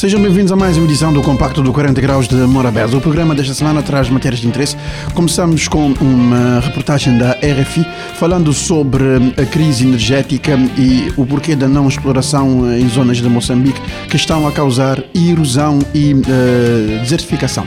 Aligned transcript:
Sejam 0.00 0.22
bem-vindos 0.22 0.50
a 0.50 0.56
mais 0.56 0.78
uma 0.78 0.86
edição 0.86 1.12
do 1.12 1.20
Compacto 1.20 1.60
do 1.60 1.74
40 1.74 2.00
Graus 2.00 2.26
de 2.26 2.34
Morabeza. 2.34 2.96
O 2.96 3.02
programa 3.02 3.34
desta 3.34 3.52
semana 3.52 3.82
traz 3.82 4.08
matérias 4.08 4.40
de 4.40 4.48
interesse. 4.48 4.74
Começamos 5.12 5.68
com 5.68 5.92
uma 6.00 6.58
reportagem 6.60 7.18
da 7.18 7.32
RFI 7.32 7.84
falando 8.14 8.50
sobre 8.54 9.04
a 9.36 9.44
crise 9.44 9.86
energética 9.86 10.58
e 10.78 11.12
o 11.18 11.26
porquê 11.26 11.54
da 11.54 11.68
não 11.68 11.86
exploração 11.86 12.74
em 12.74 12.88
zonas 12.88 13.18
de 13.18 13.28
Moçambique 13.28 13.78
que 14.08 14.16
estão 14.16 14.48
a 14.48 14.52
causar 14.52 15.04
erosão 15.14 15.80
e 15.92 16.14
uh, 16.14 17.00
desertificação. 17.02 17.66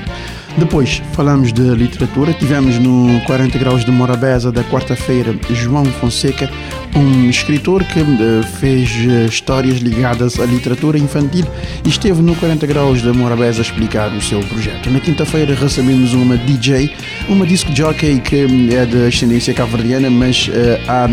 Depois 0.58 1.02
falamos 1.14 1.52
de 1.52 1.62
literatura. 1.62 2.34
Tivemos 2.34 2.80
no 2.80 3.22
40 3.26 3.58
Graus 3.60 3.86
de 3.86 3.92
Morabeza 3.92 4.52
da 4.52 4.64
quarta-feira 4.64 5.36
João 5.52 5.86
Fonseca, 5.86 6.50
um 6.96 7.30
escritor 7.30 7.84
que 7.86 8.00
uh, 8.00 8.44
fez 8.60 8.90
uh, 8.92 9.26
histórias 9.26 9.80
ligadas 9.80 10.40
à 10.40 10.46
literatura 10.46 10.98
infantil 10.98 11.46
e 11.84 11.90
esteve 11.90 12.22
no 12.22 12.36
40 12.36 12.66
Graus 12.68 13.02
de 13.02 13.12
Morabeza 13.12 13.62
a 13.62 13.64
explicar 13.64 14.12
o 14.14 14.22
seu 14.22 14.40
projeto. 14.42 14.90
Na 14.90 15.00
quinta-feira 15.00 15.56
recebemos 15.56 16.14
uma 16.14 16.38
DJ, 16.38 16.92
uma 17.28 17.46
disc 17.46 17.68
jockey 17.74 18.20
que 18.20 18.46
é 18.76 18.86
de 18.86 19.08
ascendência 19.08 19.54
cabo-verdiana, 19.54 20.10
mas 20.10 20.48
uh, 20.48 20.52
há 20.88 21.08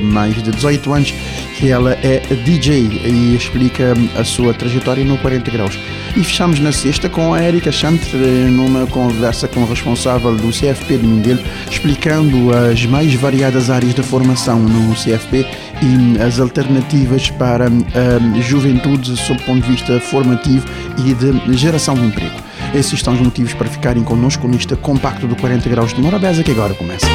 mais 0.00 0.42
de 0.42 0.50
18 0.50 0.92
anos 0.92 1.14
que 1.56 1.70
ela 1.70 1.92
é 2.02 2.20
DJ 2.44 2.88
e 3.04 3.36
explica 3.36 3.94
a 4.16 4.24
sua 4.24 4.52
trajetória 4.52 5.04
no 5.04 5.16
40 5.18 5.50
Graus. 5.50 5.78
E 6.16 6.22
fechamos 6.22 6.60
na 6.60 6.72
sexta 6.72 7.08
com 7.08 7.32
a 7.32 7.42
Erika 7.42 7.72
Chantre 7.72 8.18
numa 8.18 8.86
conversa 8.86 9.48
com 9.48 9.60
o 9.60 9.66
responsável 9.66 10.34
do 10.36 10.48
CFP 10.48 10.98
de 10.98 11.06
Mindelo, 11.06 11.40
explicando 11.70 12.54
as 12.54 12.84
mais 12.84 13.14
variadas 13.14 13.70
áreas 13.70 13.94
de 13.94 14.02
formação 14.02 14.58
no 14.58 14.94
CFP 14.94 15.21
e 15.30 16.20
as 16.22 16.38
alternativas 16.40 17.30
para 17.30 17.66
a 17.66 18.40
juventude 18.40 19.16
sob 19.16 19.40
o 19.40 19.44
ponto 19.44 19.62
de 19.62 19.70
vista 19.70 20.00
formativo 20.00 20.66
e 20.98 21.14
de 21.14 21.56
geração 21.56 21.94
de 21.94 22.06
emprego. 22.06 22.36
Esses 22.74 23.00
são 23.00 23.14
os 23.14 23.20
motivos 23.20 23.54
para 23.54 23.68
ficarem 23.68 24.02
connosco 24.02 24.48
neste 24.48 24.74
compacto 24.76 25.26
do 25.26 25.36
40 25.36 25.68
Graus 25.68 25.92
de 25.92 26.00
Morabeza 26.00 26.42
que 26.42 26.50
agora 26.50 26.74
começa. 26.74 27.06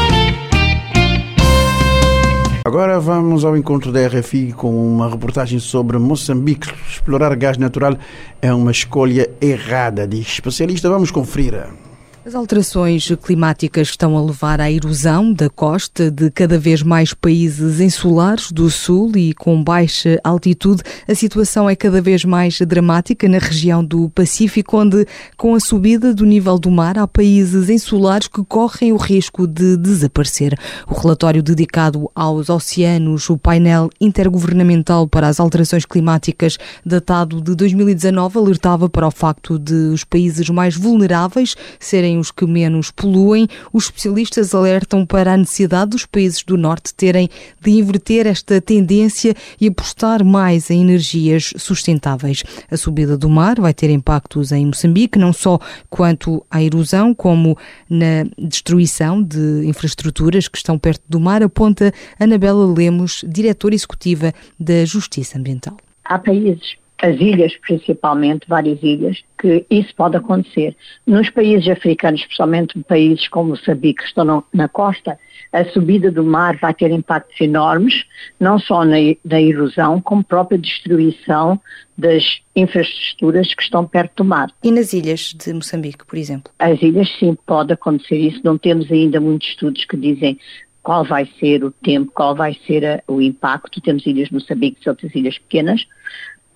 Agora 2.67 2.99
vamos 2.99 3.45
ao 3.45 3.55
encontro 3.55 3.93
da 3.93 4.05
RFI 4.05 4.51
com 4.51 4.75
uma 4.75 5.09
reportagem 5.09 5.57
sobre 5.57 5.97
Moçambique. 5.97 6.67
Explorar 6.89 7.33
gás 7.37 7.57
natural 7.57 7.97
é 8.41 8.53
uma 8.53 8.71
escolha 8.71 9.29
errada, 9.39 10.05
diz 10.05 10.27
especialista. 10.27 10.89
Vamos 10.89 11.09
conferir. 11.09 11.86
As 12.27 12.35
alterações 12.35 13.09
climáticas 13.23 13.87
estão 13.87 14.17
a 14.17 14.21
levar 14.21 14.59
à 14.59 14.69
erosão 14.69 15.31
da 15.31 15.49
costa 15.49 16.11
de 16.11 16.29
cada 16.29 16.59
vez 16.59 16.83
mais 16.83 17.13
países 17.13 17.79
insulares 17.79 18.51
do 18.51 18.69
sul 18.69 19.13
e 19.15 19.33
com 19.33 19.63
baixa 19.63 20.19
altitude. 20.25 20.83
A 21.07 21.15
situação 21.15 21.69
é 21.69 21.75
cada 21.77 22.01
vez 22.01 22.25
mais 22.25 22.59
dramática 22.59 23.29
na 23.29 23.37
região 23.37 23.81
do 23.81 24.09
Pacífico, 24.09 24.75
onde, 24.75 25.07
com 25.37 25.55
a 25.55 25.59
subida 25.61 26.13
do 26.13 26.25
nível 26.25 26.59
do 26.59 26.69
mar, 26.69 26.97
há 26.97 27.07
países 27.07 27.69
insulares 27.69 28.27
que 28.27 28.43
correm 28.43 28.91
o 28.91 28.97
risco 28.97 29.47
de 29.47 29.77
desaparecer. 29.77 30.53
O 30.85 30.99
relatório 30.99 31.41
dedicado 31.41 32.11
aos 32.13 32.49
oceanos, 32.49 33.29
o 33.29 33.37
painel 33.37 33.89
intergovernamental 34.01 35.07
para 35.07 35.29
as 35.29 35.39
alterações 35.39 35.85
climáticas, 35.85 36.57
datado 36.85 37.41
de 37.41 37.55
2019, 37.55 38.37
alertava 38.37 38.89
para 38.89 39.07
o 39.07 39.11
facto 39.11 39.57
de 39.57 39.73
os 39.73 40.03
países 40.03 40.49
mais 40.49 40.75
vulneráveis 40.75 41.55
serem 41.79 42.16
os 42.19 42.31
que 42.31 42.45
menos 42.45 42.91
poluem, 42.91 43.47
os 43.71 43.85
especialistas 43.85 44.53
alertam 44.53 45.05
para 45.05 45.33
a 45.33 45.37
necessidade 45.37 45.91
dos 45.91 46.05
países 46.05 46.43
do 46.43 46.57
Norte 46.57 46.93
terem 46.93 47.29
de 47.61 47.71
inverter 47.71 48.27
esta 48.27 48.59
tendência 48.61 49.33
e 49.59 49.67
apostar 49.67 50.23
mais 50.23 50.69
em 50.69 50.81
energias 50.81 51.53
sustentáveis. 51.57 52.43
A 52.69 52.77
subida 52.77 53.17
do 53.17 53.29
mar 53.29 53.59
vai 53.59 53.73
ter 53.73 53.89
impactos 53.89 54.51
em 54.51 54.65
Moçambique, 54.65 55.19
não 55.19 55.33
só 55.33 55.59
quanto 55.89 56.45
à 56.49 56.61
erosão, 56.61 57.13
como 57.13 57.57
na 57.89 58.25
destruição 58.37 59.21
de 59.21 59.65
infraestruturas 59.65 60.47
que 60.47 60.57
estão 60.57 60.77
perto 60.77 61.03
do 61.07 61.19
mar, 61.19 61.43
aponta 61.43 61.93
Anabela 62.19 62.65
Lemos, 62.73 63.23
diretora 63.27 63.75
executiva 63.75 64.33
da 64.59 64.85
Justiça 64.85 65.37
Ambiental. 65.37 65.77
Há 66.03 66.19
países 66.19 66.77
as 67.01 67.19
ilhas 67.19 67.55
principalmente, 67.57 68.47
várias 68.47 68.81
ilhas, 68.81 69.23
que 69.37 69.65
isso 69.69 69.93
pode 69.95 70.17
acontecer. 70.17 70.75
Nos 71.05 71.29
países 71.29 71.69
africanos, 71.69 72.21
especialmente 72.21 72.79
países 72.83 73.27
como 73.27 73.51
Moçambique, 73.51 74.01
que 74.01 74.07
estão 74.07 74.43
na 74.53 74.67
costa, 74.67 75.19
a 75.53 75.63
subida 75.65 76.11
do 76.11 76.23
mar 76.23 76.57
vai 76.57 76.73
ter 76.73 76.91
impactos 76.91 77.39
enormes, 77.39 78.05
não 78.39 78.59
só 78.59 78.83
na, 78.83 78.97
na 79.23 79.41
erosão, 79.41 80.01
como 80.01 80.23
própria 80.23 80.57
destruição 80.57 81.59
das 81.97 82.41
infraestruturas 82.55 83.53
que 83.53 83.63
estão 83.63 83.85
perto 83.85 84.23
do 84.23 84.25
mar. 84.25 84.51
E 84.63 84.71
nas 84.71 84.93
ilhas 84.93 85.33
de 85.33 85.53
Moçambique, 85.53 86.05
por 86.05 86.17
exemplo? 86.17 86.51
As 86.59 86.81
ilhas, 86.81 87.09
sim, 87.17 87.37
pode 87.45 87.73
acontecer 87.73 88.17
isso. 88.17 88.41
Não 88.43 88.57
temos 88.57 88.91
ainda 88.91 89.19
muitos 89.19 89.49
estudos 89.49 89.85
que 89.85 89.97
dizem 89.97 90.39
qual 90.83 91.03
vai 91.03 91.29
ser 91.39 91.63
o 91.63 91.71
tempo, 91.71 92.11
qual 92.13 92.35
vai 92.35 92.57
ser 92.65 92.85
a, 92.85 93.03
o 93.07 93.21
impacto. 93.21 93.81
Temos 93.81 94.05
ilhas 94.05 94.29
no 94.29 94.39
Moçambique 94.39 94.79
e 94.85 94.89
outras 94.89 95.13
ilhas 95.15 95.37
pequenas, 95.37 95.87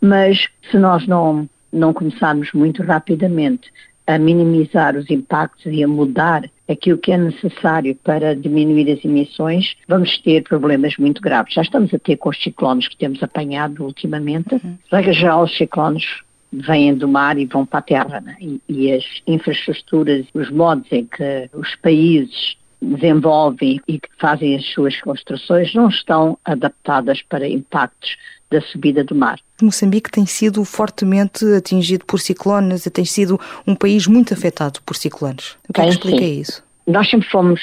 mas 0.01 0.49
se 0.69 0.77
nós 0.77 1.05
não, 1.07 1.47
não 1.71 1.93
começarmos 1.93 2.51
muito 2.53 2.81
rapidamente 2.81 3.71
a 4.07 4.17
minimizar 4.17 4.97
os 4.97 5.09
impactos 5.09 5.65
e 5.71 5.83
a 5.83 5.87
mudar 5.87 6.49
aquilo 6.67 6.97
que 6.97 7.11
é 7.11 7.17
necessário 7.17 7.95
para 8.03 8.35
diminuir 8.35 8.91
as 8.91 9.05
emissões, 9.05 9.75
vamos 9.87 10.17
ter 10.17 10.43
problemas 10.43 10.97
muito 10.97 11.21
graves. 11.21 11.53
Já 11.53 11.61
estamos 11.61 11.93
a 11.93 11.99
ter 11.99 12.17
com 12.17 12.29
os 12.29 12.41
ciclones 12.41 12.87
que 12.87 12.97
temos 12.97 13.21
apanhado 13.21 13.83
ultimamente. 13.83 14.55
Uhum. 14.55 14.77
Regra 14.91 15.13
geral, 15.13 15.43
os 15.43 15.55
ciclones 15.55 16.03
vêm 16.51 16.93
do 16.95 17.07
mar 17.07 17.37
e 17.37 17.45
vão 17.45 17.65
para 17.65 17.79
a 17.79 17.83
terra. 17.83 18.21
Né? 18.21 18.35
E, 18.41 18.61
e 18.67 18.91
as 18.91 19.05
infraestruturas, 19.27 20.25
os 20.33 20.49
modos 20.49 20.91
em 20.91 21.05
que 21.05 21.49
os 21.53 21.75
países 21.75 22.57
desenvolvem 22.81 23.79
e 23.87 23.99
que 23.99 24.09
fazem 24.17 24.55
as 24.55 24.65
suas 24.73 24.99
construções 25.01 25.73
não 25.75 25.87
estão 25.87 26.37
adaptadas 26.43 27.21
para 27.21 27.47
impactos 27.47 28.17
da 28.51 28.61
subida 28.61 29.03
do 29.03 29.15
mar. 29.15 29.39
Moçambique 29.61 30.11
tem 30.11 30.25
sido 30.25 30.63
fortemente 30.65 31.45
atingido 31.55 32.05
por 32.05 32.19
ciclones, 32.19 32.83
tem 32.93 33.05
sido 33.05 33.39
um 33.65 33.73
país 33.73 34.05
muito 34.05 34.33
afetado 34.33 34.79
por 34.85 34.95
ciclones. 34.95 35.55
O 35.67 35.73
que 35.73 35.81
é 35.81 35.85
que 35.85 35.89
explica 35.89 36.19
sim. 36.19 36.41
isso? 36.41 36.63
Nós 36.85 37.09
sempre 37.09 37.29
fomos 37.29 37.61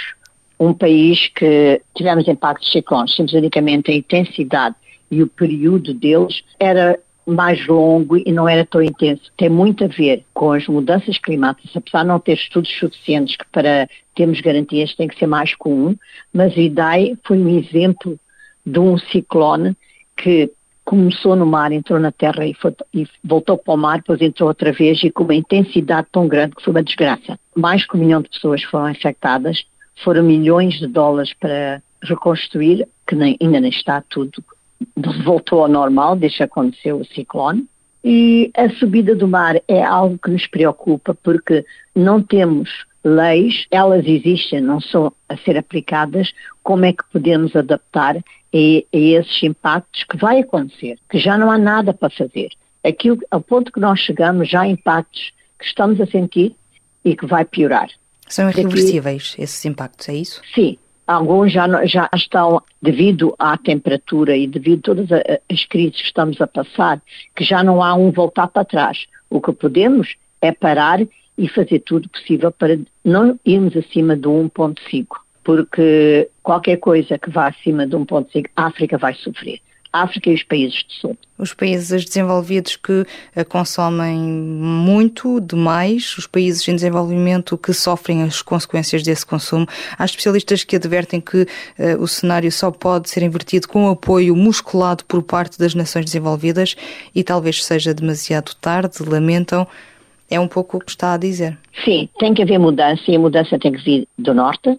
um 0.59 0.72
país 0.72 1.28
que 1.28 1.81
tivemos 1.94 2.27
impactos 2.27 2.66
de 2.66 2.72
ciclones, 2.72 3.15
temos 3.15 3.32
unicamente 3.32 3.91
a 3.91 3.94
intensidade 3.94 4.75
e 5.10 5.22
o 5.22 5.27
período 5.27 5.94
deles 5.94 6.43
era 6.59 6.98
mais 7.27 7.65
longo 7.66 8.16
e 8.16 8.32
não 8.32 8.48
era 8.48 8.65
tão 8.65 8.82
intenso. 8.82 9.31
Tem 9.37 9.50
muito 9.50 9.84
a 9.84 9.87
ver 9.87 10.25
com 10.32 10.53
as 10.53 10.66
mudanças 10.66 11.19
climáticas, 11.19 11.77
apesar 11.77 12.03
de 12.03 12.09
não 12.09 12.19
ter 12.19 12.32
estudos 12.32 12.71
suficientes 12.78 13.37
que 13.37 13.44
para 13.53 13.87
termos 14.15 14.41
garantias 14.41 14.94
tem 14.94 15.06
que 15.06 15.19
ser 15.19 15.27
mais 15.27 15.54
comum, 15.54 15.94
mas 16.32 16.56
Idai 16.56 17.16
foi 17.25 17.38
um 17.38 17.59
exemplo 17.59 18.19
de 18.65 18.78
um 18.78 18.97
ciclone 18.98 19.77
que 20.16 20.50
começou 20.88 21.37
no 21.37 21.44
mar, 21.44 21.71
entrou 21.71 22.00
na 22.00 22.10
terra 22.10 22.47
e, 22.47 22.54
foi, 22.54 22.75
e, 22.94 23.06
voltou 23.22 23.59
para 23.59 23.75
o 23.75 23.76
mar, 23.76 23.99
depois 23.99 24.22
entrou 24.22 24.49
outra 24.49 24.72
vez 24.72 25.04
e 25.04 25.10
com 25.10 25.22
uma 25.22 25.34
intensidade 25.34 26.06
tão 26.10 26.26
grande 26.26 26.56
que 26.56 26.65
foi 26.65 26.71
uma 26.71 26.82
desgraça. 26.82 27.38
Mais 27.54 27.87
que 27.87 27.94
um 27.94 28.00
milhão 28.00 28.22
de 28.22 28.31
pessoas 28.31 28.62
foram 28.62 28.88
infectadas, 28.88 29.66
foram 30.03 30.22
milhões 30.22 30.78
de 30.78 30.87
dólares 30.87 31.34
para 31.38 31.82
reconstruir, 32.03 32.88
que 33.06 33.15
nem, 33.15 33.37
ainda 33.38 33.60
nem 33.60 33.71
está 33.71 34.03
tudo, 34.09 34.43
voltou 35.27 35.60
ao 35.60 35.69
normal 35.69 36.16
desde 36.16 36.38
que 36.38 36.44
aconteceu 36.44 36.97
o 36.97 37.04
ciclone. 37.04 37.66
E 38.03 38.50
a 38.56 38.71
subida 38.71 39.15
do 39.15 39.28
mar 39.28 39.60
é 39.68 39.84
algo 39.84 40.16
que 40.16 40.30
nos 40.30 40.47
preocupa 40.47 41.15
porque 41.22 41.66
não 41.95 42.22
temos 42.22 42.86
leis, 43.15 43.66
elas 43.71 44.07
existem, 44.07 44.60
não 44.60 44.81
são 44.81 45.13
a 45.28 45.37
ser 45.39 45.57
aplicadas, 45.57 46.33
como 46.63 46.84
é 46.84 46.93
que 46.93 47.05
podemos 47.13 47.55
adaptar 47.57 48.16
a, 48.16 48.21
a 48.21 48.22
esses 48.93 49.43
impactos 49.43 50.05
que 50.05 50.16
vai 50.16 50.41
acontecer, 50.41 50.99
que 51.09 51.19
já 51.19 51.37
não 51.37 51.51
há 51.51 51.59
nada 51.59 51.93
para 51.93 52.10
fazer. 52.10 52.49
Aquilo, 52.84 53.19
ao 53.31 53.41
ponto 53.41 53.72
que 53.72 53.81
nós 53.81 54.01
chegamos, 54.01 54.49
já 54.49 54.63
há 54.63 54.66
impactos 54.66 55.33
que 55.59 55.65
estamos 55.65 56.01
a 56.01 56.07
sentir 56.07 56.55
e 57.05 57.16
que 57.16 57.27
vai 57.27 57.45
piorar. 57.45 57.89
São 58.28 58.49
irreversíveis 58.49 59.34
esses 59.39 59.65
impactos, 59.65 60.09
é 60.09 60.15
isso? 60.15 60.43
Sim. 60.55 60.78
Alguns 61.07 61.51
já, 61.53 61.87
já 61.87 62.09
estão, 62.15 62.63
devido 62.83 63.34
à 63.39 63.57
temperatura 63.57 64.37
e 64.37 64.47
devido 64.47 64.81
a 64.81 64.83
todas 64.83 65.09
as 65.51 65.65
crises 65.65 66.03
que 66.03 66.07
estamos 66.07 66.39
a 66.39 66.47
passar, 66.47 67.01
que 67.34 67.43
já 67.43 67.65
não 67.65 67.83
há 67.83 67.95
um 67.95 68.10
voltar 68.10 68.49
para 68.49 68.65
trás. 68.65 69.07
O 69.31 69.41
que 69.41 69.53
podemos 69.53 70.16
é 70.43 70.53
parar 70.53 71.01
e 71.38 71.48
fazer 71.48 71.78
tudo 71.80 72.08
possível 72.08 72.50
para 72.50 72.78
não 73.04 73.38
irmos 73.46 73.76
acima 73.76 74.16
do 74.16 74.30
1.5, 74.30 75.06
porque 75.44 76.28
qualquer 76.42 76.78
coisa 76.78 77.16
que 77.16 77.30
vá 77.30 77.46
acima 77.46 77.86
de 77.86 77.96
1.5, 77.96 78.46
a 78.56 78.66
África 78.66 78.98
vai 78.98 79.14
sofrer. 79.14 79.60
África 79.92 80.28
e 80.28 80.34
os 80.34 80.42
países 80.42 80.84
do 80.84 80.92
Sul. 80.92 81.18
Os 81.38 81.54
países 81.54 82.04
desenvolvidos 82.04 82.76
que 82.76 83.06
eh, 83.34 83.44
consomem 83.44 84.18
muito, 84.18 85.40
demais, 85.40 86.16
os 86.18 86.26
países 86.26 86.66
em 86.68 86.74
desenvolvimento 86.74 87.56
que 87.56 87.72
sofrem 87.72 88.22
as 88.22 88.42
consequências 88.42 89.02
desse 89.02 89.24
consumo. 89.24 89.66
Há 89.96 90.04
especialistas 90.04 90.62
que 90.64 90.76
advertem 90.76 91.20
que 91.20 91.42
uh, 91.42 91.46
o 92.00 92.06
cenário 92.06 92.50
só 92.52 92.70
pode 92.70 93.08
ser 93.08 93.22
invertido 93.22 93.66
com 93.66 93.88
apoio 93.88 94.36
musculado 94.36 95.04
por 95.04 95.22
parte 95.22 95.58
das 95.58 95.74
nações 95.74 96.04
desenvolvidas 96.04 96.76
e 97.14 97.24
talvez 97.24 97.64
seja 97.64 97.94
demasiado 97.94 98.54
tarde, 98.60 99.02
lamentam. 99.02 99.66
É 100.30 100.39
um 100.39 100.48
pouco 100.48 100.77
o 100.77 100.80
que 100.80 100.91
está 100.91 101.15
a 101.15 101.16
dizer. 101.16 101.57
Sim, 101.84 102.09
tem 102.19 102.34
que 102.34 102.42
haver 102.42 102.59
mudança 102.59 103.03
e 103.09 103.16
a 103.16 103.19
mudança 103.19 103.59
tem 103.59 103.72
que 103.72 103.83
vir 103.83 104.09
do 104.19 104.34
norte. 104.34 104.78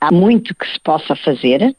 Há 0.00 0.12
muito 0.12 0.54
que 0.54 0.66
se 0.66 0.80
possa 0.80 1.14
fazer 1.14 1.74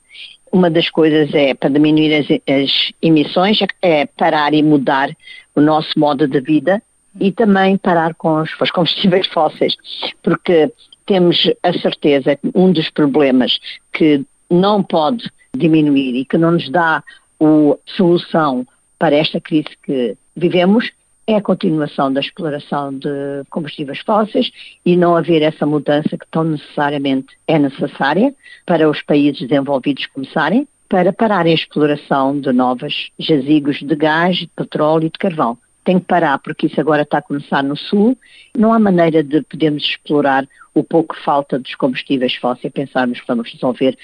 uma 0.52 0.70
das 0.70 0.90
coisas 0.90 1.34
é, 1.34 1.54
para 1.54 1.70
diminuir 1.70 2.14
as, 2.16 2.28
as 2.48 2.92
emissões, 3.02 3.60
é 3.82 4.06
parar 4.06 4.54
e 4.54 4.64
mudar 4.64 5.10
o 5.54 5.60
nosso 5.60 5.98
modo 5.98 6.28
de 6.28 6.40
vida 6.40 6.82
e 7.20 7.32
também 7.32 7.78
parar 7.78 8.14
com 8.16 8.42
os, 8.42 8.50
os 8.60 8.72
combustíveis 8.72 9.28
fósseis, 9.28 9.76
porque 10.24 10.72
temos 11.06 11.50
a 11.62 11.74
certeza 11.74 12.36
que 12.36 12.52
um 12.56 12.72
dos 12.72 12.90
problemas 12.90 13.60
que 13.92 14.26
não 14.50 14.82
pode 14.82 15.30
diminuir 15.56 16.16
e 16.16 16.26
que 16.26 16.38
não 16.38 16.52
nos 16.52 16.70
dá 16.70 17.04
a 17.42 17.78
solução 17.86 18.66
para 18.98 19.16
esta 19.16 19.42
crise 19.42 19.70
que 19.84 20.18
vivemos 20.36 20.92
é 21.28 21.36
a 21.36 21.42
continuação 21.42 22.12
da 22.12 22.20
exploração 22.20 22.94
de 22.94 23.44
combustíveis 23.50 24.00
fósseis 24.00 24.52
e 24.86 24.96
não 24.96 25.16
haver 25.16 25.42
essa 25.42 25.66
mudança 25.66 26.18
que 26.18 26.28
tão 26.30 26.44
necessariamente 26.44 27.36
é 27.48 27.58
necessária 27.58 28.34
para 28.66 28.90
os 28.90 29.02
países 29.02 29.48
desenvolvidos 29.48 30.06
começarem 30.08 30.68
para 30.88 31.12
pararem 31.12 31.52
a 31.52 31.56
exploração 31.56 32.40
de 32.40 32.52
novos 32.54 33.10
jazigos 33.18 33.80
de 33.80 33.96
gás, 33.96 34.38
de 34.38 34.48
petróleo 34.56 35.08
e 35.08 35.10
de 35.10 35.18
carvão. 35.18 35.58
Tem 35.84 36.00
que 36.00 36.06
parar 36.06 36.40
porque 36.40 36.68
isso 36.68 36.80
agora 36.80 37.02
está 37.02 37.20
a 37.20 37.22
começar 37.22 37.64
no 37.64 37.76
Sul. 37.76 38.18
Não 38.58 38.74
há 38.74 38.80
maneira 38.80 39.24
de 39.24 39.42
podermos 39.44 39.84
explorar 39.84 40.48
o 40.74 40.84
pouco 40.84 41.16
que 41.16 41.24
falta 41.24 41.60
dos 41.60 41.76
combustíveis 41.76 42.36
fósseis 42.36 42.66
e 42.66 42.70
pensarmos 42.70 43.20
que 43.20 43.28
vamos 43.28 43.52
resolver 43.52 43.98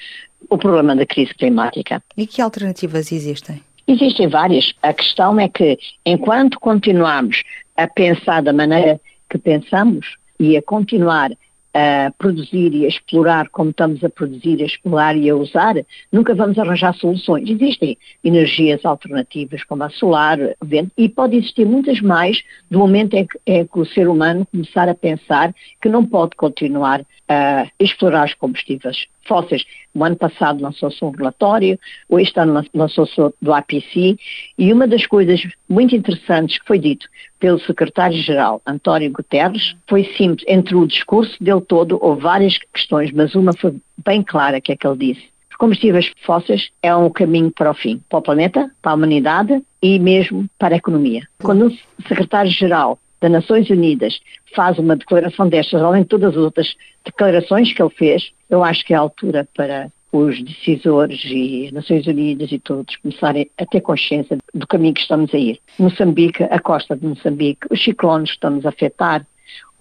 o 0.48 0.58
problema 0.58 0.94
da 0.94 1.06
crise 1.06 1.34
climática. 1.34 2.02
E 2.16 2.26
que 2.26 2.40
alternativas 2.40 3.12
existem? 3.12 3.62
Existem 3.86 4.28
várias. 4.28 4.72
A 4.82 4.92
questão 4.92 5.38
é 5.38 5.48
que, 5.48 5.78
enquanto 6.04 6.60
continuarmos 6.60 7.42
a 7.76 7.86
pensar 7.88 8.42
da 8.42 8.52
maneira 8.52 9.00
que 9.28 9.38
pensamos 9.38 10.16
e 10.38 10.56
a 10.56 10.62
continuar 10.62 11.30
a 11.74 12.12
produzir 12.18 12.74
e 12.74 12.84
a 12.84 12.88
explorar 12.88 13.48
como 13.48 13.70
estamos 13.70 14.04
a 14.04 14.10
produzir, 14.10 14.60
a 14.60 14.66
explorar 14.66 15.16
e 15.16 15.30
a 15.30 15.34
usar, 15.34 15.74
nunca 16.12 16.34
vamos 16.34 16.58
arranjar 16.58 16.94
soluções. 16.94 17.48
Existem 17.48 17.96
energias 18.22 18.84
alternativas 18.84 19.64
como 19.64 19.82
a 19.82 19.90
solar, 19.90 20.38
vento, 20.62 20.92
e 20.98 21.08
pode 21.08 21.36
existir 21.36 21.64
muitas 21.64 22.00
mais 22.00 22.42
do 22.70 22.78
momento 22.78 23.14
em 23.14 23.26
que, 23.26 23.38
em 23.46 23.66
que 23.66 23.78
o 23.78 23.86
ser 23.86 24.06
humano 24.06 24.46
começar 24.50 24.88
a 24.88 24.94
pensar 24.94 25.54
que 25.80 25.88
não 25.88 26.04
pode 26.04 26.36
continuar 26.36 27.02
a 27.28 27.66
explorar 27.80 28.26
os 28.26 28.34
combustíveis 28.34 29.06
fósseis. 29.26 29.64
O 29.94 30.04
ano 30.04 30.16
passado 30.16 30.62
lançou-se 30.62 31.04
um 31.04 31.10
relatório, 31.10 31.78
este 32.12 32.40
ano 32.40 32.64
lançou-se 32.72 33.14
do 33.40 33.52
APC, 33.52 34.16
e 34.58 34.72
uma 34.72 34.86
das 34.86 35.06
coisas 35.06 35.42
muito 35.68 35.94
interessantes 35.94 36.58
que 36.58 36.66
foi 36.66 36.78
dito 36.78 37.06
pelo 37.38 37.58
secretário-geral 37.60 38.62
António 38.66 39.10
Guterres 39.10 39.76
foi 39.86 40.04
simples. 40.16 40.44
Entre 40.48 40.74
o 40.74 40.86
discurso 40.86 41.36
dele 41.42 41.60
todo, 41.60 41.98
houve 42.00 42.22
várias 42.22 42.58
questões, 42.72 43.12
mas 43.12 43.34
uma 43.34 43.52
foi 43.52 43.74
bem 44.04 44.22
clara 44.22 44.60
que 44.60 44.72
é 44.72 44.76
que 44.76 44.86
ele 44.86 45.14
disse. 45.14 45.32
Combustíveis 45.62 46.10
fósseis 46.22 46.70
é 46.82 46.92
um 46.92 47.08
caminho 47.08 47.52
para 47.52 47.70
o 47.70 47.74
fim, 47.74 48.02
para 48.08 48.18
o 48.18 48.22
planeta, 48.22 48.68
para 48.82 48.90
a 48.90 48.94
humanidade 48.96 49.62
e 49.80 49.96
mesmo 49.96 50.46
para 50.58 50.74
a 50.74 50.78
economia. 50.78 51.22
Quando 51.40 51.68
o 51.68 52.08
secretário-geral 52.08 52.98
das 53.22 53.30
Nações 53.30 53.70
Unidas 53.70 54.20
faz 54.54 54.78
uma 54.78 54.96
declaração 54.96 55.48
destas, 55.48 55.80
além 55.80 56.02
de 56.02 56.08
todas 56.08 56.30
as 56.30 56.36
outras 56.36 56.74
declarações 57.04 57.72
que 57.72 57.80
ele 57.80 57.90
fez, 57.90 58.32
eu 58.50 58.64
acho 58.64 58.84
que 58.84 58.92
é 58.92 58.96
a 58.96 59.00
altura 59.00 59.48
para 59.56 59.90
os 60.10 60.42
decisores 60.42 61.22
e 61.24 61.70
Nações 61.72 62.04
Unidas 62.06 62.50
e 62.50 62.58
todos 62.58 62.96
começarem 62.96 63.48
a 63.56 63.64
ter 63.64 63.80
consciência 63.80 64.36
do 64.52 64.66
caminho 64.66 64.92
que 64.92 65.00
estamos 65.00 65.32
a 65.32 65.38
ir. 65.38 65.60
Moçambique, 65.78 66.42
a 66.42 66.58
costa 66.58 66.96
de 66.96 67.06
Moçambique, 67.06 67.68
os 67.70 67.82
ciclones 67.82 68.30
que 68.30 68.36
estamos 68.36 68.66
a 68.66 68.70
afetar, 68.70 69.24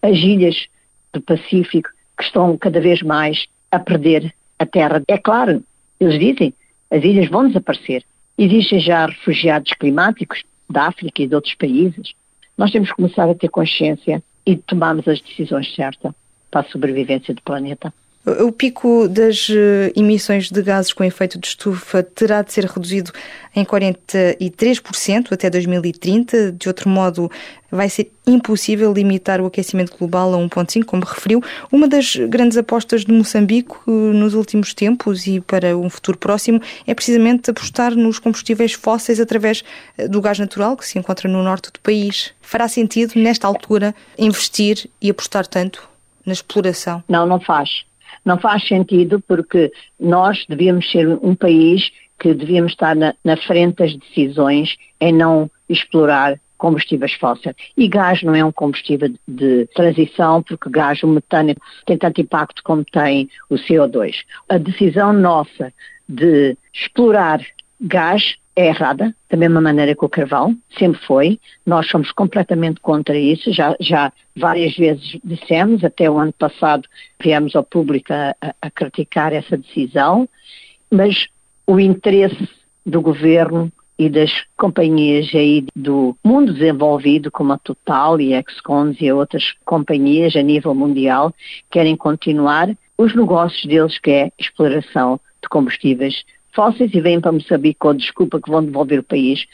as 0.04 0.18
ilhas 0.20 0.68
do 1.12 1.20
Pacífico 1.20 1.90
que 2.16 2.24
estão 2.24 2.56
cada 2.58 2.80
vez 2.80 3.02
mais 3.02 3.48
a 3.72 3.80
perder 3.80 4.34
a 4.60 4.66
terra. 4.68 5.02
É 5.08 5.18
claro, 5.18 5.64
eles 6.00 6.20
dizem, 6.20 6.54
as 6.92 7.04
ilhas 7.04 7.28
vão 7.28 7.48
desaparecer. 7.48 8.04
Existem 8.38 8.80
já 8.80 9.08
refugiados 9.08 9.74
climáticos 9.74 10.44
da 10.70 10.84
África 10.88 11.24
e 11.24 11.28
de 11.28 11.36
outros 11.36 11.56
países 11.56 12.14
nós 12.57 12.71
temos 12.71 12.89
que 12.89 12.95
começar 12.95 13.30
a 13.30 13.36
ter 13.36 13.50
consciência 13.50 14.24
e 14.45 14.56
tomarmos 14.56 15.07
as 15.07 15.21
decisões 15.21 15.74
certas 15.75 16.13
para 16.50 16.62
a 16.62 16.69
sobrevivência 16.69 17.33
do 17.33 17.42
planeta. 17.42 17.94
O 18.23 18.51
pico 18.51 19.07
das 19.07 19.47
eh, 19.50 19.91
emissões 19.95 20.51
de 20.51 20.62
gases 20.62 20.94
com 20.94 21.03
efeito 21.03 21.39
de 21.39 21.47
estufa 21.47 22.03
terá 22.03 22.44
de 22.44 22.53
ser 22.53 22.65
reduzido 22.65 23.12
em 23.56 23.65
43% 23.65 25.31
até 25.31 25.50
2030. 25.50 26.51
De 26.51 26.68
outro 26.68 26.88
modo, 26.88 27.31
vai 27.71 27.89
ser 27.89 28.12
impossível 28.27 28.94
limitar 28.94 29.41
o 29.41 29.47
aquecimento 29.47 29.97
global 29.97 30.35
a 30.35 30.38
1,5, 30.38 30.85
como 30.85 31.03
referiu. 31.03 31.41
Uma 31.71 31.88
das 31.88 32.15
grandes 32.15 32.59
apostas 32.59 33.03
de 33.03 33.12
Moçambique 33.12 33.73
eh, 33.88 33.91
nos 33.91 34.35
últimos 34.35 34.71
tempos 34.75 35.25
e 35.25 35.41
para 35.41 35.75
um 35.75 35.89
futuro 35.89 36.19
próximo 36.19 36.62
é 36.85 36.94
precisamente 36.94 37.50
apostar 37.50 37.95
nos 37.95 38.19
combustíveis 38.19 38.73
fósseis 38.73 39.19
através 39.19 39.63
eh, 39.97 40.07
do 40.07 40.21
gás 40.21 40.38
natural 40.38 40.77
que 40.77 40.88
se 40.88 41.00
encontra 41.00 41.27
no 41.27 41.41
norte 41.41 41.71
do 41.71 41.79
país. 41.79 42.35
Fará 42.39 42.68
sentido, 42.68 43.13
nesta 43.15 43.47
altura, 43.47 43.95
investir 44.15 44.88
e 45.01 45.09
apostar 45.09 45.47
tanto 45.47 45.89
na 46.23 46.33
exploração? 46.33 47.03
Não, 47.09 47.25
não 47.25 47.39
faz 47.39 47.89
não 48.23 48.38
faz 48.38 48.68
sentido 48.68 49.21
porque 49.27 49.71
nós 50.00 50.45
devíamos 50.47 50.89
ser 50.91 51.07
um 51.07 51.35
país 51.35 51.91
que 52.19 52.33
devíamos 52.33 52.73
estar 52.73 52.95
na, 52.95 53.15
na 53.23 53.35
frente 53.35 53.77
das 53.77 53.95
decisões 53.95 54.77
em 55.00 55.12
não 55.12 55.50
explorar 55.68 56.39
combustíveis 56.62 57.13
fósseis. 57.13 57.56
E 57.75 57.88
gás 57.88 58.21
não 58.21 58.35
é 58.35 58.45
um 58.45 58.51
combustível 58.51 59.12
de 59.27 59.65
transição, 59.73 60.44
porque 60.44 60.69
gás, 60.69 61.01
o 61.01 61.07
metano, 61.07 61.56
tem 61.88 61.97
tanto 61.97 62.21
impacto 62.21 62.62
como 62.63 62.85
tem 62.85 63.27
o 63.50 63.56
CO2. 63.56 64.18
A 64.47 64.59
decisão 64.59 65.12
nossa 65.12 65.73
de 66.07 66.56
explorar 66.71 67.41
gás 67.81 68.35
é 68.56 68.68
errada, 68.68 69.15
da 69.30 69.38
mesma 69.38 69.62
maneira 69.62 69.95
que 69.95 70.03
o 70.03 70.09
carvão, 70.09 70.57
sempre 70.77 71.00
foi. 71.06 71.39
Nós 71.65 71.88
somos 71.89 72.12
completamente 72.12 72.81
contra 72.81 73.18
isso, 73.18 73.51
já, 73.51 73.75
já 73.80 74.12
várias 74.35 74.76
vezes 74.76 75.18
dissemos, 75.23 75.83
até 75.83 76.09
o 76.09 76.18
ano 76.18 76.33
passado 76.33 76.87
viemos 77.21 77.56
ao 77.56 77.64
público 77.64 78.11
a, 78.14 78.35
a 78.61 78.69
criticar 78.69 79.33
essa 79.33 79.57
decisão, 79.57 80.28
mas 80.92 81.28
o 81.66 81.80
interesse 81.80 82.49
do 82.85 83.02
governo 83.02 83.71
e 83.97 84.09
das 84.09 84.31
companhias 84.57 85.30
aí 85.35 85.64
do 85.76 86.18
mundo 86.23 86.54
desenvolvido, 86.54 87.30
como 87.30 87.54
a 87.54 87.57
Total 87.57 88.19
e 88.19 88.33
a 88.33 88.40
Excons 88.40 88.97
e 88.99 89.11
outras 89.11 89.54
companhias 89.64 90.35
a 90.35 90.42
nível 90.42 90.73
mundial, 90.73 91.33
querem 91.69 91.95
continuar 91.95 92.76
os 92.97 93.16
negócios 93.16 93.64
deles, 93.66 93.99
que 93.99 94.11
é 94.11 94.31
exploração 94.40 95.19
de 95.42 95.47
combustíveis 95.49 96.23
fósseis 96.54 96.94
e 96.94 97.02
vêm 97.02 97.20
para 97.20 97.31
Moçambique 97.31 97.80
com 97.80 97.90
a 97.90 97.94
desculpa 97.94 98.40
que 98.42 98.50
vão 98.50 98.64
devolver 98.64 99.00
o 99.00 99.04
país. 99.04 99.46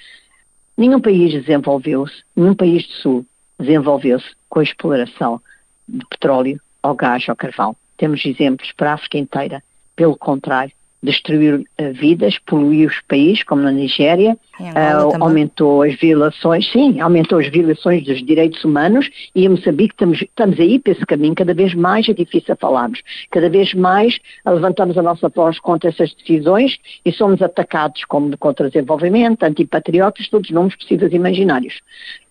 Nenhum 0.78 1.00
país 1.00 1.32
desenvolveu-se, 1.32 2.24
nenhum 2.36 2.54
país 2.54 2.86
do 2.88 2.94
Sul 2.94 3.26
desenvolveu-se 3.60 4.28
com 4.50 4.60
a 4.60 4.64
exploração 4.64 5.42
de 5.88 6.06
petróleo, 6.06 6.60
ou 6.84 6.96
gás 6.96 7.28
ou 7.28 7.36
carvão. 7.36 7.76
Temos 7.98 8.24
exemplos 8.26 8.72
para 8.72 8.92
a 8.92 8.94
África 8.94 9.18
inteira. 9.18 9.64
Pelo 9.96 10.16
contrário, 10.16 10.72
destruir 11.02 11.60
uh, 11.60 11.94
vidas, 11.94 12.38
poluir 12.40 12.90
os 12.90 13.00
países, 13.08 13.44
como 13.44 13.62
na 13.62 13.72
Nigéria, 13.72 14.38
uh, 14.60 15.24
aumentou 15.24 15.84
as 15.84 15.96
violações, 15.96 16.70
sim, 16.72 17.00
aumentou 17.00 17.40
as 17.40 17.48
violações 17.48 18.04
dos 18.04 18.24
direitos 18.24 18.64
humanos. 18.64 19.10
E 19.36 19.46
em 19.46 19.50
Moçambique 19.50 19.94
estamos, 19.94 20.22
estamos 20.22 20.60
aí 20.60 20.80
para 20.80 20.94
esse 20.94 21.06
caminho, 21.06 21.36
cada 21.36 21.54
vez 21.54 21.74
mais 21.74 22.10
é 22.10 22.14
difícil 22.14 22.56
falarmos, 22.60 23.02
cada 23.30 23.50
vez 23.50 23.74
mais 23.74 24.20
levantamos 24.46 24.98
a 24.98 25.02
nossa 25.02 25.30
voz 25.30 25.60
contra 25.60 25.90
essas 25.90 26.14
decisões 26.14 26.78
e 27.06 27.12
somos 27.12 27.42
atacados 27.42 28.04
como 28.06 28.36
contra 28.38 28.70
desenvolvimento, 28.70 29.44
antipatriotas, 29.44 30.28
todos 30.30 30.50
os 30.50 30.54
nomes 30.54 30.76
possíveis 30.76 31.12
e 31.12 31.16
imaginários. 31.16 31.82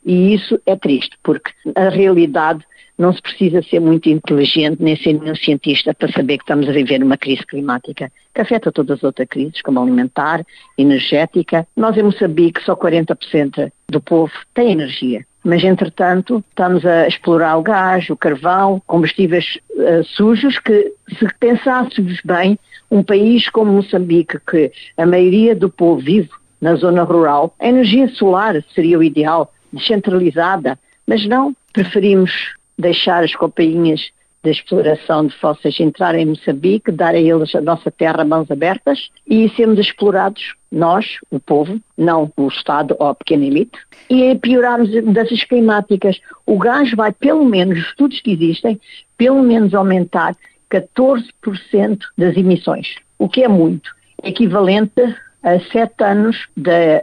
E 0.05 0.35
isso 0.35 0.61
é 0.67 0.77
triste, 0.77 1.17
porque 1.23 1.51
a 1.75 1.89
realidade 1.89 2.65
não 2.99 3.13
se 3.13 3.21
precisa 3.21 3.63
ser 3.63 3.81
muito 3.81 4.09
inteligente 4.09 4.83
nem 4.83 4.97
ser 4.97 5.13
nenhum 5.15 5.35
cientista 5.35 5.95
para 5.95 6.11
saber 6.13 6.39
que 6.39 6.45
estamos 6.45 6.69
a 6.69 6.73
viver 6.73 7.03
uma 7.03 7.17
crise 7.17 7.45
climática 7.47 8.11
que 8.35 8.41
afeta 8.41 8.73
todas 8.73 8.99
as 8.99 9.05
outras 9.05 9.29
crises, 9.29 9.63
como 9.63 9.81
alimentar, 9.81 10.45
energética. 10.77 11.67
Nós 11.77 11.97
em 11.97 12.03
Moçambique 12.03 12.63
só 12.63 12.77
40% 12.77 13.73
do 13.89 14.01
povo 14.01 14.33
tem 14.55 14.73
energia. 14.73 15.25
Mas, 15.45 15.63
entretanto, 15.63 16.45
estamos 16.51 16.85
a 16.85 17.07
explorar 17.07 17.57
o 17.57 17.63
gás, 17.63 18.11
o 18.11 18.17
carvão, 18.17 18.83
combustíveis 18.87 19.59
uh, 19.71 20.03
sujos, 20.03 20.59
que 20.59 20.93
se 21.19 21.27
pensássemos 21.39 22.21
bem, 22.25 22.59
um 22.91 23.03
país 23.03 23.49
como 23.49 23.73
Moçambique, 23.73 24.41
que 24.41 24.73
a 24.97 25.07
maioria 25.07 25.55
do 25.55 25.71
povo 25.71 26.01
vive 26.01 26.31
na 26.61 26.75
zona 26.75 27.05
rural. 27.05 27.55
A 27.61 27.69
energia 27.69 28.09
solar 28.09 28.61
seria 28.75 28.99
o 28.99 29.05
ideal, 29.05 29.53
descentralizada, 29.73 30.77
mas 31.07 31.25
não, 31.27 31.55
preferimos 31.73 32.56
deixar 32.79 33.25
as 33.25 33.35
companhias 33.35 34.11
da 34.47 34.51
exploração 34.53 35.27
de 35.27 35.35
fósseis 35.39 35.81
entrar 35.81 36.15
em 36.15 36.25
Moçambique, 36.25 36.93
dar 36.93 37.17
a 37.17 37.19
eles 37.19 37.53
a 37.55 37.61
nossa 37.61 37.91
terra 37.91 38.25
mãos 38.25 38.49
abertas 38.49 39.11
e 39.27 39.49
sermos 39.57 39.81
explorados, 39.81 40.55
nós, 40.71 41.19
o 41.33 41.41
povo, 41.41 41.81
não 41.99 42.33
o 42.37 42.47
Estado 42.47 42.95
ou 43.01 43.09
a 43.09 43.15
pequena 43.15 43.45
elite, 43.45 43.77
e 44.09 44.37
piorarmos 44.37 44.95
as 44.95 45.05
mudanças 45.05 45.43
climáticas. 45.43 46.21
O 46.45 46.59
gás 46.59 46.93
vai, 46.93 47.11
pelo 47.11 47.45
menos, 47.45 47.79
estudos 47.79 48.21
que 48.21 48.31
existem, 48.31 48.81
pelo 49.17 49.43
menos 49.43 49.75
aumentar 49.75 50.37
14% 50.71 51.99
das 52.17 52.37
emissões, 52.37 52.95
o 53.19 53.29
que 53.29 53.43
é 53.43 53.49
muito, 53.49 53.91
equivalente 54.23 55.17
a 55.43 55.61
sete 55.61 56.03
anos 56.03 56.49
das 56.57 57.03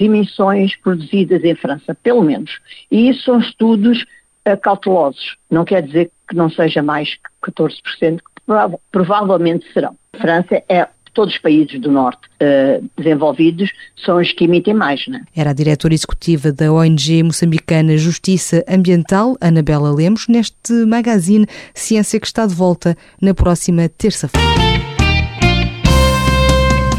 emissões 0.00 0.76
produzidas 0.76 1.42
em 1.42 1.54
França, 1.54 1.94
pelo 2.02 2.22
menos. 2.22 2.60
E 2.90 3.08
isso 3.08 3.24
são 3.24 3.38
estudos 3.38 4.04
cautelosos. 4.56 5.36
Não 5.50 5.64
quer 5.64 5.82
dizer 5.82 6.10
que 6.28 6.36
não 6.36 6.50
seja 6.50 6.82
mais 6.82 7.14
que 7.42 7.50
14%, 7.50 8.18
que 8.18 8.78
provavelmente 8.90 9.66
serão. 9.72 9.96
A 10.14 10.18
França 10.18 10.62
é 10.68 10.88
todos 11.18 11.34
os 11.34 11.40
países 11.40 11.80
do 11.80 11.90
Norte 11.90 12.20
uh, 12.40 12.88
desenvolvidos 12.96 13.72
são 14.04 14.18
os 14.18 14.30
que 14.32 14.44
emitem 14.44 14.72
mais. 14.72 15.04
Né? 15.08 15.20
Era 15.34 15.50
a 15.50 15.52
diretora 15.52 15.92
executiva 15.92 16.52
da 16.52 16.72
ONG 16.72 17.24
moçambicana 17.24 17.96
Justiça 17.96 18.64
Ambiental, 18.68 19.36
Anabela 19.40 19.92
Lemos, 19.92 20.28
neste 20.28 20.72
magazine 20.86 21.46
Ciência 21.74 22.20
que 22.20 22.26
está 22.26 22.46
de 22.46 22.54
volta 22.54 22.96
na 23.20 23.34
próxima 23.34 23.88
terça-feira. 23.88 24.87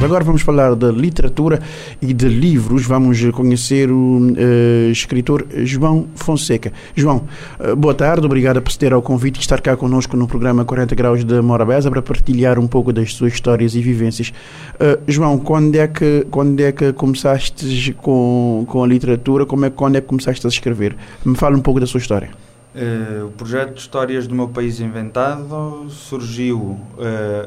Agora 0.01 0.23
vamos 0.23 0.41
falar 0.41 0.75
de 0.75 0.89
literatura 0.93 1.61
e 2.01 2.13
de 2.13 2.29
livros. 2.29 2.85
Vamos 2.85 3.21
conhecer 3.31 3.91
o 3.91 4.19
uh, 4.19 4.89
escritor 4.89 5.45
João 5.65 6.07
Fonseca. 6.15 6.71
João, 6.95 7.27
uh, 7.59 7.75
boa 7.75 7.93
tarde, 7.93 8.25
obrigado 8.25 8.61
por 8.61 8.73
ter 8.77 8.93
ao 8.93 9.01
convite 9.01 9.37
e 9.37 9.41
estar 9.41 9.59
cá 9.59 9.75
connosco 9.75 10.15
no 10.15 10.25
programa 10.25 10.63
40 10.63 10.95
Graus 10.95 11.25
de 11.25 11.41
Morabeza 11.41 11.91
para 11.91 12.01
partilhar 12.01 12.57
um 12.57 12.65
pouco 12.65 12.93
das 12.93 13.13
suas 13.13 13.33
histórias 13.33 13.75
e 13.75 13.81
vivências. 13.81 14.31
Uh, 14.75 15.01
João, 15.05 15.37
quando 15.37 15.75
é 15.75 15.85
que, 15.85 16.25
quando 16.31 16.61
é 16.61 16.71
que 16.71 16.93
começaste 16.93 17.93
com, 18.01 18.63
com 18.67 18.81
a 18.81 18.87
literatura? 18.87 19.45
Como 19.45 19.65
é, 19.65 19.69
quando 19.69 19.97
é 19.97 20.01
que 20.01 20.07
começaste 20.07 20.47
a 20.47 20.49
escrever? 20.49 20.95
Me 21.25 21.35
fala 21.35 21.57
um 21.57 21.61
pouco 21.61 21.77
da 21.77 21.85
sua 21.85 21.99
história. 21.99 22.29
Uh, 22.75 23.25
o 23.25 23.31
projeto 23.31 23.73
de 23.73 23.79
Histórias 23.79 24.27
do 24.27 24.35
Meu 24.35 24.47
País 24.47 24.79
Inventado 24.79 25.89
surgiu 25.89 26.59
uh, 26.59 26.79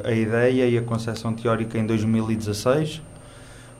a 0.04 0.10
ideia 0.10 0.66
e 0.66 0.76
a 0.76 0.82
concepção 0.82 1.32
teórica 1.32 1.78
em 1.78 1.86
2016. 1.86 3.00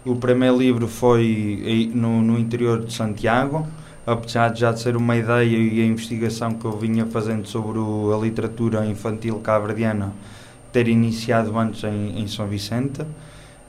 O 0.05 0.15
primeiro 0.15 0.57
livro 0.57 0.87
foi 0.87 1.91
no, 1.95 2.23
no 2.23 2.39
interior 2.39 2.85
de 2.85 2.93
Santiago, 2.93 3.67
apesar 4.07 4.51
de 4.51 4.61
já 4.61 4.77
ser 4.77 4.97
uma 4.97 5.17
ideia 5.17 5.57
e 5.57 5.81
a 5.81 5.85
investigação 5.85 6.55
que 6.55 6.65
eu 6.65 6.79
vinha 6.79 7.07
fazendo 7.07 7.47
sobre 7.49 7.79
o, 7.79 8.17
a 8.17 8.25
literatura 8.25 8.87
infantil 8.87 9.41
cabo-verdiana 9.41 10.13
ter 10.73 10.87
iniciado 10.87 11.57
antes 11.59 11.83
em, 11.83 12.21
em 12.21 12.27
São 12.29 12.47
Vicente. 12.47 13.05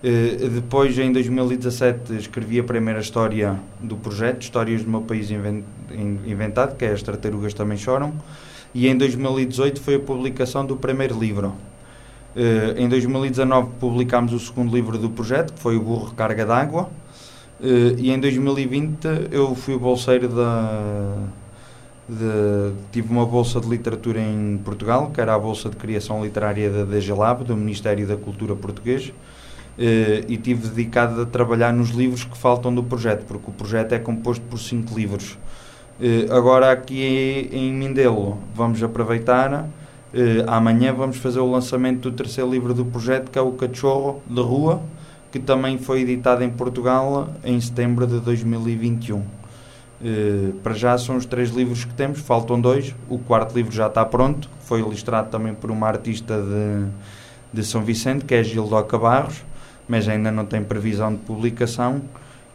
Uh, 0.03 0.49
depois, 0.49 0.99
em 0.99 1.13
2017, 1.13 2.17
escrevi 2.17 2.59
a 2.59 2.63
primeira 2.63 2.99
história 2.99 3.57
do 3.79 3.95
projeto, 3.95 4.41
Histórias 4.41 4.83
do 4.83 4.89
Meu 4.89 4.99
País 4.99 5.31
Inventado, 5.31 6.75
que 6.75 6.83
é 6.83 6.91
As 6.91 7.01
Tartarugas 7.01 7.53
Também 7.53 7.77
Choram, 7.77 8.13
e 8.75 8.89
em 8.89 8.97
2018 8.97 9.79
foi 9.79 9.95
a 9.95 9.99
publicação 9.99 10.65
do 10.65 10.75
primeiro 10.75 11.17
livro. 11.17 11.53
Uh, 12.35 12.77
em 12.77 12.89
2019 12.89 13.69
publicámos 13.79 14.33
o 14.33 14.39
segundo 14.39 14.75
livro 14.75 14.97
do 14.97 15.09
projeto, 15.09 15.53
que 15.53 15.59
foi 15.61 15.77
O 15.77 15.81
Burro 15.81 16.13
Carga 16.15 16.45
d'Água, 16.45 16.89
uh, 17.61 17.65
e 17.97 18.11
em 18.11 18.19
2020 18.19 19.07
eu 19.31 19.55
fui 19.55 19.77
bolseiro 19.77 20.27
da. 20.27 21.15
De, 22.09 22.73
tive 22.91 23.09
uma 23.09 23.25
bolsa 23.25 23.61
de 23.61 23.69
literatura 23.69 24.19
em 24.19 24.59
Portugal, 24.65 25.11
que 25.13 25.21
era 25.21 25.33
a 25.33 25.39
Bolsa 25.39 25.69
de 25.69 25.77
Criação 25.77 26.21
Literária 26.21 26.69
da 26.69 26.83
DGLAB, 26.83 27.45
do 27.45 27.55
Ministério 27.55 28.05
da 28.05 28.17
Cultura 28.17 28.53
Português, 28.53 29.13
e 29.77 30.37
tive 30.37 30.67
dedicado 30.67 31.21
a 31.21 31.25
trabalhar 31.25 31.73
nos 31.73 31.89
livros 31.89 32.23
que 32.23 32.37
faltam 32.37 32.73
do 32.73 32.83
projeto, 32.83 33.25
porque 33.25 33.49
o 33.49 33.53
projeto 33.53 33.93
é 33.93 33.99
composto 33.99 34.45
por 34.45 34.59
cinco 34.59 34.97
livros. 34.97 35.37
Uh, 35.99 36.33
agora 36.33 36.71
aqui 36.71 37.49
em 37.51 37.71
Mindelo 37.71 38.39
vamos 38.55 38.81
aproveitar, 38.81 39.53
uh, 39.53 39.67
amanhã 40.47 40.91
vamos 40.91 41.17
fazer 41.17 41.39
o 41.39 41.49
lançamento 41.49 42.09
do 42.09 42.15
terceiro 42.15 42.49
livro 42.49 42.73
do 42.73 42.83
projeto, 42.83 43.29
que 43.29 43.37
é 43.37 43.41
o 43.41 43.51
Cachorro 43.51 44.21
de 44.27 44.41
Rua, 44.41 44.81
que 45.31 45.39
também 45.39 45.77
foi 45.77 46.01
editado 46.01 46.43
em 46.43 46.49
Portugal 46.49 47.29
em 47.43 47.59
setembro 47.61 48.05
de 48.05 48.19
2021. 48.19 49.23
para 50.61 50.73
já 50.73 50.97
são 50.97 51.15
os 51.15 51.25
três 51.25 51.49
livros 51.49 51.85
que 51.85 51.93
temos, 51.93 52.19
faltam 52.19 52.59
dois. 52.59 52.93
O 53.09 53.17
quarto 53.17 53.55
livro 53.55 53.71
já 53.71 53.87
está 53.87 54.05
pronto, 54.05 54.49
foi 54.61 54.79
ilustrado 54.79 55.29
também 55.29 55.55
por 55.55 55.71
uma 55.71 55.87
artista 55.87 56.39
de, 56.39 56.85
de 57.51 57.65
São 57.65 57.83
Vicente, 57.83 58.25
que 58.25 58.35
é 58.35 58.43
Gildoca 58.43 58.97
Barros 58.97 59.43
mas 59.87 60.07
ainda 60.07 60.31
não 60.31 60.45
tem 60.45 60.63
previsão 60.63 61.13
de 61.13 61.19
publicação. 61.19 62.01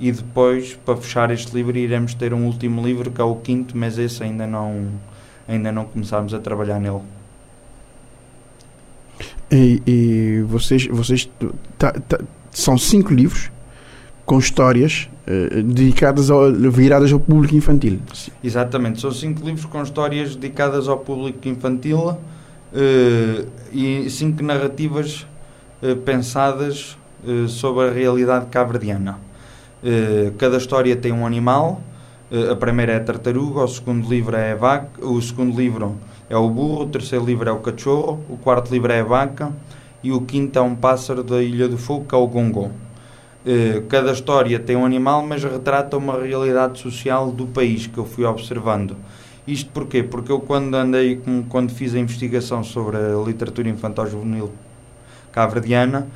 E 0.00 0.12
depois, 0.12 0.78
para 0.84 0.96
fechar 0.96 1.30
este 1.30 1.52
livro, 1.54 1.76
iremos 1.76 2.14
ter 2.14 2.32
um 2.32 2.46
último 2.46 2.84
livro, 2.86 3.10
que 3.10 3.20
é 3.20 3.24
o 3.24 3.34
quinto, 3.36 3.76
mas 3.76 3.98
esse 3.98 4.22
ainda 4.22 4.46
não, 4.46 4.86
ainda 5.46 5.72
não 5.72 5.84
começámos 5.84 6.32
a 6.32 6.38
trabalhar 6.38 6.78
nele. 6.78 7.00
E, 9.50 9.82
e 9.86 10.42
vocês, 10.42 10.86
vocês 10.86 11.28
tá, 11.78 11.92
tá, 11.92 12.20
são 12.50 12.76
cinco 12.76 13.12
livros 13.12 13.50
com 14.26 14.38
histórias 14.38 15.08
uh, 15.26 15.62
dedicadas 15.62 16.30
ao, 16.30 16.52
viradas 16.52 17.10
ao 17.10 17.18
público 17.18 17.56
infantil. 17.56 17.98
Exatamente, 18.44 19.00
são 19.00 19.10
cinco 19.10 19.44
livros 19.44 19.64
com 19.64 19.82
histórias 19.82 20.36
dedicadas 20.36 20.86
ao 20.86 20.98
público 20.98 21.48
infantil 21.48 22.10
uh, 22.10 22.18
e 23.72 24.08
cinco 24.10 24.42
narrativas 24.42 25.26
uh, 25.82 25.96
pensadas 25.96 26.94
eh, 26.94 26.97
sobre 27.48 27.88
a 27.88 27.90
realidade 27.90 28.46
cabrediana. 28.46 29.18
Uh, 29.82 30.32
cada 30.32 30.56
história 30.56 30.96
tem 30.96 31.12
um 31.12 31.24
animal. 31.24 31.80
Uh, 32.30 32.52
a 32.52 32.56
primeira 32.56 32.92
é 32.92 32.96
a 32.96 33.00
tartaruga, 33.00 33.60
o 33.60 33.68
segundo 33.68 34.08
livro 34.08 34.36
é 34.36 34.52
a 34.52 34.56
vaca, 34.56 35.04
o 35.04 35.20
segundo 35.22 35.56
livro 35.56 35.96
é 36.28 36.36
o 36.36 36.48
burro, 36.50 36.82
o 36.82 36.88
terceiro 36.88 37.24
livro 37.24 37.48
é 37.48 37.52
o 37.52 37.58
cachorro, 37.60 38.20
o 38.28 38.36
quarto 38.36 38.70
livro 38.70 38.92
é 38.92 39.00
a 39.00 39.04
vaca 39.04 39.52
e 40.02 40.12
o 40.12 40.20
quinto 40.20 40.58
é 40.58 40.62
um 40.62 40.74
pássaro 40.74 41.22
da 41.22 41.42
Ilha 41.42 41.68
do 41.68 41.78
Fogo, 41.78 42.04
que 42.06 42.14
é 42.14 42.18
o 42.18 42.26
gongon. 42.26 42.70
cada 43.88 44.12
história 44.12 44.58
tem 44.58 44.76
um 44.76 44.84
animal, 44.84 45.24
mas 45.26 45.42
retrata 45.42 45.96
uma 45.96 46.20
realidade 46.20 46.78
social 46.78 47.32
do 47.32 47.46
país 47.46 47.86
que 47.86 47.98
eu 47.98 48.04
fui 48.04 48.24
observando. 48.24 48.94
Isto 49.46 49.70
porquê? 49.70 50.02
Porque 50.02 50.30
eu 50.30 50.40
quando 50.40 50.74
andei, 50.74 51.20
quando 51.48 51.72
fiz 51.72 51.94
a 51.94 51.98
investigação 51.98 52.62
sobre 52.62 52.98
a 52.98 53.16
literatura 53.26 53.68
infantil 53.68 54.06
juvenil 54.06 54.52
cabrediana, 55.32 56.06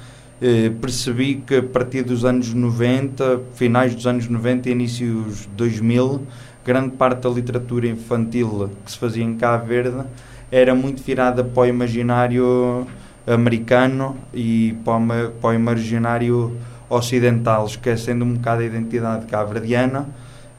eh, 0.42 0.70
percebi 0.80 1.36
que 1.36 1.58
a 1.58 1.62
partir 1.62 2.02
dos 2.02 2.24
anos 2.24 2.52
90, 2.52 3.40
finais 3.54 3.94
dos 3.94 4.08
anos 4.08 4.28
90 4.28 4.68
e 4.68 4.72
inícios 4.72 5.48
2000, 5.56 6.20
grande 6.66 6.96
parte 6.96 7.20
da 7.20 7.30
literatura 7.30 7.86
infantil 7.86 8.68
que 8.84 8.90
se 8.90 8.98
fazia 8.98 9.22
em 9.22 9.36
Cabo 9.36 9.66
Verde 9.66 10.02
era 10.50 10.74
muito 10.74 11.00
virada 11.00 11.44
para 11.44 11.62
o 11.62 11.66
imaginário 11.66 12.86
americano 13.24 14.16
e 14.34 14.76
para 14.84 15.48
o, 15.48 15.52
imaginário 15.54 16.56
ocidental, 16.90 17.64
esquecendo 17.64 18.24
um 18.24 18.34
bocado 18.34 18.62
a 18.62 18.64
identidade 18.64 19.26
cabo-verdiana 19.26 20.08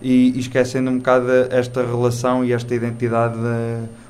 e, 0.01 0.39
esquecendo 0.39 0.89
um 0.89 0.97
bocado 0.97 1.29
esta 1.51 1.85
relação 1.85 2.43
e 2.45 2.53
esta 2.53 2.73
identidade 2.73 3.37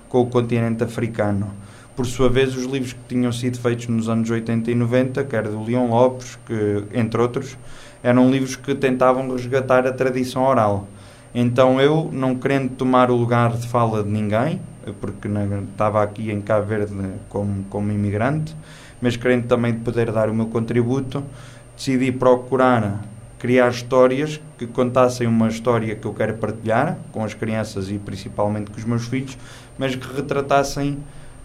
com 0.07 0.21
o 0.21 0.27
continente 0.27 0.83
africano. 0.83 1.62
Por 1.95 2.07
sua 2.07 2.27
vez, 2.27 2.55
os 2.55 2.65
livros 2.65 2.93
que 2.93 2.99
tinham 3.07 3.31
sido 3.31 3.59
feitos 3.59 3.87
nos 3.87 4.09
anos 4.09 4.29
80 4.29 4.71
e 4.71 4.75
90, 4.75 5.23
quer 5.25 5.43
do 5.43 5.63
Leon 5.63 5.89
Lopes, 5.89 6.39
que, 6.45 6.85
entre 6.93 7.21
outros, 7.21 7.55
eram 8.01 8.31
livros 8.31 8.55
que 8.55 8.73
tentavam 8.73 9.29
resgatar 9.31 9.85
a 9.85 9.93
tradição 9.93 10.43
oral. 10.43 10.87
Então 11.35 11.79
eu, 11.79 12.09
não 12.11 12.35
querendo 12.35 12.75
tomar 12.75 13.11
o 13.11 13.15
lugar 13.15 13.55
de 13.55 13.67
fala 13.67 14.03
de 14.03 14.09
ninguém, 14.09 14.59
porque 14.99 15.27
estava 15.27 16.03
aqui 16.03 16.31
em 16.31 16.41
Cabo 16.41 16.67
Verde 16.67 16.93
como, 17.29 17.63
como 17.69 17.91
imigrante, 17.91 18.55
mas 19.01 19.15
querendo 19.15 19.47
também 19.47 19.73
poder 19.73 20.11
dar 20.11 20.29
o 20.29 20.33
meu 20.33 20.47
contributo, 20.47 21.23
decidi 21.75 22.11
procurar 22.11 23.03
criar 23.43 23.69
histórias 23.69 24.39
que 24.57 24.65
contassem 24.65 25.27
uma 25.27 25.49
história 25.49 25.93
que 25.95 26.07
eu 26.07 26.13
quero 26.13 26.35
partilhar 26.35 26.97
com 27.11 27.25
as 27.25 27.33
crianças 27.33 27.89
e 27.91 27.99
principalmente 27.99 28.71
com 28.71 28.77
os 28.77 28.85
meus 28.85 29.05
filhos, 29.05 29.37
mas 29.77 29.93
que 29.93 30.15
retratassem 30.15 30.97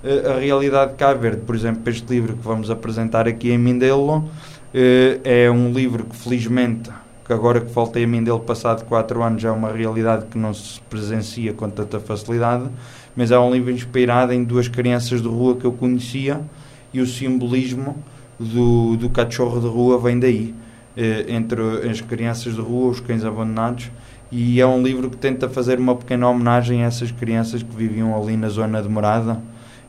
a 0.04 0.38
realidade 0.38 0.92
de 0.92 0.96
Cabo 0.98 1.20
Verde. 1.20 1.42
Por 1.42 1.54
exemplo, 1.54 1.82
este 1.90 2.08
livro 2.12 2.34
que 2.36 2.44
vamos 2.44 2.70
apresentar 2.70 3.26
aqui 3.26 3.50
em 3.50 3.58
Mindelo 3.58 4.28
eh, 4.72 5.18
é 5.24 5.50
um 5.50 5.72
livro 5.72 6.04
que 6.04 6.16
felizmente, 6.16 6.90
que 7.26 7.32
agora 7.32 7.60
que 7.60 7.72
voltei 7.72 8.04
a 8.04 8.06
Mindelo 8.06 8.40
passado 8.40 8.84
4 8.84 9.22
anos, 9.22 9.44
é 9.44 9.50
uma 9.50 9.72
realidade 9.72 10.26
que 10.26 10.38
não 10.38 10.54
se 10.54 10.80
presencia 10.82 11.52
com 11.52 11.68
tanta 11.68 11.98
facilidade, 11.98 12.68
mas 13.16 13.30
é 13.30 13.38
um 13.38 13.50
livro 13.50 13.72
inspirado 13.72 14.32
em 14.32 14.44
duas 14.44 14.68
crianças 14.68 15.20
de 15.20 15.28
rua 15.28 15.56
que 15.56 15.64
eu 15.64 15.72
conhecia 15.72 16.40
e 16.94 17.00
o 17.00 17.06
simbolismo 17.06 17.96
do, 18.38 18.96
do 18.96 19.10
cachorro 19.10 19.60
de 19.60 19.66
rua 19.66 19.98
vem 19.98 20.18
daí. 20.18 20.54
eh, 20.96 21.26
entre 21.28 21.60
as 21.88 22.00
crianças 22.00 22.54
de 22.54 22.60
rua, 22.60 22.90
os 22.90 23.00
cães 23.00 23.24
abandonados, 23.24 23.90
e 24.30 24.60
é 24.60 24.66
um 24.66 24.82
livro 24.82 25.08
que 25.10 25.16
tenta 25.16 25.48
fazer 25.48 25.78
uma 25.78 25.94
pequena 25.94 26.28
homenagem 26.28 26.84
a 26.84 26.86
essas 26.86 27.10
crianças 27.10 27.62
que 27.62 27.74
viviam 27.74 28.20
ali 28.20 28.36
na 28.36 28.48
zona 28.48 28.82
de 28.82 28.88
morada 28.88 29.40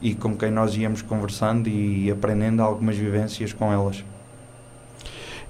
e 0.01 0.13
com 0.13 0.35
quem 0.35 0.51
nós 0.51 0.75
íamos 0.75 1.01
conversando 1.01 1.67
e 1.67 2.09
aprendendo 2.09 2.61
algumas 2.61 2.95
vivências 2.95 3.53
com 3.53 3.71
elas. 3.71 4.03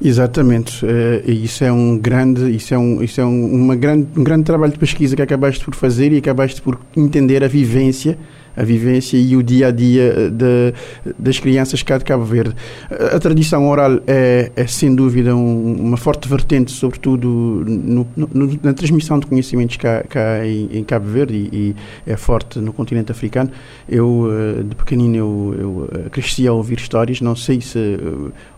Exatamente, 0.01 0.85
uh, 0.85 1.29
isso 1.29 1.63
é 1.63 1.71
um 1.71 1.97
grande, 1.97 2.49
isso 2.55 2.73
é 2.73 2.77
um, 2.77 3.03
isso 3.03 3.19
é 3.19 3.25
um, 3.25 3.53
uma 3.53 3.75
grande, 3.75 4.07
um 4.17 4.23
grande 4.23 4.45
trabalho 4.45 4.71
de 4.71 4.79
pesquisa 4.79 5.13
que 5.13 5.21
acabaste 5.21 5.63
por 5.63 5.75
fazer 5.75 6.13
e 6.13 6.17
acabaste 6.17 6.61
por 6.61 6.79
entender 6.95 7.43
a 7.43 7.49
vivência 7.49 8.17
a 8.59 8.63
vivência 8.63 9.17
e 9.17 9.37
o 9.37 9.41
dia 9.41 9.67
a 9.67 9.71
dia 9.71 10.03
eh, 10.03 10.29
de, 10.29 10.73
das 11.17 11.39
crianças 11.39 11.81
cá 11.81 11.97
de 11.97 12.03
Cabo 12.03 12.25
Verde. 12.25 12.53
A 12.89 13.17
tradição 13.17 13.67
oral 13.69 14.01
é, 14.05 14.51
é 14.53 14.67
sem 14.67 14.93
dúvida 14.93 15.33
um, 15.33 15.73
uma 15.79 15.95
forte 15.95 16.27
vertente, 16.27 16.71
sobretudo 16.71 17.27
no, 17.65 18.05
no, 18.17 18.59
na 18.61 18.73
transmissão 18.73 19.17
de 19.17 19.27
conhecimentos 19.27 19.77
cá, 19.77 20.03
cá 20.03 20.45
em, 20.45 20.69
em, 20.73 20.83
Cabo 20.83 21.07
Verde 21.07 21.49
e, 21.51 21.57
e, 21.57 21.75
é 22.05 22.17
forte 22.17 22.59
no 22.59 22.73
continente 22.73 23.11
africano. 23.13 23.49
Eu, 23.87 24.27
eh, 24.29 24.63
de 24.63 24.75
pequenino, 24.75 25.15
eu, 25.15 25.55
eu 25.57 25.89
eh, 25.93 26.09
cresci 26.09 26.45
a 26.45 26.51
ouvir 26.51 26.77
histórias, 26.79 27.21
não 27.21 27.37
sei 27.37 27.61
se 27.61 27.97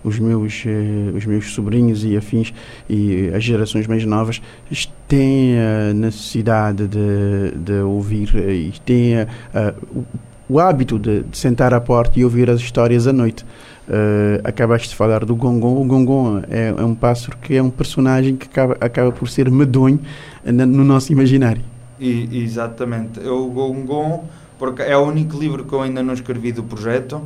os 0.03 0.20
meus, 0.20 0.63
os 1.15 1.25
meus 1.25 1.53
sobrinhos 1.53 2.03
e 2.03 2.17
afins 2.17 2.53
e 2.89 3.29
as 3.34 3.43
gerações 3.43 3.88
mais 3.88 4.05
novas 4.05 4.41
têm 5.08 5.58
a 5.60 5.93
necessidade 5.93 6.88
de, 6.88 7.51
de 7.55 7.74
ouvir 7.81 8.34
e 8.36 8.74
têm 8.86 9.27
o, 9.93 10.05
o 10.51 10.60
hábito 10.60 11.00
de, 11.00 11.24
de, 11.24 11.38
sentar 11.38 11.74
à 11.74 11.79
porta 11.79 12.20
e 12.20 12.24
ouvir 12.24 12.50
as 12.50 12.60
histórias 12.60 13.08
à 13.08 13.13
noite. 13.13 13.46
Uh, 13.88 14.39
acabaste 14.43 14.89
de 14.89 14.96
falar 14.96 15.25
do 15.25 15.36
Gongon. 15.36 15.81
O 15.81 15.86
Gongon 15.86 16.41
é, 16.50 16.74
é, 16.77 16.84
um 16.84 16.96
pássaro 16.96 17.38
que 17.41 17.55
é 17.55 17.63
um 17.63 17.70
personagem 17.70 18.36
que 18.36 18.48
acaba, 18.48 18.77
acaba 18.79 19.12
por 19.12 19.27
ser 19.27 19.50
medonho 19.50 20.00
no 20.46 20.84
nosso 20.84 21.12
imaginário. 21.12 21.62
E, 22.00 22.43
exatamente. 22.43 23.20
O 23.22 23.48
Gongon, 23.48 24.25
porque 24.58 24.81
é 24.81 24.96
o 24.98 25.01
único 25.01 25.38
livro 25.38 25.65
que 25.65 25.74
eu 25.74 25.81
ainda 25.81 26.01
não 26.03 26.13
escrevi 26.13 26.51
do 26.51 26.63
projeto, 26.63 27.22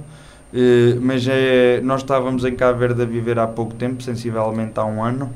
uh, 0.56 1.02
mas 1.02 1.28
é, 1.28 1.82
nós 1.82 2.02
estávamos 2.02 2.46
em 2.46 2.56
Cabo 2.56 2.80
Verde 2.80 3.02
a 3.02 3.06
viver 3.06 3.38
há 3.38 3.46
pouco 3.46 3.76
tempo, 3.76 4.02
sensivelmente 4.02 4.80
há 4.80 4.86
um 4.86 5.04
ano, 5.04 5.32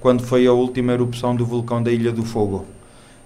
quando 0.00 0.22
foi 0.22 0.46
a 0.46 0.52
última 0.52 0.92
erupção 0.92 1.34
do 1.34 1.46
vulcão 1.46 1.82
da 1.82 1.90
Ilha 1.90 2.12
do 2.12 2.24
Fogo. 2.24 2.66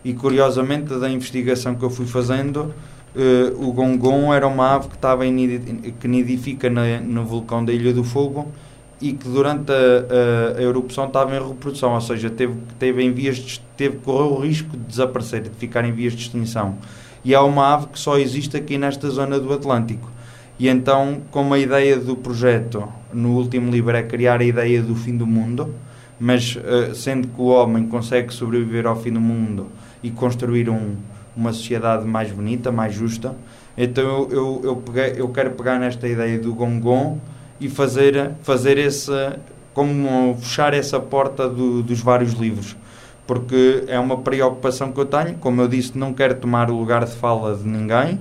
E 0.04 0.14
curiosamente, 0.14 0.94
da 0.98 1.10
investigação 1.10 1.74
que 1.74 1.84
eu 1.84 1.90
fui 1.90 2.06
fazendo, 2.06 2.72
Uh, 3.16 3.66
o 3.66 3.72
gongon 3.72 4.32
era 4.32 4.46
uma 4.46 4.74
ave 4.74 4.88
que, 4.88 4.94
estava 4.94 5.26
em, 5.26 5.58
que 5.98 6.06
nidifica 6.06 6.68
na, 6.68 7.00
no 7.00 7.24
vulcão 7.24 7.64
da 7.64 7.72
Ilha 7.72 7.92
do 7.92 8.04
Fogo 8.04 8.52
e 9.00 9.12
que 9.12 9.28
durante 9.28 9.72
a, 9.72 10.54
a, 10.54 10.58
a, 10.58 10.62
erupção 10.62 11.06
estava 11.06 11.34
em 11.34 11.48
reprodução, 11.48 11.94
ou 11.94 12.00
seja, 12.00 12.28
teve, 12.28 12.54
teve, 12.78 13.02
em 13.02 13.12
vias 13.12 13.36
de, 13.36 13.60
teve 13.76 13.96
correu 13.98 14.34
o 14.34 14.40
risco 14.40 14.76
de 14.76 14.84
desaparecer, 14.84 15.42
de 15.42 15.50
ficar 15.50 15.84
em 15.84 15.92
vias 15.92 16.12
de 16.12 16.22
extinção. 16.22 16.76
E 17.24 17.34
é 17.34 17.40
uma 17.40 17.74
ave 17.74 17.88
que 17.88 17.98
só 17.98 18.18
existe 18.18 18.56
aqui 18.56 18.76
nesta 18.76 19.08
zona 19.08 19.40
do 19.40 19.52
Atlântico. 19.52 20.08
E 20.58 20.68
então, 20.68 21.22
como 21.30 21.54
a 21.54 21.58
ideia 21.58 21.96
do 21.96 22.16
projeto 22.16 22.88
no 23.12 23.36
último 23.36 23.70
livro 23.70 23.96
é 23.96 24.02
criar 24.02 24.40
a 24.40 24.44
ideia 24.44 24.82
do 24.82 24.94
fim 24.94 25.16
do 25.16 25.26
mundo, 25.26 25.72
mas 26.18 26.56
uh, 26.56 26.94
sendo 26.94 27.28
que 27.28 27.40
o 27.40 27.46
homem 27.46 27.86
consegue 27.86 28.34
sobreviver 28.34 28.86
ao 28.86 28.96
fim 28.96 29.12
do 29.12 29.20
mundo 29.20 29.68
e 30.02 30.10
construir 30.10 30.68
um, 30.68 30.96
uma 31.36 31.52
sociedade 31.52 32.04
mais 32.04 32.32
bonita, 32.32 32.72
mais 32.72 32.92
justa. 32.92 33.36
Então 33.76 34.02
eu, 34.04 34.28
eu, 34.32 34.60
eu, 34.64 34.76
peguei, 34.76 35.14
eu 35.16 35.28
quero 35.28 35.52
pegar 35.52 35.78
nesta 35.78 36.08
ideia 36.08 36.36
do 36.38 36.52
Gongon 36.52 37.18
e 37.60 37.68
fazer, 37.68 38.32
fazer 38.42 38.78
esse, 38.78 39.12
como 39.72 40.36
fechar 40.40 40.74
essa 40.74 40.98
porta 40.98 41.48
do, 41.48 41.84
dos 41.84 42.00
vários 42.00 42.32
livros. 42.32 42.76
Porque 43.24 43.84
é 43.86 43.98
uma 44.00 44.16
preocupação 44.16 44.90
que 44.90 44.98
eu 44.98 45.06
tenho. 45.06 45.34
Como 45.34 45.60
eu 45.60 45.68
disse, 45.68 45.96
não 45.96 46.12
quero 46.12 46.34
tomar 46.34 46.70
o 46.70 46.76
lugar 46.76 47.04
de 47.04 47.14
fala 47.14 47.54
de 47.54 47.68
ninguém, 47.68 48.18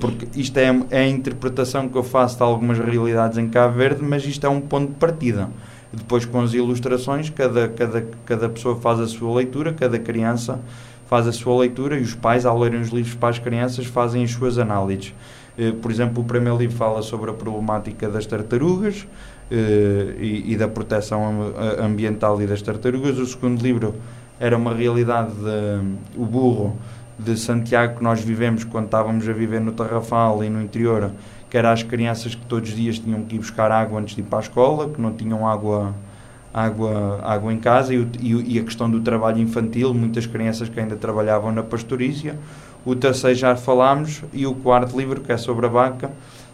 porque 0.00 0.26
isto 0.40 0.56
é, 0.56 0.68
é 0.90 1.00
a 1.00 1.08
interpretação 1.08 1.88
que 1.88 1.96
eu 1.96 2.02
faço 2.02 2.36
de 2.36 2.42
algumas 2.42 2.78
realidades 2.78 3.36
em 3.36 3.48
Cabo 3.48 3.76
Verde, 3.76 4.02
mas 4.02 4.24
isto 4.24 4.46
é 4.46 4.48
um 4.48 4.60
ponto 4.60 4.88
de 4.88 4.94
partida. 4.94 5.50
Depois, 5.92 6.24
com 6.24 6.40
as 6.40 6.54
ilustrações, 6.54 7.30
cada, 7.30 7.68
cada, 7.68 8.06
cada 8.24 8.48
pessoa 8.48 8.76
faz 8.76 9.00
a 9.00 9.06
sua 9.08 9.36
leitura, 9.36 9.72
cada 9.72 9.98
criança 9.98 10.60
faz 11.08 11.26
a 11.26 11.32
sua 11.32 11.58
leitura 11.60 11.98
e 11.98 12.02
os 12.02 12.14
pais, 12.14 12.46
ao 12.46 12.56
lerem 12.56 12.80
os 12.80 12.90
livros 12.90 13.14
para 13.14 13.30
as 13.30 13.38
crianças, 13.40 13.86
fazem 13.86 14.22
as 14.22 14.30
suas 14.30 14.56
análises. 14.58 15.12
Eh, 15.58 15.72
por 15.72 15.90
exemplo, 15.90 16.22
o 16.22 16.24
primeiro 16.24 16.56
livro 16.56 16.76
fala 16.76 17.02
sobre 17.02 17.30
a 17.30 17.34
problemática 17.34 18.08
das 18.08 18.24
tartarugas 18.26 19.08
eh, 19.50 20.14
e, 20.20 20.52
e 20.52 20.56
da 20.56 20.68
proteção 20.68 21.52
ambiental 21.80 22.40
e 22.40 22.46
das 22.46 22.62
tartarugas. 22.62 23.18
O 23.18 23.26
segundo 23.26 23.60
livro 23.60 23.96
era 24.38 24.56
uma 24.56 24.72
realidade, 24.72 25.32
de, 25.34 25.96
o 26.16 26.24
burro 26.24 26.78
de 27.24 27.36
Santiago 27.38 27.98
que 27.98 28.02
nós 28.02 28.20
vivemos 28.20 28.64
quando 28.64 28.86
estávamos 28.86 29.28
a 29.28 29.32
viver 29.32 29.60
no 29.60 29.72
Tarrafal 29.72 30.42
e 30.42 30.50
no 30.50 30.62
interior, 30.62 31.10
que 31.48 31.56
era 31.56 31.72
as 31.72 31.82
crianças 31.82 32.34
que 32.34 32.44
todos 32.46 32.70
os 32.70 32.76
dias 32.76 32.98
tinham 32.98 33.22
que 33.22 33.36
ir 33.36 33.38
buscar 33.38 33.70
água 33.70 34.00
antes 34.00 34.14
de 34.14 34.22
ir 34.22 34.24
para 34.24 34.38
a 34.38 34.42
escola, 34.42 34.88
que 34.88 35.00
não 35.00 35.12
tinham 35.12 35.46
água 35.46 35.94
água, 36.52 37.20
água 37.22 37.52
em 37.52 37.58
casa 37.58 37.94
e, 37.94 38.06
e, 38.20 38.56
e, 38.56 38.58
a 38.58 38.64
questão 38.64 38.90
do 38.90 39.00
trabalho 39.00 39.38
infantil, 39.38 39.94
muitas 39.94 40.26
crianças 40.26 40.68
que 40.68 40.78
ainda 40.78 40.96
trabalhavam 40.96 41.52
na 41.52 41.62
pastorícia. 41.62 42.36
O 42.84 42.94
terceiro 42.94 43.38
já 43.38 43.54
falámos 43.56 44.22
e 44.32 44.46
o 44.46 44.54
quarto 44.54 44.98
livro, 44.98 45.20
que 45.20 45.30
é 45.30 45.36
sobre 45.36 45.66
a 45.66 45.68
vaca. 45.68 46.10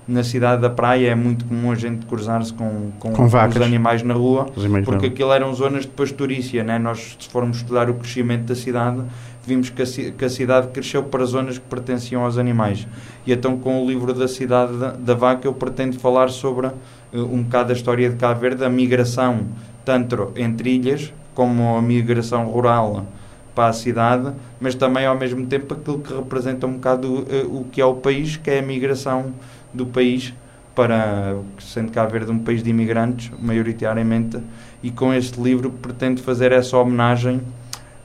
Na 0.06 0.22
cidade 0.22 0.62
da 0.62 0.70
praia 0.70 1.10
é 1.10 1.14
muito 1.16 1.44
comum 1.46 1.72
a 1.72 1.74
gente 1.74 2.06
cruzar-se 2.06 2.52
com, 2.52 2.92
com, 2.98 3.10
com, 3.10 3.28
com 3.28 3.48
os 3.48 3.56
animais 3.60 4.04
na 4.04 4.14
rua, 4.14 4.46
porque 4.84 5.06
aquilo 5.06 5.32
eram 5.32 5.52
zonas 5.52 5.82
de 5.82 5.88
pastorícia. 5.88 6.62
Né? 6.62 6.78
Nós, 6.78 7.16
se 7.18 7.28
formos 7.28 7.56
estudar 7.56 7.90
o 7.90 7.94
crescimento 7.94 8.44
da 8.44 8.54
cidade, 8.54 9.02
vimos 9.46 9.70
que 9.70 9.82
a, 9.82 9.86
que 9.86 10.24
a 10.24 10.28
cidade 10.28 10.68
cresceu 10.68 11.04
para 11.04 11.24
zonas 11.24 11.58
que 11.58 11.64
pertenciam 11.64 12.24
aos 12.24 12.36
animais. 12.36 12.86
E 13.26 13.32
então, 13.32 13.56
com 13.56 13.82
o 13.82 13.88
livro 13.88 14.12
da 14.12 14.26
cidade 14.26 14.76
da, 14.76 14.90
da 14.90 15.14
vaca, 15.14 15.46
eu 15.46 15.54
pretendo 15.54 15.98
falar 15.98 16.28
sobre 16.30 16.66
uh, 16.66 16.74
um 17.12 17.42
bocado 17.42 17.72
a 17.72 17.76
história 17.76 18.10
de 18.10 18.16
Cabo 18.16 18.40
Verde, 18.40 18.64
a 18.64 18.68
migração 18.68 19.46
tanto 19.84 20.32
entre 20.34 20.70
ilhas 20.70 21.12
como 21.34 21.76
a 21.76 21.82
migração 21.82 22.46
rural 22.46 23.06
para 23.54 23.68
a 23.68 23.72
cidade, 23.72 24.32
mas 24.60 24.74
também 24.74 25.06
ao 25.06 25.16
mesmo 25.16 25.46
tempo 25.46 25.74
aquilo 25.74 26.00
que 26.00 26.12
representa 26.12 26.66
um 26.66 26.74
bocado 26.74 27.08
uh, 27.08 27.60
o 27.60 27.64
que 27.70 27.80
é 27.80 27.86
o 27.86 27.94
país, 27.94 28.36
que 28.36 28.50
é 28.50 28.58
a 28.58 28.62
migração 28.62 29.32
do 29.72 29.86
país 29.86 30.34
para, 30.74 31.36
sendo 31.58 31.90
Cabo 31.92 32.10
Verde 32.10 32.30
um 32.30 32.38
país 32.38 32.62
de 32.62 32.68
imigrantes, 32.68 33.30
maioritariamente, 33.40 34.38
e 34.82 34.90
com 34.90 35.14
este 35.14 35.40
livro 35.40 35.70
pretendo 35.70 36.20
fazer 36.20 36.52
essa 36.52 36.76
homenagem 36.76 37.40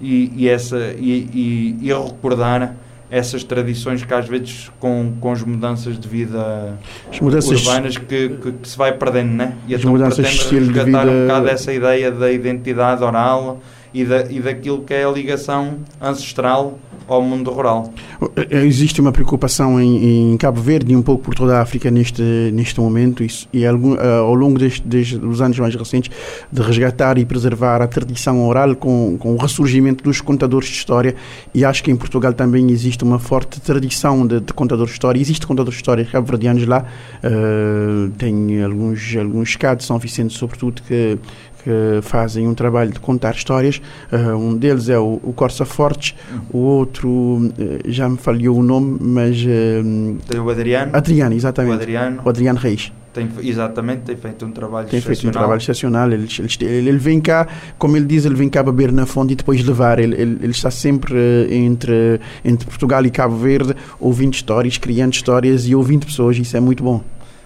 e, 0.02 0.32
e 0.36 0.50
essa, 0.50 0.78
e, 0.98 1.30
e, 1.34 1.78
e 1.82 1.94
recordar 1.94 2.76
essas 3.10 3.44
tradições 3.44 4.06
que 4.06 4.14
às 4.14 4.26
vezes 4.26 4.72
com, 4.80 5.14
com 5.20 5.32
as 5.34 5.44
mudanças 5.44 6.00
de 6.00 6.08
vida 6.08 6.80
mudanças 7.22 7.60
urbanas 7.60 7.98
que, 7.98 8.30
que, 8.30 8.52
que, 8.54 8.68
se 8.68 8.78
vai 8.78 8.94
perdendo, 8.94 9.34
né? 9.34 9.58
E 9.68 9.76
as 9.76 9.82
então 9.82 9.92
mudanças 9.92 10.26
pretende 10.26 10.72
resgatar 10.72 11.10
um 11.10 11.24
bocado 11.24 11.50
essa 11.50 11.74
ideia 11.74 12.10
da 12.10 12.32
identidade 12.32 13.04
oral 13.04 13.60
e, 13.94 14.06
da, 14.06 14.32
e 14.32 14.40
daquilo 14.40 14.84
que 14.84 14.94
é 14.94 15.04
a 15.04 15.12
ligação 15.12 15.80
ancestral 16.02 16.78
ao 17.08 17.22
mundo 17.22 17.52
rural. 17.52 17.92
Eh, 18.38 18.66
existe 18.66 19.02
uma 19.02 19.12
preocupação 19.12 19.82
em, 19.82 20.32
em, 20.34 20.38
Cabo 20.38 20.62
Verde 20.62 20.94
e 20.94 20.96
um 20.96 21.02
pouco 21.02 21.24
por 21.24 21.36
toda 21.36 21.58
a 21.58 21.62
África 21.62 21.92
neste, 21.92 22.22
neste 22.54 22.80
momento 22.80 23.24
e, 23.24 23.30
e 23.52 23.66
algum, 23.66 23.96
uh, 23.96 24.22
ao 24.22 24.34
longo 24.34 24.58
deste, 24.58 24.88
desde 24.88 25.18
dos 25.18 25.42
anos 25.42 25.60
mais 25.60 25.76
recentes 25.76 26.12
de 26.50 26.62
resgatar 26.62 27.18
e 27.18 27.26
preservar 27.26 27.82
a 27.82 27.88
tradição 27.88 28.48
oral 28.48 28.76
com, 28.76 29.18
com 29.18 29.34
o 29.34 29.38
ressurgimento 29.38 30.04
dos 30.04 30.22
contadores 30.22 30.70
de 30.70 30.76
história 30.76 31.16
e 31.54 31.66
acho 31.66 31.84
que 31.84 31.92
em 31.92 31.96
Portugal 31.96 32.34
também 32.34 32.72
existe 32.72 33.04
uma 33.04 33.20
forte 33.20 33.60
tradição 33.60 34.26
de, 34.26 34.40
de 34.40 34.54
contadores 34.54 34.92
de 34.92 34.96
história. 34.96 35.20
Existe 35.20 35.46
contadores 35.46 35.76
de 35.76 35.82
história 35.82 36.06
cabo-verdianos 36.06 36.66
lá, 36.66 36.86
uh, 37.24 38.10
tem 38.12 38.64
alguns, 38.64 39.16
alguns 39.18 39.58
de 39.78 39.84
São 39.84 39.98
Vicente 40.00 40.34
sobretudo 40.34 40.82
que 40.84 41.18
que 41.64 42.02
fazem 42.02 42.48
um 42.48 42.54
trabalho 42.54 42.92
de 42.92 43.00
contar 43.00 43.36
histórias. 43.36 43.82
Uh, 44.12 44.36
um 44.36 44.56
deles 44.56 44.90
é 44.90 44.98
o, 44.98 45.20
o 45.24 45.34
Corsa 45.34 45.66
Fortes, 45.66 46.16
o 46.52 46.58
outro 46.58 47.10
uh, 47.10 47.52
já 47.86 48.08
me 48.10 48.18
falhou 48.18 48.58
o 48.58 48.64
nome, 48.64 48.98
mas. 49.00 49.38
Uh, 49.42 50.18
tem 50.28 50.40
o 50.40 50.50
Adriano. 50.50 50.96
Adriano, 50.96 51.36
exatamente. 51.36 51.74
O 51.74 51.76
Adriano. 51.76 52.22
O 52.24 52.30
Adriano 52.30 52.60
Reis. 52.60 52.92
Tem, 53.14 53.28
exatamente, 53.44 54.04
tem 54.04 54.16
feito 54.16 54.46
um 54.46 54.52
trabalho 54.52 54.88
tem 54.88 55.02
feito 55.02 55.28
um 55.28 55.32
trabalho 55.32 55.60
excepcional. 55.60 56.10
Ele, 56.10 56.26
ele, 56.62 56.88
ele, 56.88 56.98
vem 56.98 57.20
cá, 57.20 57.46
como 57.78 57.98
ele 57.98 58.06
diz, 58.06 58.24
ele 58.24 58.36
vem 58.36 58.48
cá 58.48 58.64
beber 58.64 58.90
na 58.90 59.06
fonte 59.06 59.34
e 59.34 59.36
depois 59.36 59.62
levar. 59.66 60.00
Ele, 60.00 60.16
ele, 60.16 60.38
ele 60.42 60.52
está 60.52 60.72
sempre 60.72 61.14
entre, 61.54 62.22
entre 62.46 62.66
Portugal 62.66 63.06
e 63.06 63.10
Cabo 63.10 63.36
Verde, 63.36 63.76
ouvindo 64.00 64.34
histórias, 64.34 64.78
criando 64.78 65.14
histórias 65.14 65.68
e 65.68 65.76
ouvindo 65.76 66.06
pessoas. 66.06 66.38
Isso 66.38 66.56
é 66.56 66.62
muito 66.62 66.84
bom. 66.84 67.04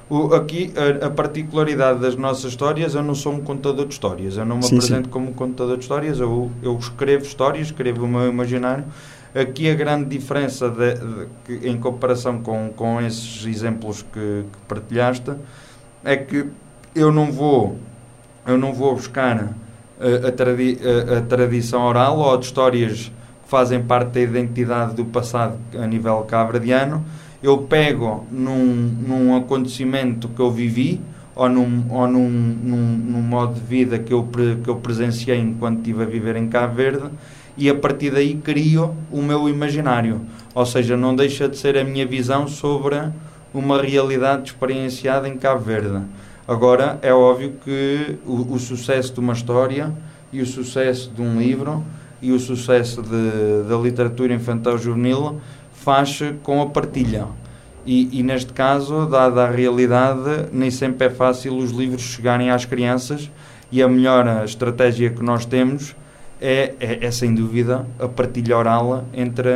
O, 0.10 0.36
aqui, 0.36 0.72
a, 0.76 1.08
a, 1.08 1.10
particularidade 1.10 2.00
das 2.00 2.16
nossas 2.16 2.52
histórias, 2.52 2.94
eu 2.94 3.02
não 3.02 3.16
sou 3.16 3.34
um 3.34 3.42
contador 3.42 3.88
de 3.88 3.94
histórias, 3.94 4.38
eu 4.38 4.46
não 4.46 4.58
me 4.58 4.64
sim, 4.64 4.76
apresento 4.76 5.06
sim. 5.06 5.10
como 5.10 5.34
contador 5.34 5.78
de 5.78 5.84
histórias, 5.84 6.20
eu, 6.20 6.52
eu 6.62 6.78
escrevo 6.78 7.24
histórias, 7.24 7.68
escrevo 7.68 8.06
o 8.06 8.08
meu 8.08 8.30
imaginário. 8.30 8.86
Aqui 9.34 9.70
a 9.70 9.74
grande 9.74 10.06
diferença 10.06 10.70
de, 10.70 10.94
de, 10.94 11.60
de, 11.60 11.70
em 11.70 11.78
comparação 11.78 12.40
com, 12.40 12.70
com 12.76 13.02
esses 13.02 13.46
exemplos 13.46 14.04
que, 14.04 14.44
que 14.44 14.58
partilhaste 14.68 15.34
é 16.04 16.16
que 16.16 16.46
eu 16.94 17.12
não 17.12 17.32
vou 17.32 17.78
eu 18.48 18.58
não 18.58 18.74
vou 18.74 18.96
buscar 18.96 19.54
a, 20.00 20.28
a, 20.28 20.32
tradi 20.32 20.78
a, 20.82 21.18
a 21.18 21.22
tradição 21.22 21.82
oral 21.84 22.20
ou 22.20 22.38
de 22.38 22.46
histórias 22.46 23.12
que 23.44 23.50
fazem 23.50 23.84
parte 23.84 24.12
da 24.12 24.22
identidade 24.22 24.94
do 24.94 25.06
passado 25.06 25.58
a 25.78 25.86
nível 25.86 26.22
cabradiano. 26.24 27.04
Eu 27.44 27.60
pego 27.60 28.26
num, 28.32 28.66
num 29.08 29.36
acontecimento 29.36 30.28
que 30.30 30.40
eu 30.40 30.52
vivi 30.52 31.00
ou 31.36 31.50
num, 31.50 31.86
ou 31.90 32.08
num, 32.08 32.30
num, 32.30 32.98
num 32.98 33.22
modo 33.22 33.56
de 33.56 33.60
vida 33.60 34.00
que 34.00 34.14
eu, 34.14 34.28
que 34.64 34.70
eu 34.70 34.78
presenciei 34.78 35.38
enquanto 35.40 35.80
estive 35.80 36.04
a 36.04 36.06
viver 36.06 36.38
em 36.38 36.48
Cabo 36.48 36.76
Verde 36.76 37.10
e 37.58 37.70
a 37.70 37.76
partir 37.76 38.12
daí 38.12 38.36
crio 38.36 38.96
o 39.12 39.22
meu 39.22 39.50
imaginário. 39.50 40.22
Ou 40.54 40.66
seja, 40.66 40.96
não 40.96 41.16
deixa 41.16 41.50
de 41.50 41.58
ser 41.58 41.78
a 41.78 41.84
minha 41.84 42.06
visão 42.06 42.48
sobre 42.48 42.98
uma 43.54 43.82
realidade 43.82 44.50
experienciada 44.50 45.28
em 45.28 45.38
Cabo 45.38 45.62
Verde. 45.62 46.02
Agora, 46.48 47.00
é 47.02 47.14
óbvio 47.14 47.54
que 47.64 48.18
o, 48.26 48.54
o 48.54 48.60
sucesso 48.60 49.14
de 49.14 49.20
uma 49.20 49.34
história 49.34 49.92
e 50.32 50.42
o 50.42 50.46
sucesso 50.46 51.12
de 51.14 51.22
um 51.22 51.40
livro 51.40 51.84
e 52.22 52.32
o 52.32 52.40
sucesso 52.40 53.02
de, 53.02 53.68
da 53.68 53.78
literatura 53.78 54.34
infantil 54.34 54.78
juvenil 54.78 55.42
faz 55.86 56.20
com 56.42 56.64
a 56.64 56.66
partilha. 56.66 57.28
E, 57.86 58.20
e, 58.20 58.24
neste 58.24 58.52
caso, 58.52 59.06
dada 59.06 59.44
a 59.44 59.52
realidade, 59.52 60.50
nem 60.52 60.72
sempre 60.72 61.06
é 61.06 61.10
fácil 61.12 61.56
os 61.56 61.70
livros 61.70 62.02
chegarem 62.02 62.50
às 62.50 62.66
crianças 62.66 63.30
e 63.72 63.84
a 63.84 63.88
melhor 63.88 64.44
estratégia 64.44 65.12
que 65.12 65.22
nós 65.22 65.46
temos 65.46 65.96
é, 66.42 66.74
é, 66.80 67.06
é 67.06 67.12
sem 67.12 67.36
dúvida 67.36 67.86
a 68.00 68.08
partilha 68.08 68.58
oral 68.58 69.06
entre 69.14 69.52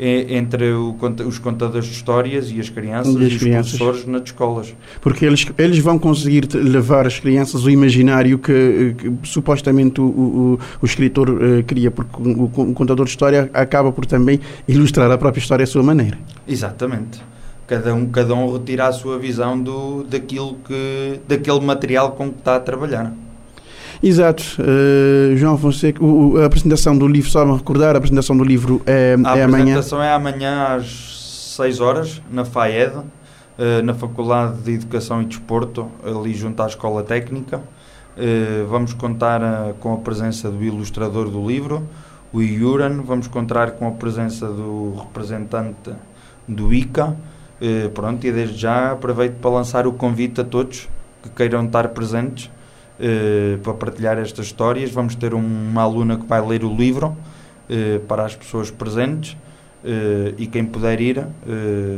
entre 0.00 0.70
o, 0.72 0.96
os 1.26 1.38
contadores 1.38 1.86
de 1.86 1.94
histórias 1.94 2.50
e 2.50 2.60
as 2.60 2.68
crianças 2.68 3.14
e, 3.14 3.16
as 3.16 3.32
e 3.32 3.34
os 3.34 3.42
crianças. 3.42 3.76
professores 3.76 4.06
nas 4.06 4.22
escolas. 4.22 4.74
Porque 5.00 5.24
eles, 5.24 5.46
eles 5.58 5.78
vão 5.78 5.98
conseguir 5.98 6.48
levar 6.54 7.06
as 7.06 7.18
crianças 7.18 7.64
o 7.64 7.70
imaginário 7.70 8.38
que, 8.38 8.94
que 8.96 9.28
supostamente 9.28 10.00
o, 10.00 10.04
o, 10.04 10.58
o 10.80 10.86
escritor 10.86 11.30
uh, 11.30 11.62
cria, 11.66 11.90
porque 11.90 12.22
o, 12.22 12.44
o, 12.44 12.74
contador 12.74 13.04
de 13.06 13.10
história 13.10 13.50
acaba 13.52 13.90
por 13.90 14.06
também 14.06 14.40
ilustrar 14.68 15.10
a 15.10 15.18
própria 15.18 15.40
história 15.40 15.64
à 15.64 15.66
sua 15.66 15.82
maneira. 15.82 16.18
Exatamente. 16.46 17.20
Cada 17.66 17.92
um, 17.92 18.06
cada 18.06 18.34
um 18.34 18.50
retira 18.52 18.86
a 18.86 18.92
sua 18.92 19.18
visão 19.18 19.60
do, 19.60 20.02
daquilo 20.04 20.56
que, 20.66 21.20
daquele 21.28 21.60
material 21.60 22.12
com 22.12 22.30
que 22.30 22.38
está 22.38 22.56
a 22.56 22.60
trabalhar. 22.60 23.12
Exato. 24.02 24.44
Uh, 24.60 25.36
João 25.36 25.58
Fonseca, 25.58 26.02
o, 26.02 26.38
a 26.38 26.46
apresentação 26.46 26.96
do 26.96 27.06
livro, 27.06 27.30
só 27.30 27.44
me 27.44 27.56
recordar, 27.56 27.94
a 27.94 27.98
apresentação 27.98 28.36
do 28.36 28.44
livro 28.44 28.80
é, 28.86 29.16
a 29.24 29.36
é 29.36 29.42
amanhã? 29.42 29.42
A 29.42 29.46
apresentação 29.46 30.02
é 30.02 30.12
amanhã 30.12 30.76
às 30.76 31.54
6 31.56 31.80
horas, 31.80 32.22
na 32.30 32.44
FAED, 32.44 32.96
uh, 32.96 33.04
na 33.82 33.94
Faculdade 33.94 34.58
de 34.62 34.74
Educação 34.74 35.20
e 35.20 35.24
Desporto, 35.24 35.88
ali 36.04 36.32
junto 36.34 36.62
à 36.62 36.66
Escola 36.66 37.02
Técnica. 37.02 37.58
Uh, 37.58 38.66
vamos 38.68 38.94
contar 38.94 39.40
com 39.80 39.94
a 39.94 39.96
presença 39.98 40.50
do 40.50 40.62
ilustrador 40.62 41.28
do 41.28 41.44
livro, 41.46 41.86
o 42.32 42.42
Iuran, 42.42 43.02
vamos 43.02 43.26
contar 43.26 43.72
com 43.72 43.88
a 43.88 43.92
presença 43.92 44.46
do 44.46 44.94
representante 44.98 45.92
do 46.46 46.74
ICA. 46.74 47.16
pronto, 47.94 48.26
e 48.26 48.30
desde 48.30 48.58
já 48.58 48.92
aproveito 48.92 49.36
para 49.36 49.50
lançar 49.50 49.86
o 49.86 49.92
convite 49.92 50.42
a 50.42 50.44
todos 50.44 50.88
que 51.22 51.30
queiram 51.30 51.64
estar 51.64 51.88
presentes 51.88 52.50
uh, 52.98 53.58
para 53.58 53.74
partilhar 53.74 54.18
estas 54.18 54.46
histórias. 54.46 54.90
Vamos 54.90 55.14
ter 55.14 55.34
uma 55.34 55.82
aluna 55.82 56.16
que 56.16 56.26
vai 56.26 56.44
ler 56.44 56.64
o 56.64 56.74
livro 56.74 57.08
uh, 57.08 58.00
para 58.00 58.24
as 58.24 58.34
pessoas 58.34 58.70
presentes 58.70 59.32
uh, 59.32 60.34
e 60.36 60.46
quem 60.46 60.64
puder 60.64 61.00
ir 61.00 61.24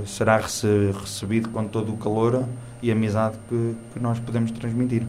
será 0.06 0.36
rece 0.38 0.66
recebido 1.00 1.48
com 1.48 1.64
todo 1.64 1.92
o 1.92 1.96
calor 1.96 2.44
e 2.82 2.90
amizade 2.90 3.36
que, 3.46 3.74
que, 3.92 4.00
nós 4.00 4.18
podemos 4.18 4.50
transmitir. 4.52 5.02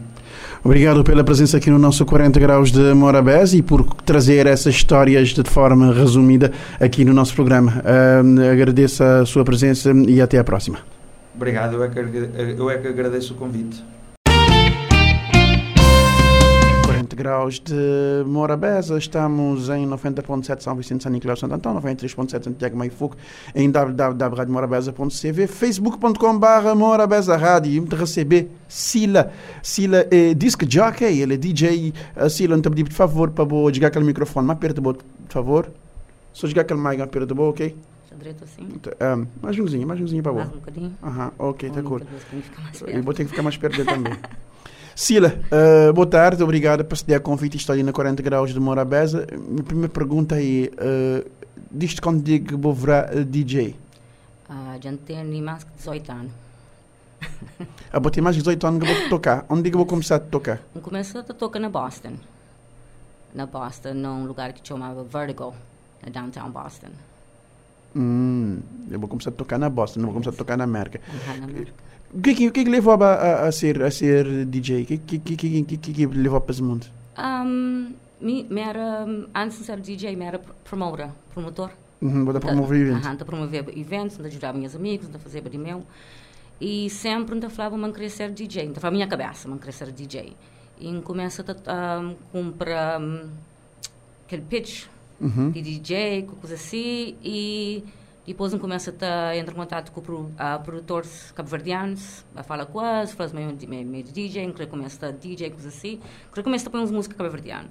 Obrigado 0.62 1.02
pela 1.02 1.24
presença 1.24 1.56
aqui 1.56 1.70
no 1.70 1.78
nosso 1.78 2.04
40 2.04 2.38
Graus 2.38 2.70
de 2.70 2.92
Morabés 2.92 3.54
e 3.54 3.62
por 3.62 3.82
trazer 4.04 4.46
essas 4.46 4.74
histórias 4.74 5.28
de 5.28 5.42
forma 5.48 5.90
resumida 5.92 6.52
aqui 6.78 7.02
no 7.02 7.14
nosso 7.14 7.34
programa. 7.34 7.82
agradeço 8.52 9.02
a 9.02 9.24
sua 9.24 9.42
presença 9.42 9.90
e 10.06 10.20
até 10.20 10.38
a 10.38 10.44
próxima. 10.44 10.80
Obrigado, 11.34 11.76
eu 11.76 11.84
é 11.84 11.88
que, 11.88 11.98
eu 12.58 12.70
é 12.70 12.76
que 12.76 12.88
agradeço 12.88 13.32
o 13.32 13.36
convite. 13.38 13.82
20 17.12 17.14
graus 17.14 17.60
de 17.60 18.24
Morabeza. 18.26 18.96
Estamos 18.96 19.68
em 19.68 19.86
90.7 19.86 20.60
São 20.60 20.74
Vicente, 20.74 21.02
São 21.02 21.12
Nicolau, 21.12 21.36
Santo 21.36 21.54
Antão, 21.54 21.74
93.7 21.80 22.44
Santiago 22.44 22.76
Meio 22.76 22.90
Fogo, 22.90 23.16
em 23.54 23.70
www.radiomorabeza.cv, 23.70 25.46
facebook.com.br 25.46 26.74
Morabeza 26.74 27.36
Rádio. 27.36 27.84
De 27.84 27.96
receber 27.96 28.50
Sila. 28.68 29.32
Sila 29.62 30.06
é 30.10 30.34
disc 30.34 30.62
jockey, 30.68 31.20
ele 31.20 31.34
é 31.34 31.36
DJ. 31.36 31.92
Uh, 32.16 32.30
Sila, 32.30 32.56
não 32.56 32.62
te 32.62 32.70
pedi, 32.70 32.84
por 32.84 32.92
favor, 32.92 33.30
para 33.30 33.44
vou 33.44 33.68
ligar 33.68 33.88
aquele 33.88 34.04
microfone 34.04 34.46
mais 34.46 34.58
perto, 34.58 34.82
por 34.82 34.96
favor. 35.28 35.70
Só 36.32 36.46
ligar 36.46 36.62
aquele 36.62 36.80
mic 36.80 36.98
mais 36.98 37.10
perto, 37.10 37.40
ok? 37.40 37.76
direito 38.16 38.44
assim? 38.44 38.62
Um, 38.62 39.26
mais 39.42 39.58
umzinho, 39.58 39.86
mais 39.86 40.00
umzinho 40.00 40.22
para 40.22 40.32
Mais 40.32 40.48
um 40.48 40.52
bocadinho? 40.52 40.92
Aham, 41.02 41.32
ok, 41.38 41.68
está 41.68 41.82
cool. 41.82 42.00
Eu 42.86 43.02
vou 43.02 43.12
ter 43.12 43.24
que 43.24 43.30
ficar 43.30 43.42
mais 43.42 43.56
perto 43.56 43.76
dele 43.76 43.90
também. 43.90 44.12
Sila, 44.94 45.40
uh, 45.50 45.92
boa 45.92 46.06
tarde, 46.06 46.42
obrigado 46.42 46.84
por 46.84 46.96
ceder 46.96 47.16
a 47.16 47.20
convite. 47.20 47.56
Estou 47.56 47.72
ali 47.72 47.82
na 47.82 47.92
40 47.92 48.22
graus 48.22 48.52
de 48.52 48.60
Morabeza. 48.60 49.26
Minha 49.48 49.62
primeira 49.62 49.88
pergunta 49.88 50.36
é: 50.36 50.70
uh, 50.70 51.30
diz 51.70 51.98
quando 51.98 52.22
digo 52.22 52.58
vou 52.58 52.74
virar 52.74 53.14
uh, 53.14 53.24
DJ? 53.24 53.74
Uh, 54.50 54.78
já 54.82 54.92
tenho 55.06 55.42
mais 55.42 55.64
de 55.64 55.70
18 55.78 56.12
anos. 56.12 56.32
ah, 57.92 57.98
vou 57.98 58.10
ter 58.10 58.20
mais 58.20 58.36
de 58.36 58.42
18 58.42 58.66
anos 58.66 58.86
que 58.86 58.94
vou 58.94 59.08
tocar. 59.08 59.46
Onde 59.48 59.68
é 59.68 59.70
que 59.70 59.76
vou 59.76 59.86
começar 59.86 60.16
a 60.16 60.20
tocar? 60.20 60.60
Comecei 60.82 61.20
a 61.20 61.24
tocar 61.24 61.58
na 61.58 61.70
Boston. 61.70 62.12
Na 63.34 63.46
Boston, 63.46 63.94
num 63.94 64.26
lugar 64.26 64.52
que 64.52 64.66
chamava 64.66 65.02
Vertigo, 65.04 65.54
na 66.02 66.10
downtown 66.10 66.50
Boston. 66.50 66.90
Hum, 67.96 68.60
eu 68.90 68.98
vou 68.98 69.08
começar 69.08 69.30
a 69.30 69.32
tocar 69.32 69.58
na 69.58 69.70
Boston, 69.70 70.00
não 70.00 70.06
vou 70.06 70.14
começar 70.14 70.30
a 70.30 70.36
tocar 70.36 70.58
na 70.58 70.64
América. 70.64 71.00
Na 71.26 71.44
América. 71.44 71.72
O 72.14 72.20
que, 72.20 72.34
que, 72.34 72.50
que, 72.50 72.64
levou 72.64 73.02
a, 73.02 73.14
a, 73.14 73.48
a, 73.48 73.52
ser, 73.52 73.82
a 73.82 73.90
ser 73.90 74.44
DJ? 74.44 74.82
O 74.82 74.86
que, 74.86 74.98
que, 74.98 75.18
que, 75.18 75.36
que, 75.36 75.76
que, 75.78 75.92
que 75.92 76.06
levou 76.06 76.40
para 76.40 76.52
esse 76.52 76.62
mundo? 76.62 76.86
Um, 77.18 77.92
me, 78.20 78.44
me 78.44 78.60
era, 78.60 79.06
antes 79.34 79.58
de 79.58 79.64
ser 79.64 79.80
DJ, 79.80 80.14
me 80.14 80.24
era 80.26 80.38
promotor. 80.38 81.08
promotor. 81.32 81.70
Uhum, 82.02 82.24
para 82.24 82.40
promover 82.40 82.80
eventos. 82.80 83.06
Aham, 83.06 83.16
para 83.16 83.24
promover 83.24 83.78
eventos, 83.78 84.16
para 84.16 84.26
ajudar 84.26 84.52
meus 84.52 84.74
amigos, 84.74 85.08
para 85.08 85.20
fazer 85.20 85.40
de 85.48 85.56
meu. 85.56 85.84
E 86.60 86.90
sempre 86.90 87.34
ainda 87.34 87.48
falava, 87.48 87.76
man 87.76 87.92
querer 87.92 88.10
ser 88.10 88.30
DJ. 88.30 88.64
Então, 88.64 88.86
a 88.86 88.90
minha 88.90 89.06
cabeça, 89.06 89.48
man 89.48 89.58
querer 89.58 89.72
ser 89.72 89.90
DJ. 89.90 90.36
E 90.80 91.00
começa 91.02 91.44
a 91.66 91.98
um, 91.98 92.16
comprar 92.32 93.00
um, 93.00 93.28
aquele 94.26 94.42
pitch 94.42 94.86
uhum. 95.20 95.50
de 95.50 95.62
DJ, 95.62 96.28
coisa 96.40 96.56
assim, 96.56 97.16
e 97.22 97.84
depois 98.26 98.54
começa 98.54 98.90
a 98.90 99.36
entrar 99.36 99.52
em 99.52 99.56
contato 99.56 99.90
com 99.90 100.30
produtores 100.62 101.32
cabo-verdianos, 101.32 102.24
a 102.36 102.42
falar 102.42 102.66
com 102.66 102.80
eles, 102.80 103.12
faz 103.12 103.32
meio, 103.32 103.56
meio, 103.68 103.86
meio 103.86 104.04
DJ, 104.04 104.52
que 104.52 104.66
começa 104.66 105.08
a 105.08 105.10
DJ, 105.10 105.50
coisa 105.50 105.68
assim, 105.68 106.00
que 106.32 106.42
começa 106.42 106.68
a 106.68 106.72
pôr 106.72 106.86
música 106.90 107.16
cabo-verdiana. 107.16 107.68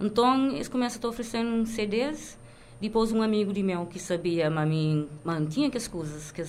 Então, 0.00 0.52
eles 0.52 0.68
começam 0.68 1.00
a 1.02 1.08
oferecer 1.08 1.44
CDs, 1.66 2.38
depois 2.80 3.10
um 3.10 3.20
amigo 3.20 3.52
de 3.52 3.62
meu 3.62 3.86
que 3.86 3.98
sabia, 3.98 4.48
mas 4.48 4.68
mim, 4.68 5.08
mantinha 5.24 5.68
as 5.74 5.88
coisas, 5.88 6.30
que 6.30 6.42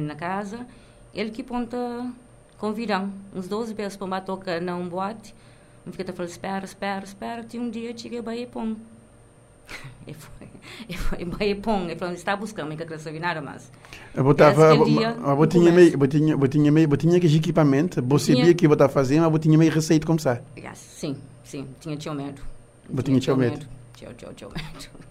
na 0.00 0.14
casa, 0.14 0.66
ele 1.14 1.30
que 1.30 1.42
ponta 1.42 2.10
convidam 2.56 3.12
uns 3.34 3.46
12 3.46 3.74
vezes 3.74 3.96
para 3.98 4.22
tocar 4.22 4.62
num 4.62 4.88
boate, 4.88 5.34
me 5.84 5.92
fica 5.92 6.10
a 6.10 6.14
falar, 6.14 6.28
espera, 6.28 6.64
espera, 6.64 7.04
espera, 7.04 7.46
e 7.52 7.58
um 7.58 7.68
dia 7.68 7.96
cheguei 7.96 8.22
a 8.24 8.36
ir 8.36 8.46
pão. 8.46 8.74
E 10.08 10.14
foi, 10.14 10.46
e 10.88 10.96
foi 10.96 11.24
bem 11.24 11.54
bom. 11.56 11.88
E 11.88 11.96
falou, 11.96 12.14
está 12.14 12.36
buscando, 12.36 12.70
que 12.76 12.76
queria 12.76 12.98
saber 12.98 13.18
nada 13.18 13.42
mais. 13.42 13.72
Eu 14.14 14.22
botava, 14.22 14.72
eu 14.72 15.46
tinha 15.46 15.72
meio, 15.72 15.98
eu 16.00 16.06
tinha, 16.06 16.34
eu 16.34 16.48
tinha 16.48 16.70
meio, 16.70 16.88
eu 16.88 16.96
tinha 16.96 17.18
que 17.18 17.26
equipamento, 17.36 18.00
você 18.02 18.32
sabia 18.32 18.54
que 18.54 18.66
eu 18.66 18.72
estava 18.72 18.92
fazendo, 18.92 19.24
mas 19.24 19.32
eu 19.32 19.38
tinha 19.40 19.58
meio 19.58 19.72
receita 19.72 20.06
como 20.06 20.20
sabe. 20.20 20.42
Yes, 20.56 20.78
sim, 20.78 21.16
sim, 21.42 21.66
tinha 21.80 21.96
tio 21.96 22.14
medo. 22.14 22.40
Eu 22.88 23.02
tinha 23.02 23.36
medo. 23.36 23.66
Tio, 23.94 24.14
tio, 24.14 24.32
tio 24.34 24.48
medo. 24.48 25.06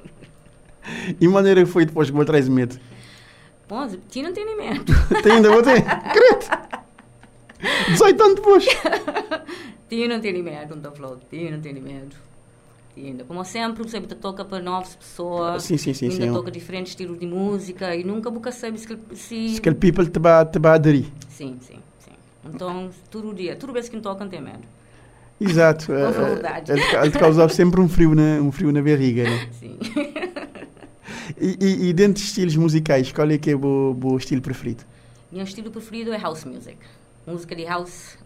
E 1.19 1.27
maneira 1.27 1.65
foi 1.65 1.83
depois 1.83 2.11
que 2.11 2.15
eu 2.15 2.25
traz 2.25 2.47
medo? 2.47 2.79
Bom, 3.67 3.87
tinha 4.07 4.27
não 4.27 4.33
tem 4.33 4.45
medo. 4.55 4.85
tem 5.23 5.31
ainda, 5.33 5.49
vou 5.49 5.63
ter. 5.63 5.83
Credo. 5.83 6.45
18 7.89 8.23
anos 8.23 8.35
depois. 8.35 8.65
tinha 9.89 10.43
medo, 10.43 10.75
não 10.75 10.91
falou, 10.91 11.19
tinha 11.29 11.51
não 11.51 11.59
ainda. 12.97 13.23
Como 13.23 13.43
sempre, 13.43 13.87
sempre 13.89 14.15
toca 14.15 14.45
para 14.45 14.61
novas 14.61 14.95
pessoas. 14.95 15.63
Sim, 15.63 15.77
sim, 15.77 15.93
sim. 15.93 16.09
Ainda 16.09 16.25
sim, 16.25 16.33
toca 16.33 16.51
diferentes 16.51 16.91
estilos 16.91 17.19
de 17.19 17.25
música 17.25 17.95
e 17.95 18.03
nunca 18.03 18.29
nunca 18.29 18.51
sabe 18.51 18.77
se... 18.77 18.97
Se, 19.13 19.57
aquele 19.57 19.75
people 19.75 20.05
te 20.07 20.19
vai, 20.19 20.45
te 20.45 20.59
vai 20.59 20.75
aderir. 20.75 21.05
Sim, 21.29 21.57
sim, 21.61 21.79
sim. 21.99 22.11
Então, 22.45 22.89
todo 23.09 23.33
dia, 23.33 23.55
toda 23.55 23.73
vez 23.73 23.89
que 23.89 23.99
tocam 23.99 24.27
tem 24.27 24.41
medo. 24.41 24.63
Exato. 25.39 25.87
Com 25.91 26.11
verdade. 26.11 26.71
Ele, 26.71 26.81
ele 26.81 27.11
causava 27.11 27.51
sempre 27.51 27.81
um 27.81 27.89
frio 27.89 28.15
na, 28.15 28.41
um 28.41 28.51
frio 28.51 28.71
na 28.71 28.81
barriga, 28.81 29.23
né? 29.23 29.49
Sim. 29.59 29.77
E, 31.39 31.57
e, 31.59 31.89
e 31.89 31.93
dentro 31.93 32.21
de 32.21 32.27
estilos 32.27 32.55
musicais, 32.55 33.11
qual 33.11 33.29
é 33.29 33.37
que 33.37 33.51
é 33.51 33.55
o, 33.55 33.97
o 34.01 34.17
estilo 34.17 34.41
preferido? 34.41 34.83
Meu 35.31 35.43
estilo 35.43 35.69
preferido 35.71 36.13
é 36.13 36.17
house 36.17 36.45
music. 36.45 36.77
Música 37.27 37.55
de 37.55 37.65
house, 37.65 38.17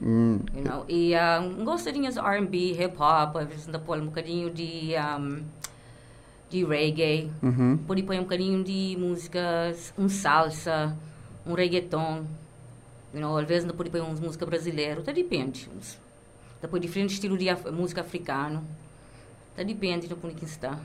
eletrónica. 0.00 0.58
You 0.58 0.64
know? 0.64 0.84
E 0.88 1.12
um, 1.14 1.64
gostadinho 1.64 2.10
de 2.10 2.18
R&B, 2.18 2.72
hip-hop, 2.72 3.36
às 3.38 3.48
vezes 3.48 3.66
ainda 3.66 3.78
põe 3.78 4.00
um 4.00 4.06
bocadinho 4.06 4.50
de, 4.50 4.92
um, 5.18 5.42
de 6.50 6.64
reggae, 6.64 7.30
Uhum. 7.42 7.76
pode 7.86 8.02
pôr 8.02 8.16
um 8.16 8.22
bocadinho 8.22 8.62
de 8.64 8.96
músicas, 8.98 9.92
um 9.98 10.08
salsa, 10.08 10.96
um 11.46 11.54
reggaeton, 11.54 12.24
you 13.12 13.20
know? 13.20 13.36
às 13.36 13.46
vezes 13.46 13.64
ainda 13.64 13.74
pode 13.74 13.90
pôr 13.90 14.00
uma 14.00 14.14
música 14.14 14.46
brasileira, 14.46 15.02
tá 15.02 15.12
depende. 15.12 15.68
Uns- 15.76 15.98
Depois 16.60 16.80
diferente 16.80 17.14
estilo 17.14 17.36
de 17.36 17.48
af- 17.48 17.70
música 17.72 18.00
africano, 18.02 18.62
tá 19.56 19.62
depende 19.64 20.06
do 20.06 20.14
que 20.16 20.44
está. 20.44 20.78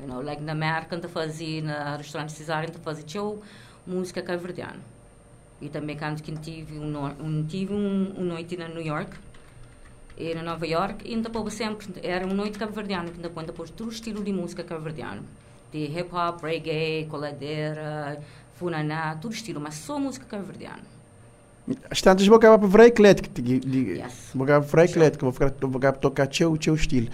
You 0.00 0.06
know, 0.06 0.22
like 0.22 0.40
na 0.40 0.52
América, 0.52 0.94
ainda 0.94 1.08
fazia, 1.08 1.60
na 1.60 1.96
restaurante 1.96 2.30
Cesário, 2.30 2.68
ainda 2.68 2.78
fazia 2.78 3.02
show, 3.08 3.42
música 3.84 4.22
cabo-verdiana. 4.22 4.78
E 5.60 5.68
também 5.68 5.96
quando 5.96 6.22
que 6.22 6.32
tive 6.36 6.78
um, 6.78 7.06
um 7.20 7.44
tive 7.44 7.74
um, 7.74 8.14
um 8.16 8.24
noite 8.24 8.56
na 8.56 8.68
New 8.68 8.82
York 8.82 9.16
e 10.16 10.34
na 10.34 10.42
Nova 10.42 10.66
York 10.66 11.08
e 11.08 11.14
ainda 11.14 11.30
povo 11.30 11.50
sempre 11.50 11.86
era 12.02 12.24
uma 12.24 12.34
noite 12.34 12.58
cabo-verdiana 12.58 13.10
que 13.10 13.16
ainda 13.16 13.30
põe 13.30 13.44
depois 13.44 13.70
todo 13.70 13.90
estilo 13.90 14.22
de 14.22 14.32
música 14.32 14.62
cabo-verdiano 14.62 15.22
de 15.72 15.84
hip 15.84 16.14
hop, 16.14 16.42
reggae, 16.42 17.06
coladeira, 17.08 18.20
funaná, 18.54 19.14
tudo 19.16 19.34
estilo, 19.34 19.60
mas 19.60 19.74
só 19.74 19.98
música 19.98 20.26
cabo-verdiana. 20.26 20.97
As 21.90 22.00
tantas 22.00 22.26
vou 22.26 22.36
acabar 22.36 22.58
para 22.58 22.86
eclético. 22.86 23.28
acabar 24.42 24.60
vrij 24.60 24.90
eclético. 24.90 25.30
Vou 25.30 25.78
acabar 25.78 25.98
tocar 25.98 26.26
teu, 26.26 26.56
teu 26.56 26.74
estilo. 26.74 27.08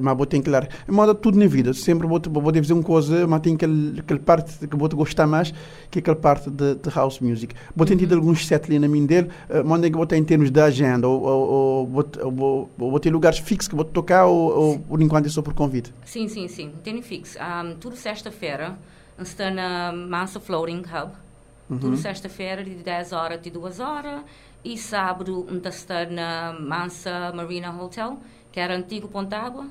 Mas 0.00 0.16
vou 0.16 0.26
ter 0.26 0.42
claro. 0.42 0.66
Moda 0.88 1.14
tudo 1.14 1.38
na 1.38 1.46
vida. 1.46 1.72
Sempre 1.72 2.06
vou, 2.06 2.20
vou 2.20 2.52
fazer 2.52 2.72
uma 2.72 2.82
coisa, 2.82 3.26
mas 3.26 3.40
tem 3.40 3.54
aquele 3.54 4.20
parte 4.24 4.66
que 4.66 4.76
vou 4.76 4.88
gostar 4.88 5.26
mais, 5.26 5.52
que 5.90 5.98
é 5.98 6.00
aquela 6.00 6.16
parte 6.16 6.50
de, 6.50 6.74
de 6.74 6.90
house 6.90 7.20
music. 7.20 7.54
Vou 7.74 7.86
ter 7.86 7.96
tido 7.96 8.14
alguns 8.14 8.46
sets 8.46 8.68
ali 8.68 8.78
na 8.78 8.88
minha 8.88 9.06
dele, 9.06 9.30
uh, 9.50 9.64
manda 9.64 9.88
que 9.88 9.96
vou 9.96 10.06
ter 10.06 10.16
em 10.16 10.24
termos 10.24 10.50
de 10.50 10.60
agenda, 10.60 11.06
ou, 11.08 11.22
ou, 11.22 11.48
ou 11.48 11.86
vou, 11.86 12.06
ou 12.22 12.32
vou, 12.32 12.70
vou 12.76 13.00
ter 13.00 13.10
lugares 13.10 13.38
fixos 13.38 13.68
que 13.68 13.74
vou 13.74 13.84
tocar, 13.84 14.26
ou, 14.26 14.78
por 14.78 15.00
enquanto 15.00 15.26
é 15.26 15.28
só 15.28 15.42
por 15.42 15.54
convite. 15.54 15.92
Sim, 16.04 16.28
sim, 16.28 16.48
sim. 16.48 16.72
Tem 16.82 17.00
fixo. 17.02 17.38
Tudo 17.80 17.96
sexta-feira 17.96 18.76
está 19.18 19.50
na 19.50 19.92
Mansa 19.92 20.40
Floating 20.40 20.82
Hub. 20.82 21.25
Tudo 21.68 21.96
sexta-feira 21.96 22.62
de 22.62 22.74
10 22.74 23.12
horas 23.12 23.40
a 23.44 23.50
2 23.50 23.80
horas. 23.80 24.22
E 24.64 24.76
sábado 24.76 25.46
está 25.64 26.06
na 26.06 26.56
Mansa 26.58 27.32
Marina 27.34 27.70
Hotel, 27.70 28.18
que 28.50 28.58
era 28.58 28.76
antigo 28.76 29.08
Pontágua. 29.08 29.66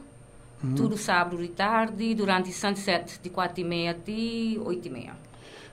Tudo 0.76 0.98
sábado 0.98 1.38
de 1.38 1.50
tarde, 1.50 2.16
durante 2.16 2.52
sunset 2.52 3.20
de 3.22 3.30
4 3.30 3.62
e 3.62 3.64
meia 3.64 3.92
até 3.92 4.12
8 4.12 4.88
e 4.88 4.90
meia. 4.90 5.14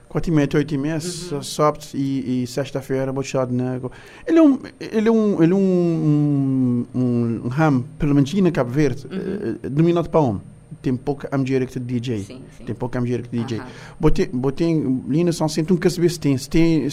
4 0.07 0.29
e 0.29 0.35
meia, 0.35 0.49
8 0.53 0.73
e 0.73 0.77
meia, 0.77 0.99
uhum. 1.31 1.41
sábado 1.41 1.85
e, 1.95 2.43
e 2.43 2.47
sexta-feira 2.47 3.11
deixar 3.11 3.47
na... 3.47 3.79
Ele 4.27 4.37
é 4.37 4.41
um, 4.41 4.59
ele 4.79 5.07
é 5.07 5.11
um, 5.11 5.41
ele 5.43 5.53
é 5.53 5.55
um, 5.55 6.85
um, 6.93 7.41
um 7.45 7.47
ram, 7.47 7.81
pelo 7.97 8.13
menos 8.13 8.29
aqui 8.29 8.41
na 8.41 8.51
Cabo 8.51 8.69
Verde, 8.69 9.07
uh, 9.07 9.69
dominado 9.69 10.09
para 10.09 10.19
homem. 10.19 10.41
Tem 10.83 10.97
pouca 10.97 11.35
mulher 11.37 11.65
que 11.65 11.79
DJ. 11.79 12.19
Sim, 12.19 12.41
sim. 12.57 12.65
Tem 12.65 12.75
pouca 12.75 12.99
mulher 12.99 13.21
que 13.21 13.29
DJ. 13.29 13.57
Aham. 13.57 13.69
Botei, 13.97 14.27
botei 14.27 14.83
linha 15.07 15.31
são 15.31 15.47
sempre 15.47 15.73
um 15.73 15.77
que 15.77 15.89
se 15.89 16.19
tem, 16.19 16.37
se 16.37 16.49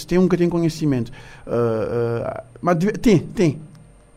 tem, 0.06 0.16
um 0.16 0.28
que 0.28 0.36
tem 0.36 0.48
conhecimento. 0.48 1.10
Uh, 1.44 1.50
uh, 1.50 2.42
mas 2.62 2.78
tem, 3.02 3.18
tem. 3.18 3.58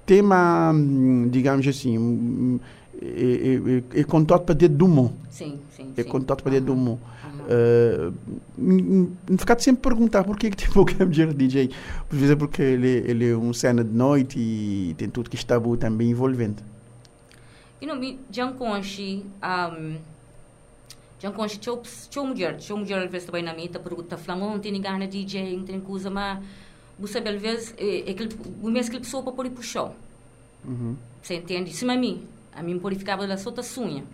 Tem 0.06 0.22
uma, 0.22 0.72
hum, 0.72 1.28
digamos 1.32 1.68
assim, 1.68 1.98
hum, 1.98 2.60
é, 3.02 3.96
é, 3.98 4.02
é 4.02 4.04
contato 4.04 4.44
para 4.44 4.54
dentro 4.54 4.78
do 4.78 4.88
mundo. 4.88 5.14
Sim, 5.32 5.58
sim, 5.76 5.92
É 5.98 6.04
sim. 6.04 6.10
contato 6.10 6.44
para 6.44 6.52
dentro 6.52 6.68
do 6.68 6.76
mundo. 6.76 7.00
Uh, 7.44 8.14
ficar 9.40 9.60
sempre 9.60 9.82
perguntar 9.82 10.24
por 10.24 10.38
que 10.38 10.52
tem 10.52 10.70
pouca 10.72 11.04
mulher 11.04 11.34
DJ. 11.34 11.72
Por 12.08 12.16
vezes 12.16 12.32
é 12.32 12.36
porque 12.36 12.62
ele, 12.62 13.04
ele 13.08 13.32
é 13.32 13.36
um 13.36 13.52
cena 13.54 13.84
de 13.84 13.92
noite 13.92 14.38
e 14.38 14.94
tem 15.00 15.10
tudo 15.10 15.32
que 15.32 15.36
está 15.36 15.60
bom 15.60 15.76
também 15.76 16.12
envolvente. 16.12 16.64
You 17.84 17.90
know, 17.90 18.00
me, 18.00 18.18
Jan 18.32 18.54
Conchi, 18.54 19.26
um, 19.44 19.98
Jan 21.20 21.34
Conchi, 21.34 21.58
tinha 21.58 21.76
tinha 22.10 22.24
mulher, 22.24 22.56
tinha 22.56 22.78
mulher 22.78 23.04
às 23.04 23.12
vezes 23.12 23.26
também 23.26 23.44
na 23.44 23.54
mita, 23.54 23.78
pergunta, 23.78 24.18
falando, 24.18 24.52
não 24.52 24.58
tem 24.58 24.80
gana 24.80 25.06
DJ, 25.06 25.62
tem 25.66 25.82
coisa, 25.82 26.10
mas 26.10 26.42
você 26.98 27.20
é, 27.78 28.08
é 28.08 28.12
aquele, 28.12 28.34
o 28.62 28.70
mesmo 28.70 28.90
que 28.90 28.96
ele 28.96 29.04
pessoa 29.04 29.22
para 29.22 29.34
pôr 29.34 29.48
show. 29.62 29.94
Uhum. 30.64 30.96
Você 31.22 31.36
entende? 31.36 31.72
Isso 31.72 31.84
a 31.92 31.98
mim, 31.98 32.26
a 32.56 32.64
mim 32.64 32.80
pôr 32.80 32.96
ficava 32.96 33.28
lá 33.28 33.36
solta 33.36 33.62
sunha. 33.62 34.06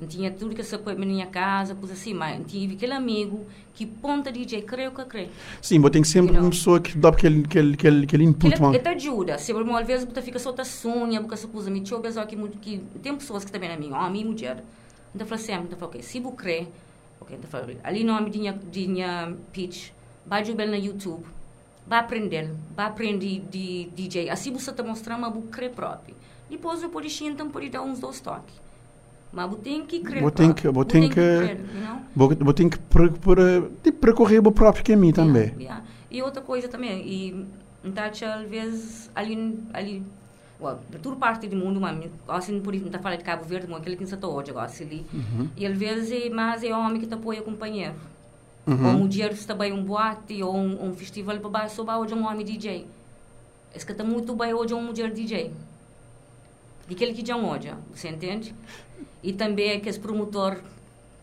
Não 0.00 0.08
tinha 0.08 0.30
tudo 0.30 0.54
que 0.56 0.62
você 0.62 0.76
põe 0.76 0.94
na 0.96 1.06
minha 1.06 1.26
casa, 1.26 1.74
coisa 1.74 1.94
assim, 1.94 2.12
mas 2.12 2.44
tive 2.50 2.74
aquele 2.74 2.92
amigo 2.92 3.46
que 3.74 3.86
ponta 3.86 4.30
DJ, 4.30 4.62
creio 4.62 4.90
que 4.90 5.04
creio. 5.04 5.30
Sim, 5.62 5.78
mas 5.78 5.92
tem 5.92 6.02
sempre 6.02 6.32
You 6.32 6.34
know. 6.34 6.44
uma 6.44 6.50
pessoa 6.50 6.80
que 6.80 6.98
dá 6.98 7.10
aquele, 7.10 7.44
aquele, 7.44 7.74
aquele, 7.74 8.04
aquele 8.04 8.24
input. 8.24 8.60
Ele, 8.60 8.78
te 8.78 8.88
ajuda. 8.88 9.38
Se 9.38 9.52
às 9.52 9.86
vezes 9.86 10.04
você 10.04 10.20
fica 10.20 10.38
solta 10.40 10.64
sunha, 10.64 11.20
porque 11.20 11.36
você 11.36 11.46
coisa, 11.46 11.70
me 11.70 11.80
pessoal 11.80 12.26
que, 12.26 12.36
que 12.60 12.78
tem 13.02 13.14
pessoas 13.16 13.44
que 13.44 13.52
também 13.52 13.68
na 13.68 13.76
minha, 13.76 13.96
homem 13.96 14.22
e 14.22 14.24
mulher. 14.24 14.64
Então 15.14 15.26
fala 15.28 15.40
sempre, 15.40 15.66
então 15.66 15.78
fala, 15.78 15.90
ok, 15.90 16.02
se 16.02 16.18
você 16.18 16.36
crê, 16.36 16.66
ok, 17.20 17.36
então 17.36 17.48
fala, 17.48 17.72
ali 17.84 18.02
nome 18.02 18.30
de 18.30 18.38
minha, 18.40 18.52
de 18.52 18.88
minha 18.88 19.32
pitch, 19.52 19.90
vai 20.26 20.40
ajudar 20.40 20.66
na 20.66 20.76
YouTube, 20.76 21.24
vai 21.86 22.00
aprender, 22.00 22.50
vai 22.74 22.86
aprender 22.86 23.44
de 23.48 23.84
DJ. 23.94 24.28
Assim 24.28 24.52
você 24.52 24.70
está 24.70 24.82
mostrando, 24.82 25.20
mas 25.20 25.32
você 25.32 25.46
crê 25.52 25.68
próprio. 25.68 26.16
Depois 26.50 26.84
pode 26.86 27.08
xingar, 27.08 27.32
então 27.32 27.48
pode 27.48 27.68
dar 27.68 27.82
uns 27.82 28.00
dois 28.00 28.20
toques. 28.20 28.63
Mas 29.34 29.50
você 29.50 29.56
tem 29.62 29.84
que 29.84 30.00
crer 30.00 30.22
Vou 30.22 30.30
ter 30.30 30.54
que- 30.54 30.68
vou 30.68 30.84
Você 30.84 30.88
ter 30.90 31.00
tem 31.00 31.08
que- 31.08 31.14
crer? 31.14 31.60
Vou, 32.14 32.52
ter 32.54 32.68
que 32.70 32.78
per, 32.78 33.10
per, 33.12 33.62
tipo, 33.82 33.98
percorrer 33.98 34.46
o 34.46 34.52
próprio 34.52 34.84
caminho 34.84 35.12
também. 35.12 35.52
E 36.10 36.22
outra 36.22 36.40
coisa 36.40 36.68
também, 36.68 37.04
e 37.06 37.46
então, 37.84 38.04
vezes, 38.48 39.10
ali, 39.14 39.58
ali 39.72 40.02
well, 40.60 40.78
de 40.88 40.98
toda 40.98 41.16
parte 41.16 41.48
do 41.48 41.56
mundo, 41.56 41.80
mas 41.80 42.08
assim, 42.28 42.60
por 42.60 42.72
isso, 42.74 42.84
não 42.84 42.88
está 42.90 43.00
falando 43.00 43.18
de 43.18 43.24
Cabo 43.24 43.44
Verde, 43.44 43.66
mas 43.68 43.80
aquele 43.80 43.96
que 43.96 44.04
está 44.04 44.26
hoje, 44.28 44.50
agora, 44.52 44.70
ali. 44.80 45.04
E 45.56 45.66
às 45.66 45.76
vezes, 45.76 46.12
é 46.26 46.30
mais 46.30 46.62
é 46.62 46.72
homem 46.74 47.00
que 47.00 47.06
te 47.08 47.14
apoia 47.14 47.42
companheiro. 47.42 47.94
Ou 48.66 48.74
mulher 48.74 49.28
que 49.30 49.34
está 49.34 49.54
bem 49.54 49.72
um 49.72 49.82
boate, 49.84 50.40
ou 50.42 50.56
um, 50.56 50.86
um 50.88 50.94
festival 50.94 51.36
para 51.40 51.50
baixo, 51.50 51.74
só 51.74 52.00
hoje 52.00 52.14
um 52.14 52.24
homem 52.26 52.46
DJ. 52.46 52.86
Esse 53.74 53.84
que 53.84 53.92
está 53.92 54.04
muito 54.04 54.34
bem 54.36 54.54
hoje 54.54 54.72
é 54.72 54.76
uma 54.76 54.86
mulher 54.90 55.10
DJ. 55.12 55.50
E 56.88 56.94
aquele 56.94 57.12
que 57.12 57.26
já 57.26 57.36
hoje, 57.36 57.72
você 57.94 58.08
entende? 58.08 58.54
E 59.22 59.32
também 59.32 59.70
é 59.70 59.80
que 59.80 59.88
esse 59.88 59.98
promotor, 59.98 60.58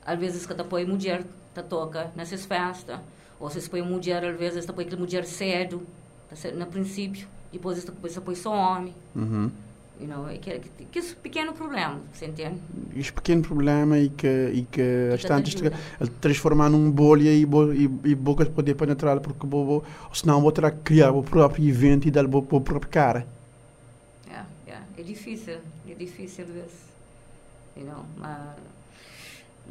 às 0.06 0.20
vezes, 0.20 0.46
que 0.46 0.54
apoia 0.54 0.86
mulher, 0.86 1.24
te 1.54 1.64
toca 1.64 2.12
nessas 2.16 2.46
festas. 2.46 3.00
Ou 3.40 3.50
se 3.50 3.70
põe 3.70 3.82
mulher, 3.82 4.24
às 4.24 4.38
vezes, 4.38 4.70
apoia 4.70 4.88
aquela 4.88 5.02
mulher 5.02 5.26
cedo, 5.26 5.82
tá 6.30 6.36
certo? 6.36 6.58
no 6.58 6.66
princípio. 6.66 7.28
Depois, 7.52 7.84
você 7.84 8.20
apoia 8.20 8.38
só 8.38 8.54
homem. 8.54 8.94
Uhum. 9.16 9.52
You 10.02 10.08
know, 10.08 10.28
é 10.28 10.38
que, 10.38 10.58
que, 10.58 10.86
que 10.86 10.98
esse 10.98 11.16
pequeno 11.16 11.54
problema, 11.54 12.00
você 12.12 12.26
entende? 12.26 12.60
Este 12.96 13.14
pequeno 13.14 13.44
problema 13.44 14.00
e 14.00 14.10
que, 14.10 14.52
e 14.52 14.64
que 14.64 14.82
as 15.14 15.22
tantas 15.22 15.54
transformar 16.20 16.72
num 16.72 16.90
bolha 16.90 17.32
e, 17.32 17.46
bo, 17.46 17.72
e, 17.72 17.84
e 18.06 18.16
boca 18.16 18.44
poder 18.48 18.74
penetrar 18.74 19.20
porque 19.20 19.46
vou, 19.46 19.64
vou, 19.64 19.84
senão 20.12 20.42
vou 20.42 20.52
terá 20.52 20.72
que 20.72 20.80
criar 20.80 21.12
o 21.12 21.22
próprio 21.22 21.70
evento 21.70 22.08
e 22.08 22.12
dar 22.12 22.26
o 22.26 22.42
próprio 22.42 22.90
cara. 22.90 23.28
Yeah, 24.26 24.48
yeah. 24.66 24.88
É 24.98 25.04
difícil, 25.04 25.58
é 25.88 25.94
difícil 25.94 26.46
às 26.46 26.50
vezes. 26.50 26.91
You 27.76 27.86
know, 27.86 28.06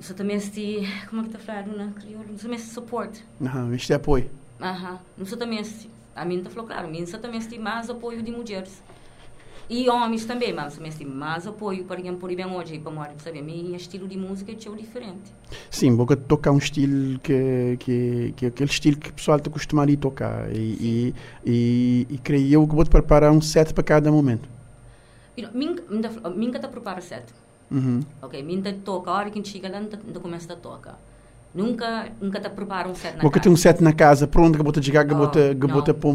você 0.00 0.14
também 0.14 0.40
se, 0.40 0.88
como 1.10 1.20
é 1.20 1.24
que 1.24 1.36
está 1.36 1.38
falando 1.38 1.76
na 1.76 1.92
crioulo? 1.92 2.26
Você 2.36 2.44
também 2.44 2.58
se 2.58 2.72
suporte. 2.72 3.24
Uhum. 3.40 3.74
Isto 3.74 3.92
é 3.92 3.96
apoio. 3.96 4.30
Aham. 4.60 4.98
Você 5.18 5.36
também 5.36 5.62
se, 5.62 5.90
a 6.16 6.24
mim 6.24 6.38
está 6.38 6.48
falou 6.48 6.66
claro, 6.66 6.88
mim 6.88 7.04
também 7.04 7.40
se 7.40 7.58
mais 7.58 7.90
apoio 7.90 8.22
de 8.22 8.30
mulheres. 8.30 8.82
E 9.68 9.88
homens 9.88 10.24
também, 10.24 10.52
mas 10.52 10.74
também 10.74 10.90
se 10.90 11.04
mais 11.04 11.46
apoio 11.46 11.84
por 11.84 11.96
bem 12.34 12.46
hoje, 12.46 12.78
para 12.80 12.90
morrer, 12.90 13.14
sabe? 13.18 13.40
Minha 13.40 13.76
estilo 13.76 14.08
de 14.08 14.16
música 14.16 14.50
é 14.50 14.54
diferente. 14.54 15.32
Sim, 15.70 15.94
boca 15.94 16.16
tocar 16.16 16.50
um 16.50 16.58
estilo 16.58 17.20
que, 17.20 17.76
que, 17.78 18.34
que 18.36 18.46
aquele 18.46 18.68
estilo 18.68 18.96
que 18.96 19.10
o 19.10 19.12
pessoal 19.12 19.36
está 19.36 19.48
acostumado 19.48 19.92
a 19.92 19.96
tocar. 19.96 20.50
E, 20.50 20.58
e, 20.58 21.14
e, 21.46 22.06
e 22.10 22.18
creio 22.18 22.54
eu 22.54 22.66
que 22.66 22.74
vou 22.74 22.84
preparar 22.84 23.30
um 23.30 23.40
set 23.40 23.72
para 23.72 23.84
cada 23.84 24.10
momento. 24.10 24.48
Mim, 25.54 25.76
mim 26.34 26.50
que 26.50 26.56
está 26.56 26.68
prepara 26.68 27.00
certo. 27.00 27.32
Uhum. 27.70 28.00
Ok, 28.22 28.42
está 28.66 28.72
toca, 28.84 29.10
a 29.10 29.14
hora 29.14 29.30
que 29.30 29.44
chega 29.44 29.68
lá, 29.68 29.78
ainda 29.78 30.20
começa 30.20 30.52
a 30.52 30.56
tocar. 30.56 30.98
Nunca, 31.52 32.08
nunca 32.20 32.38
te 32.40 32.48
prepara 32.50 32.88
um 32.88 32.94
set 32.94 33.16
na 33.16 33.22
Boca 33.22 33.34
casa. 33.40 33.42
tem 33.42 33.52
um 33.52 33.56
set 33.56 33.82
na 33.82 33.92
casa 33.92 34.26
pronto 34.28 34.56
que 34.56 34.62
te 34.72 34.80
chegar, 34.82 35.04
que 35.04 35.12
vou 35.14 35.26
Oh, 35.26 35.30
que 35.54 35.66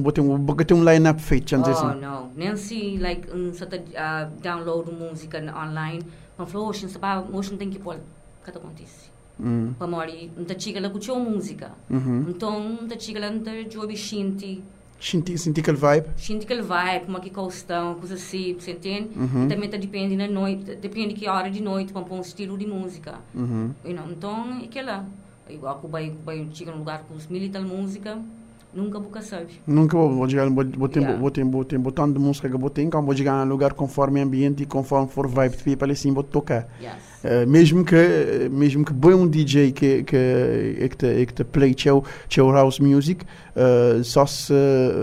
boca 0.01 0.13
tem 0.13 0.23
um 0.23 0.37
boca 0.39 0.63
tem 0.63 0.77
um 0.77 0.83
line-up 0.83 1.21
feito, 1.21 1.49
Oh, 1.67 1.71
assim. 1.71 1.99
não. 1.99 2.29
Nem 2.35 2.55
se, 2.55 2.97
like, 2.97 3.29
um, 3.35 3.51
se 3.53 3.65
te, 3.65 3.75
uh, 3.77 4.31
download 4.41 4.91
música 4.91 5.37
online, 5.39 6.03
mas 6.37 6.49
falou, 6.49 6.69
hoje 6.69 6.83
não 6.83 6.89
hoje 7.33 7.51
não 7.51 7.57
tem 7.57 7.69
que 7.69 7.79
pôr. 7.79 7.95
O 7.95 8.45
que 8.45 8.51
te 8.51 8.57
acontece? 8.57 9.09
Hum. 9.37 9.73
Para 9.77 9.87
morrer, 9.87 10.31
não 10.37 10.45
te 10.45 10.57
chega 10.63 10.79
lá 10.79 10.89
com 10.89 10.97
a 11.13 11.19
música. 11.19 11.71
Uhum. 11.89 12.25
Então, 12.29 12.57
não 12.81 12.87
te 12.87 13.03
chega 13.03 13.19
lá, 13.19 13.29
não 13.29 13.41
te 13.41 13.73
joga 13.73 13.93
shinti, 13.93 14.63
Senti, 14.99 15.37
senti 15.37 15.59
aquele 15.59 15.77
vibe. 15.77 16.07
shinti 16.17 16.45
que 16.45 16.53
ele 16.53 16.61
vai, 16.61 16.99
como 16.99 17.19
que 17.19 17.29
costão, 17.29 17.95
coisa 17.95 18.15
assim, 18.15 18.53
você 18.53 18.71
entende? 18.71 19.09
Uhum. 19.15 19.45
E 19.45 19.47
também 19.49 19.69
tá 19.69 19.77
depende 19.77 20.15
na 20.15 20.27
noite, 20.27 20.75
depende 20.75 21.13
que 21.13 21.27
hora 21.27 21.49
de 21.51 21.61
noite, 21.61 21.93
para 21.93 22.01
um 22.01 22.21
estilo 22.21 22.57
de 22.57 22.65
música. 22.65 23.19
Uhum. 23.33 23.71
You 23.83 23.93
know, 23.93 24.09
então, 24.09 24.59
é 24.63 24.67
que 24.67 24.81
lá. 24.81 25.05
Igual 25.49 25.79
que 25.79 25.85
o 25.85 25.89
bairro 25.89 26.49
chega 26.53 26.71
num 26.71 26.79
lugar 26.79 27.03
com 27.03 27.13
os 27.13 27.27
mil 27.27 27.41
e 27.43 27.49
tal 27.49 27.61
música, 27.61 28.19
Nunca 28.75 28.99
nunca 28.99 29.21
sabe. 29.21 29.61
Nunca 29.65 29.97
vou, 29.97 30.13
vou 30.13 30.29
chegar, 30.29 30.49
vou, 30.49 30.65
vou, 30.77 30.89
ter, 30.89 30.99
yeah. 30.99 31.17
vou, 31.17 31.31
de 31.31 32.19
música 32.19 32.49
que 32.49 32.57
vou 32.57 32.69
ter, 32.69 32.81
então 32.81 33.01
vou 33.01 33.15
chegar 33.15 33.45
num 33.45 33.49
lugar 33.49 33.73
conforme 33.73 34.19
ambiente 34.19 34.63
e 34.63 34.65
conforme 34.65 35.07
for 35.07 35.29
vibe 35.29 35.55
de 35.55 35.63
people, 35.63 35.89
assim 35.89 36.11
vou 36.11 36.23
tocar. 36.23 36.67
Yes. 36.81 37.15
Uh, 37.23 37.49
mesmo 37.49 37.85
que 37.85 38.49
mesmo 38.51 38.85
que 38.85 38.93
boi 38.93 39.15
um 39.15 39.27
DJ 39.27 39.71
que 39.71 40.03
que 40.03 40.15
é 40.15 40.89
que 40.89 40.95
te, 40.95 41.25
que 41.25 41.33
te 41.33 41.43
play 41.43 41.73
teu 41.73 42.03
teu 42.29 42.51
house 42.51 42.79
music 42.79 43.25
uh, 43.55 44.03
só 44.03 44.27
se 44.27 44.53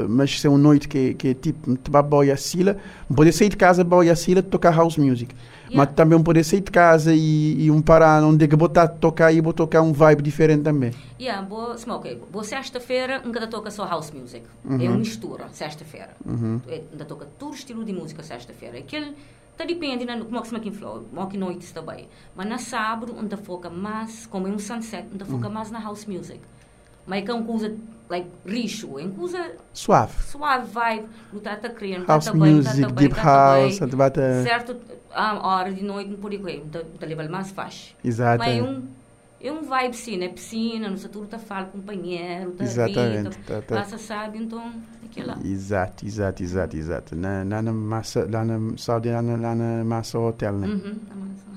mas 0.08 0.38
se 0.38 0.46
é 0.46 0.50
uma 0.50 0.56
noite 0.56 0.86
que 0.86 1.14
que 1.14 1.28
é 1.28 1.34
tipo 1.34 1.74
te 1.74 1.90
vai 1.90 2.00
boia 2.00 2.36
sila 2.36 2.76
pode 3.12 3.32
sair 3.32 3.48
de 3.48 3.56
casa 3.56 3.82
boia 3.82 4.14
sila 4.14 4.40
tocar 4.40 4.72
house 4.72 4.98
music 4.98 5.34
yeah. 5.72 5.86
mas 5.86 5.94
também 5.94 6.22
pode 6.22 6.42
sair 6.44 6.60
de 6.60 6.70
casa 6.70 7.14
e, 7.14 7.64
e 7.64 7.70
um 7.70 7.80
parar 7.82 8.22
onde 8.22 8.46
que 8.46 8.56
botar 8.56 8.88
tocar 8.88 9.32
e 9.32 9.40
vou 9.40 9.52
tocar 9.52 9.82
um 9.82 9.92
vibe 9.92 10.22
diferente 10.22 10.62
também 10.62 10.92
yeah 11.18 11.42
boa 11.42 11.76
ok 11.88 12.22
boa 12.30 12.44
sexta-feira 12.44 13.20
nunca 13.24 13.46
toca 13.46 13.70
só 13.70 13.86
house 13.86 14.10
music 14.10 14.44
uhum. 14.64 14.80
é 14.80 14.88
uma 14.88 14.98
mistura 14.98 15.48
sexta-feira 15.52 16.10
uhum. 16.24 16.60
é, 16.68 16.82
ainda 16.92 17.04
toca 17.04 17.26
todo 17.38 17.54
estilo 17.54 17.84
de 17.84 17.92
música 17.92 18.22
sexta-feira 18.22 18.78
aquele 18.78 19.14
Tá 19.56 19.66
depende 19.66 20.06
né, 20.06 20.18
como 20.18 20.38
é 20.38 20.60
que 20.60 20.70
se 20.70 20.70
flow, 20.70 21.04
que 21.30 21.36
noite 21.36 21.72
bem. 21.82 22.08
Mas 22.34 22.48
na 22.48 22.58
sábado, 22.58 23.14
onde 23.18 23.36
foca 23.36 23.68
mais, 23.68 24.26
como 24.26 24.48
é 24.48 24.50
um 24.50 24.58
sunset, 24.58 25.06
onde 25.12 25.24
foca 25.24 25.48
mais 25.48 25.70
na 25.70 25.78
house 25.78 26.06
music. 26.06 26.40
Mas 27.06 27.28
é 27.28 27.32
uma 27.32 27.44
coisa, 27.44 27.74
like, 28.08 28.28
rixo, 28.46 28.88
uma 28.88 29.08
coisa... 29.10 29.52
Suave. 29.72 30.22
Suave 30.22 30.70
vibe, 30.70 31.08
não 31.32 31.38
está 31.38 31.52
a 31.52 31.70
criando, 31.70 32.06
House 32.06 32.24
tá 32.24 32.34
music, 32.34 32.86
bem, 32.86 32.94
deep 32.94 33.14
house, 33.14 33.78
tá 33.78 33.86
bem, 33.86 34.44
certo, 34.44 34.76
a 35.14 35.46
hora 35.46 35.72
de 35.72 35.82
noite 35.82 36.10
não 36.10 36.18
pode 36.18 36.36
ir, 36.36 36.62
está 36.94 37.06
levar 37.06 37.28
mais 37.28 37.50
fácil. 37.50 37.94
Exato. 38.04 38.38
Mas 38.38 38.62
um 38.62 38.82
é 39.42 39.52
um 39.52 39.62
vibe 39.62 39.96
sim, 39.96 40.16
né? 40.16 40.28
Piscina, 40.28 40.88
no 40.88 40.96
tudo 40.96 41.26
tá 41.26 41.38
fala 41.38 41.66
companheiro, 41.66 42.52
tá 42.52 42.62
Exatamente. 42.62 43.36
Vida, 43.36 43.36
tá, 43.44 43.62
tá. 43.62 43.76
Passa, 43.76 43.98
sabe, 43.98 44.38
então, 44.38 44.72
aquilo 45.04 45.26
lá. 45.26 45.38
Exato, 45.44 46.06
exato, 46.06 46.42
exato, 46.42 46.76
exato. 46.76 47.16
Na, 47.16 47.42
lá 47.42 47.60
na 47.60 47.72
massa, 47.72 48.28
lá 48.30 48.44
na 48.44 48.76
Saudi, 48.76 49.10
lá 49.10 49.20
na, 49.20 49.36
lá 49.36 49.54
na 49.54 49.84
massa 49.84 50.16
hotel, 50.16 50.52
né? 50.52 50.68
Uhum, 50.68 50.94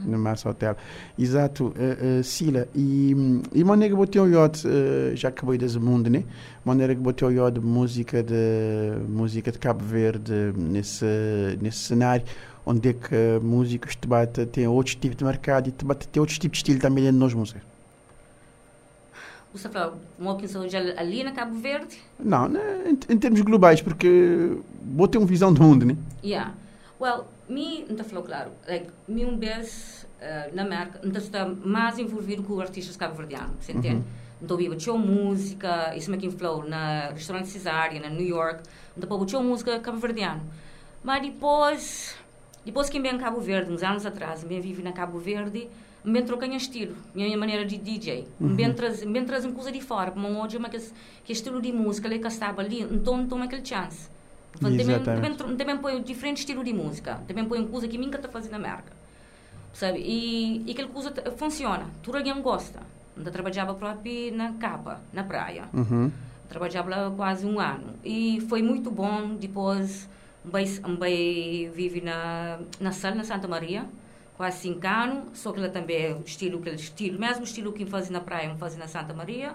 na 0.04 0.18
massa 0.18 0.50
hotel. 0.50 0.76
Exato, 1.18 1.68
uh, 1.68 2.20
uh, 2.20 2.24
Sila, 2.24 2.68
e, 2.74 3.16
e 3.54 3.64
maneira 3.64 3.94
que 3.94 3.98
botei 3.98 4.20
o 4.20 4.28
yacht, 4.28 4.68
uh, 4.68 5.16
já 5.16 5.30
acabei 5.30 5.60
desse 5.60 5.78
mundo, 5.78 6.10
né? 6.10 6.24
Maneira 6.66 6.96
que 6.96 7.02
botei 7.02 7.28
o 7.28 7.32
yacht 7.32 7.60
de 7.60 7.66
música 7.66 8.24
de, 8.24 8.34
música 9.08 9.52
de 9.52 9.60
Cabo 9.60 9.86
Verde 9.86 10.34
nesse, 10.58 11.06
nesse 11.62 11.80
cenário, 11.80 12.26
onde 12.66 12.90
é 12.90 12.94
que 12.94 13.40
músicos 13.44 13.96
te 13.96 14.08
bate, 14.08 14.44
tem 14.48 14.68
outros 14.68 14.96
tipos 14.96 15.18
de 15.18 15.24
mercado 15.24 15.70
e 15.70 15.72
te 15.72 15.86
bate, 15.86 16.08
tem 16.08 16.20
outros 16.20 16.40
tipos 16.40 16.58
de 16.58 16.64
estilo 16.64 16.80
também 16.80 17.04
dentro 17.04 17.20
das 17.20 17.34
músicas. 17.36 17.75
Você 19.58 19.70
falou, 19.70 19.98
uma 20.20 20.48
Saúde 20.48 20.76
ali 20.76 21.24
na 21.24 21.32
Cabo 21.32 21.56
Verde? 21.56 21.98
Não, 22.20 22.48
né, 22.48 22.62
em, 22.86 23.14
em, 23.14 23.18
termos 23.18 23.42
globais, 23.42 23.82
porque 23.82 24.58
vou 24.84 25.08
ter 25.08 25.18
uma 25.18 25.28
visão 25.28 25.54
do 25.54 25.62
mundo, 25.62 25.86
né? 25.86 25.96
Yeah. 26.24 26.54
Well, 27.00 27.26
me, 27.48 27.86
não 27.90 28.04
falou 28.04 28.24
claro, 28.24 28.52
like, 28.68 28.88
me 29.08 29.26
um 29.26 29.38
vez 29.38 30.06
uh, 30.22 30.56
na 30.56 30.64
América, 30.64 31.00
não 31.04 31.16
está 31.16 31.46
mais 31.46 32.00
envolvido 32.00 32.44
com 32.44 32.60
artistas 32.60 32.96
cabo-verdianos, 32.96 33.52
você 33.60 33.72
entende? 33.72 33.98
Uhum. 33.98 34.04
Então, 34.42 34.60
eu 34.60 34.76
tinha 34.76 34.96
música, 34.96 35.96
isso 35.96 36.12
me 36.12 36.18
que 36.18 36.30
falou, 36.30 36.68
na 36.68 37.10
restaurante 37.10 37.48
Cesária, 37.48 38.00
na 38.00 38.10
New 38.10 38.26
York, 38.26 38.64
então, 38.98 39.20
eu 39.20 39.26
tinha 39.26 39.42
música 39.42 39.80
cabo-verdiana. 39.80 40.42
Mas 41.04 41.22
depois, 41.22 42.16
depois 42.66 42.90
que 42.90 42.98
eu 42.98 43.02
vim 43.02 43.10
a 43.10 43.18
Cabo 43.18 43.40
Verde, 43.40 43.72
uns 43.72 43.84
anos 43.84 44.06
atrás, 44.06 44.44
eu 44.44 44.50
vivi 44.50 44.82
na 44.82 44.92
Cabo 44.92 45.20
Verde, 45.20 45.70
me 46.06 46.22
troquei 46.22 46.56
estilo, 46.56 46.96
minha 47.14 47.38
maneira 47.38 47.66
de 47.66 47.78
DJ. 47.78 48.28
Uhum. 48.40 48.50
Me 48.50 48.74
trazem 48.74 49.08
me 49.08 49.22
traz 49.24 49.46
coisa 49.48 49.72
de 49.72 49.82
fora, 49.82 50.12
como 50.12 50.28
hoje, 50.40 50.60
mas 50.60 50.72
que, 50.72 50.94
que 51.26 51.34
estilo 51.34 51.60
de 51.62 51.74
música, 51.74 52.08
ele 52.08 52.20
que 52.20 52.28
estava 52.28 52.62
ali, 52.62 52.82
então 52.82 53.26
toma 53.28 53.46
aquele 53.46 53.66
chance. 53.66 54.08
Também, 54.60 54.86
também, 55.04 55.58
também 55.58 55.78
põe 55.78 56.02
diferente 56.02 56.38
estilo 56.40 56.64
de 56.64 56.72
música, 56.72 57.20
também 57.28 57.44
põe 57.44 57.66
coisa 57.68 57.88
que 57.88 57.98
nunca 57.98 58.18
está 58.18 58.30
fazendo 58.30 58.52
na 58.52 58.58
América. 58.58 58.94
Sabe? 59.74 60.00
E, 60.00 60.64
e 60.66 60.72
aquela 60.72 60.88
coisa 60.88 61.12
funciona, 61.36 61.88
tudo 62.02 62.18
alguém 62.18 62.40
gosta. 62.42 62.80
Eu 63.18 63.32
trabalhava 63.32 63.74
próprio 63.74 64.34
na 64.34 64.54
capa, 64.54 65.02
na 65.12 65.24
praia. 65.24 65.66
Uhum. 65.74 66.12
Trabalhava 66.48 66.90
lá 66.90 67.12
quase 67.16 67.46
um 67.46 67.60
ano. 67.60 67.96
E 68.04 68.40
foi 68.48 68.62
muito 68.62 68.92
bom, 68.92 69.36
depois, 69.36 70.08
um 70.46 70.96
vive 71.74 72.02
na, 72.02 72.60
na 72.80 72.92
sala, 72.92 73.16
na 73.16 73.24
Santa 73.24 73.48
Maria 73.48 73.86
quase 74.38 74.60
5 74.60 74.88
anos, 74.88 75.40
só 75.40 75.52
que 75.52 75.60
ela 75.60 75.70
também 75.70 76.08
é 76.08 76.14
o 76.14 76.22
estilo, 76.26 76.60
aquele 76.60 76.76
estilo, 76.76 77.20
mesmo 77.20 77.44
estilo 77.44 77.72
que 77.72 77.86
fazia 77.86 78.12
na 78.12 78.22
praia, 78.22 78.54
fazia 78.56 78.80
na 78.80 78.88
Santa 78.88 79.14
Maria. 79.14 79.54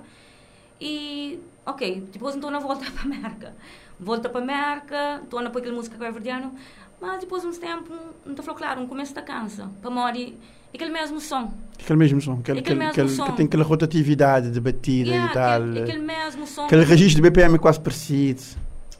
E, 0.80 1.38
ok, 1.66 2.08
depois 2.12 2.34
então 2.34 2.50
na 2.50 2.58
volta 2.60 2.90
para 2.90 3.02
a 3.02 3.04
América. 3.04 3.54
Volta 3.98 4.28
para 4.28 4.40
a 4.40 4.42
América, 4.42 5.20
estou 5.22 5.42
na 5.42 5.50
aquela 5.50 5.74
música 5.74 5.96
verdiano, 5.98 6.54
mas 7.00 7.20
depois 7.20 7.42
de 7.42 7.48
uns 7.48 7.58
tempos, 7.58 7.96
não 8.24 8.34
estou 8.34 8.54
claro, 8.54 8.80
um 8.80 8.86
começo 8.86 9.14
da 9.14 9.20
cansa, 9.20 9.70
para 9.82 9.90
morrer, 9.90 10.34
aquele 10.72 10.90
mesmo 10.90 11.20
som. 11.20 11.52
Aquele 11.78 11.98
mesmo 11.98 12.20
som, 12.20 12.38
aquele, 12.40 12.60
aquele, 12.60 12.82
aquele, 12.82 13.02
mesmo 13.06 13.16
som. 13.16 13.30
que 13.30 13.36
tem 13.36 13.46
aquela 13.46 13.64
rotatividade 13.64 14.50
de 14.50 14.60
batida 14.60 15.10
yeah, 15.10 15.30
e 15.30 15.34
tal. 15.34 15.62
Aquele, 15.62 15.80
aquele 15.80 15.98
mesmo 15.98 16.46
som. 16.46 16.64
Aquele 16.64 16.84
registro 16.84 17.22
de 17.22 17.30
BPM 17.30 17.58
quase 17.58 17.78
parecido. 17.78 18.42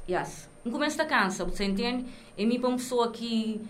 Yes. 0.09 0.49
Um 0.65 0.71
começo 0.71 0.99
da 0.99 1.07
cansa, 1.07 1.45
você 1.45 1.65
entende? 1.65 2.05
E 2.37 2.45
mim 2.45 2.61
para 2.61 2.69
uma 2.69 2.77
pessoa 2.77 3.11
que, 3.11 3.61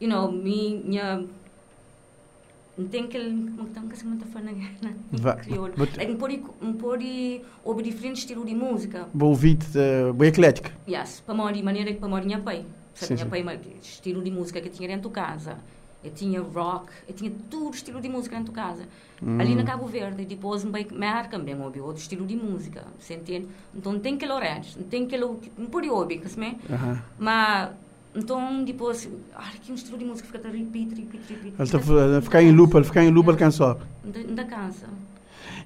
you 0.00 0.08
know, 0.08 0.32
minha 0.32 1.24
tem 2.90 3.04
aquele 3.04 3.50
como 3.52 3.68
que 3.88 3.94
está 3.94 4.08
muito 4.08 4.26
fã 4.26 4.40
na 4.40 5.34
crioulo. 5.36 5.74
é 5.98 6.06
um 6.06 6.16
pode 6.16 6.42
um 6.60 6.72
pode 6.72 7.40
ouvir 7.64 7.82
diferente 7.84 8.18
estilo 8.18 8.44
de 8.44 8.54
música. 8.54 9.08
Vou 9.14 9.30
ouvir 9.30 9.58
uh, 9.74 10.12
bem 10.12 10.28
eclética. 10.28 10.72
Yes 10.88 11.20
para 11.20 11.34
mim 11.34 11.62
maneira 11.62 11.94
para 11.94 12.08
mim 12.08 12.26
minha 12.26 12.40
pai 12.40 12.64
sabe 12.94 13.14
minha 13.14 13.26
pai 13.26 13.60
estilo 13.80 14.22
de 14.22 14.30
música 14.30 14.60
que 14.60 14.68
tinha 14.68 14.88
dentro 14.88 15.08
de 15.08 15.14
casa. 15.14 15.56
Eu 16.02 16.10
tinha 16.10 16.40
rock 16.42 16.88
eu 17.08 17.14
tinha 17.14 17.32
tudo 17.48 17.70
estilo 17.70 18.00
de 18.00 18.08
música 18.08 18.36
dentro 18.36 18.52
de 18.52 18.58
casa. 18.58 18.82
Hum. 19.22 19.40
ali 19.40 19.54
na 19.54 19.62
Cabo 19.62 19.86
Verde 19.86 20.24
depois 20.24 20.64
bem 20.64 20.86
marca 20.92 21.38
também 21.38 21.58
ouvi 21.58 21.80
outro 21.80 22.02
estilo 22.02 22.26
de 22.26 22.34
música 22.34 22.84
você 22.98 23.14
entende? 23.14 23.46
Então 23.74 23.98
tem 23.98 24.16
aquele 24.16 24.32
orange 24.32 24.76
tem 24.90 25.04
aquele 25.04 25.24
não 25.56 25.66
pode 25.66 25.88
ouvir 25.88 26.18
mas 26.18 26.36
uh 26.36 26.36
-huh. 26.36 26.98
mas 27.18 27.70
então, 28.14 28.64
depois, 28.64 29.08
ai, 29.34 29.54
que 29.62 29.72
um 29.72 29.74
estilo 29.74 29.98
de 29.98 30.04
música 30.04 30.26
fica 30.26 30.46
a 30.46 30.50
repeat, 30.50 30.94
repeat, 30.94 31.24
repeat. 31.28 31.54
Ele 31.58 32.16
a 32.16 32.20
ficar 32.20 32.42
em 32.42 32.52
loop, 32.52 32.74
ele 32.76 32.84
ficar 32.84 33.04
em 33.04 33.10
loop, 33.10 33.28
ele 33.28 33.38
cansa. 33.38 33.76
Ainda 34.04 34.44
cansa. 34.44 34.86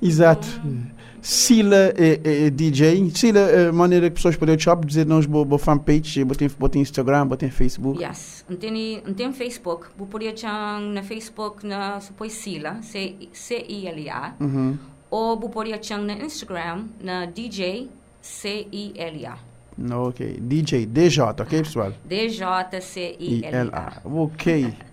Exato. 0.01 0.47
Então, 0.65 0.99
Sila 1.21 1.93
é, 1.97 2.21
é, 2.25 2.47
é, 2.47 2.51
DJ. 2.51 3.11
Sila, 3.11 3.41
é 3.41 3.73
maneira 3.73 4.09
que 4.09 4.17
pessoas 4.17 4.37
podem 4.37 4.57
te 4.57 4.67
dizer 4.87 5.05
nós 5.05 5.27
boa 5.27 5.59
fanpage, 5.59 6.25
botem 6.59 6.81
Instagram, 6.81 7.27
botem 7.27 7.51
Facebook. 7.51 8.03
Yes. 8.03 8.45
Não 8.49 8.57
tem, 8.57 9.03
não 9.05 9.13
tem 9.13 9.33
Facebook. 9.33 9.89
Vou 9.97 10.07
poder 10.07 10.35
na 10.81 11.03
Facebook 11.03 11.67
na 11.67 12.01
supõe 12.01 12.31
Sila, 12.31 12.81
C-I-L-A. 12.83 14.35
Uhum. 14.41 14.79
Ou 15.11 15.39
vou 15.39 15.51
poder 15.51 15.81
na 15.99 16.13
Instagram 16.15 16.85
na 17.03 17.27
DJ 17.27 17.89
C-I-L-A. 18.23 19.48
Ok. 19.91 20.39
DJ, 20.41 20.87
DJ, 20.87 21.23
ok, 21.23 21.63
pessoal? 21.63 21.93
D-J-C-I-L-A. 22.05 24.03
Ok. 24.05 24.75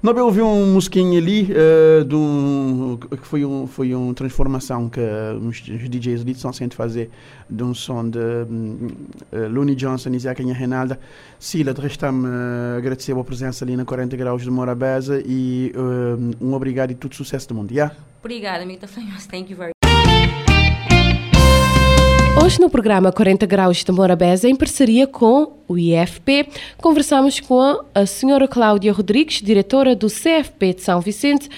Nós 0.00 0.16
ouvi 0.16 0.40
um 0.40 0.74
musiquinho 0.74 1.18
ali 1.18 1.50
uh, 1.50 2.04
de 2.04 2.14
um, 2.14 2.96
que 2.96 3.26
foi 3.26 3.44
um 3.44 3.66
foi 3.66 3.92
uma 3.92 4.14
transformação 4.14 4.88
que 4.88 5.00
os, 5.00 5.60
DJs 5.60 6.20
ali 6.20 6.32
estão 6.32 6.52
sendo 6.52 6.76
fazer 6.76 7.10
de 7.50 7.64
um 7.64 7.74
som 7.74 8.08
de 8.08 8.18
um, 8.18 8.90
uh, 9.32 9.48
Looney 9.50 9.74
Johnson 9.74 10.10
e 10.10 10.18
e 10.18 10.52
Renalda. 10.52 11.00
Sila, 11.36 11.74
resta-me 11.76 12.28
uh, 12.28 12.78
agradecer 12.78 13.12
a 13.12 13.24
presença 13.24 13.64
ali 13.64 13.76
na 13.76 13.84
40 13.84 14.16
Graus 14.16 14.42
de 14.42 14.50
Morabeza 14.52 15.20
e 15.26 15.72
um 16.40 16.54
obrigado 16.54 16.92
e 16.92 16.94
todo 16.94 17.16
sucesso 17.16 17.48
do 17.48 17.56
mundo. 17.56 17.72
Yeah? 17.72 17.92
Obrigada, 18.20 18.64
Mita 18.64 18.86
Thank 18.86 19.50
you 19.50 19.56
very 19.56 19.72
Hoje, 22.40 22.60
no 22.60 22.70
programa 22.70 23.10
40 23.10 23.44
Graus 23.46 23.82
de 23.82 23.90
Morabeza, 23.90 24.48
em 24.48 24.54
parceria 24.54 25.06
com 25.06 25.58
o 25.66 25.76
IFP, 25.76 26.48
conversamos 26.76 27.40
com 27.40 27.80
a 27.94 28.06
senhora 28.06 28.46
Cláudia 28.46 28.92
Rodrigues, 28.92 29.42
diretora 29.42 29.96
do 29.96 30.06
CFP 30.06 30.74
de 30.74 30.82
São 30.82 31.00
Vicente, 31.00 31.48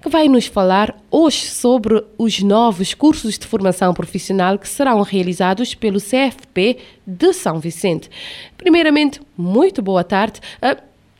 que 0.00 0.08
vai 0.08 0.28
nos 0.28 0.46
falar 0.46 0.96
hoje 1.10 1.46
sobre 1.46 2.04
os 2.16 2.40
novos 2.40 2.94
cursos 2.94 3.36
de 3.36 3.46
formação 3.46 3.92
profissional 3.92 4.58
que 4.58 4.68
serão 4.68 5.02
realizados 5.02 5.74
pelo 5.74 6.00
CFP 6.00 6.78
de 7.04 7.32
São 7.32 7.58
Vicente. 7.58 8.08
Primeiramente, 8.56 9.20
muito 9.36 9.82
boa 9.82 10.04
tarde. 10.04 10.40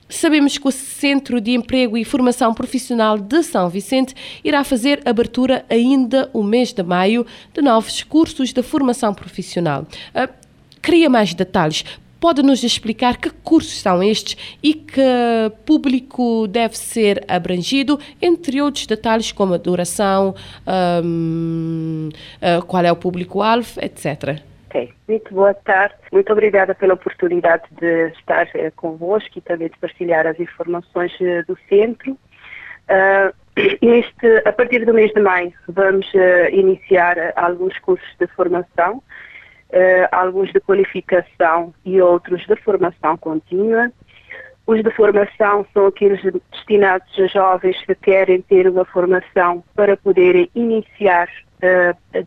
Sabemos 0.09 0.56
que 0.56 0.66
o 0.66 0.72
Centro 0.72 1.38
de 1.40 1.50
Emprego 1.52 1.96
e 1.96 2.04
Formação 2.04 2.54
Profissional 2.54 3.18
de 3.18 3.42
São 3.42 3.68
Vicente 3.68 4.14
irá 4.42 4.64
fazer 4.64 5.02
abertura 5.04 5.66
ainda 5.68 6.30
o 6.32 6.42
mês 6.42 6.72
de 6.72 6.82
maio 6.82 7.26
de 7.52 7.61
novos 7.61 8.02
cursos 8.02 8.52
de 8.52 8.62
formação 8.62 9.12
profissional. 9.12 9.86
Uh, 10.14 10.32
queria 10.80 11.11
mais 11.11 11.34
detalhes. 11.34 11.84
Pode 12.18 12.42
nos 12.42 12.64
explicar 12.64 13.18
que 13.18 13.30
cursos 13.30 13.80
são 13.80 14.02
estes 14.02 14.36
e 14.62 14.74
que 14.74 15.02
público 15.64 16.48
deve 16.48 16.76
ser 16.76 17.24
abrangido, 17.28 18.00
entre 18.20 18.61
outros 18.61 18.86
detalhes 18.86 19.30
como 19.30 19.54
a 19.54 19.59
duração, 19.59 20.34
um, 21.04 22.09
uh, 22.42 22.64
qual 22.66 22.84
é 22.84 22.90
o 22.90 22.96
público-alvo, 22.96 23.78
etc. 23.80 24.42
Ok, 24.68 24.92
muito 25.08 25.32
boa 25.32 25.54
tarde. 25.54 25.94
Muito 26.12 26.30
obrigada 26.30 26.74
pela 26.74 26.92
oportunidade 26.92 27.64
de 27.80 28.08
estar 28.08 28.46
uh, 28.48 28.70
convosco 28.76 29.38
e 29.38 29.40
também 29.40 29.68
de 29.68 29.78
partilhar 29.78 30.26
as 30.26 30.38
informações 30.38 31.10
uh, 31.20 31.42
do 31.46 31.58
centro. 31.70 32.12
Uh, 32.12 33.32
este, 33.80 34.42
a 34.44 34.52
partir 34.52 34.84
do 34.84 34.92
mês 34.92 35.10
de 35.14 35.20
maio 35.22 35.54
vamos 35.68 36.06
uh, 36.12 36.50
iniciar 36.52 37.16
alguns 37.34 37.78
cursos 37.78 38.06
de 38.18 38.26
formação, 38.28 39.02
alguns 40.12 40.52
de 40.52 40.60
qualificação 40.60 41.74
e 41.84 42.00
outros 42.00 42.46
de 42.46 42.56
formação 42.56 43.16
contínua. 43.16 43.90
Os 44.66 44.82
de 44.82 44.90
formação 44.90 45.66
são 45.72 45.86
aqueles 45.86 46.20
destinados 46.52 47.18
a 47.18 47.26
jovens 47.26 47.82
que 47.86 47.94
querem 47.94 48.42
ter 48.42 48.68
uma 48.68 48.84
formação 48.84 49.64
para 49.74 49.96
poderem 49.96 50.50
iniciar, 50.54 51.26
uh, 51.62 52.26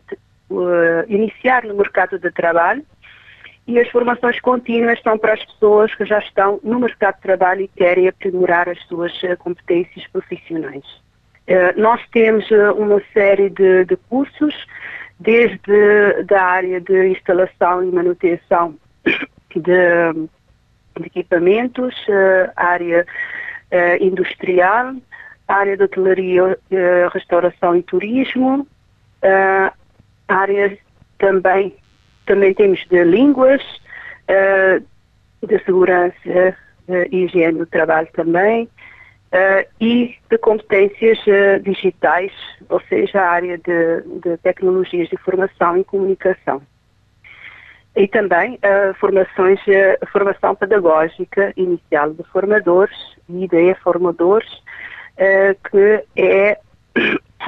uh, 0.58 1.04
iniciar 1.08 1.64
no 1.64 1.74
mercado 1.74 2.18
de 2.18 2.30
trabalho. 2.30 2.84
E 3.66 3.78
as 3.78 3.88
formações 3.90 4.40
contínuas 4.40 5.00
são 5.02 5.16
para 5.16 5.34
as 5.34 5.44
pessoas 5.44 5.94
que 5.94 6.04
já 6.04 6.18
estão 6.18 6.58
no 6.64 6.80
mercado 6.80 7.14
de 7.16 7.22
trabalho 7.22 7.62
e 7.62 7.68
querem 7.68 8.08
aprimorar 8.08 8.68
as 8.68 8.80
suas 8.86 9.12
uh, 9.22 9.36
competências 9.38 10.06
profissionais. 10.08 10.84
nós 11.76 12.00
temos 12.12 12.48
uma 12.76 13.02
série 13.12 13.50
de, 13.50 13.84
de 13.84 13.96
cursos, 14.08 14.54
desde 15.18 16.22
da 16.24 16.42
área 16.42 16.80
de 16.80 17.08
instalação 17.08 17.82
e 17.82 17.92
manutenção 17.92 18.74
de 19.54 20.28
de 21.00 21.06
equipamentos, 21.06 21.94
área 22.54 23.06
industrial, 24.00 24.94
área 25.48 25.76
de 25.76 25.84
hotelaria, 25.84 26.58
restauração 27.12 27.76
e 27.76 27.82
turismo, 27.82 28.66
áreas 30.32 30.78
também, 31.18 31.74
também 32.26 32.54
temos 32.54 32.84
de 32.90 33.04
línguas, 33.04 33.62
de 35.46 35.58
segurança 35.64 36.56
e 37.10 37.24
higiene 37.24 37.58
do 37.58 37.66
trabalho 37.66 38.08
também, 38.12 38.68
e 39.80 40.14
de 40.30 40.38
competências 40.38 41.18
digitais, 41.62 42.32
ou 42.68 42.80
seja, 42.88 43.20
a 43.20 43.30
área 43.30 43.58
de, 43.58 44.02
de 44.20 44.36
tecnologias 44.38 45.08
de 45.08 45.14
informação 45.14 45.76
e 45.76 45.84
comunicação. 45.84 46.62
E 47.94 48.08
também 48.08 48.54
uh, 48.54 48.94
formações, 48.98 49.60
uh, 49.66 50.06
formação 50.10 50.54
pedagógica 50.54 51.52
inicial 51.56 52.14
de 52.14 52.22
formadores 52.24 52.96
e 53.28 53.46
de 53.46 53.74
formadores, 53.82 54.50
uh, 54.50 55.70
que 55.70 56.02
é 56.16 56.58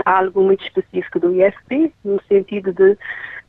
algo 0.04 0.42
muito 0.42 0.64
específico 0.64 1.20
do 1.20 1.34
IFP, 1.34 1.92
no 2.04 2.20
sentido 2.28 2.72
de 2.72 2.96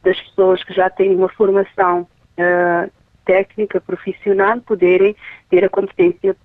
das 0.03 0.19
pessoas 0.21 0.63
que 0.63 0.73
já 0.73 0.87
têm 0.89 1.15
uma 1.15 1.29
formação 1.29 2.07
uh, 2.37 2.91
técnica, 3.25 3.81
profissional, 3.81 4.61
poderem 4.61 5.15
ter 5.49 5.65
a 5.65 5.69
competência, 5.69 6.35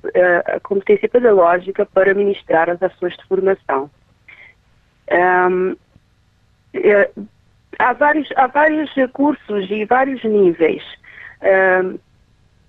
a 0.47 0.59
competência 0.61 1.09
pedagógica 1.09 1.85
para 1.85 2.15
ministrar 2.15 2.71
as 2.71 2.83
ações 2.83 3.15
de 3.19 3.25
formação. 3.27 3.91
Um, 5.13 5.77
há 7.79 7.93
vários, 7.93 8.29
há 8.35 8.47
vários 8.47 8.91
cursos 9.13 9.71
e 9.71 9.85
vários 9.85 10.25
níveis. 10.25 10.83
Uh, 11.43 12.01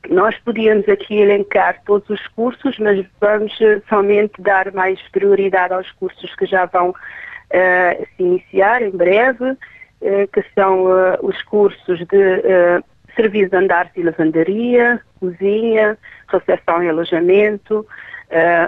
nós 0.09 0.37
podíamos 0.39 0.87
aqui 0.89 1.15
elencar 1.15 1.81
todos 1.85 2.09
os 2.09 2.27
cursos, 2.29 2.77
mas 2.79 3.05
vamos 3.19 3.55
eh, 3.61 3.81
somente 3.87 4.41
dar 4.41 4.71
mais 4.73 4.99
prioridade 5.09 5.73
aos 5.73 5.89
cursos 5.91 6.33
que 6.35 6.45
já 6.45 6.65
vão 6.65 6.89
uh, 6.89 8.07
se 8.15 8.23
iniciar 8.23 8.81
em 8.81 8.91
breve, 8.91 9.51
uh, 9.51 10.27
que 10.33 10.43
são 10.55 10.85
uh, 10.85 11.17
os 11.21 11.41
cursos 11.43 11.99
de 11.99 12.83
serviço 13.15 13.51
de 13.51 13.57
andares 13.57 13.91
e 13.95 14.03
lavandaria, 14.03 14.99
cozinha, 15.19 15.97
recepção 16.27 16.81
e 16.81 16.89
alojamento, 16.89 17.85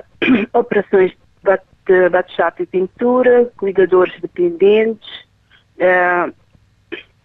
operações 0.54 1.12
de 1.86 2.10
bate-chapa 2.10 2.62
e 2.62 2.66
pintura, 2.66 3.50
cuidadores 3.56 4.14
dependentes, 4.20 5.26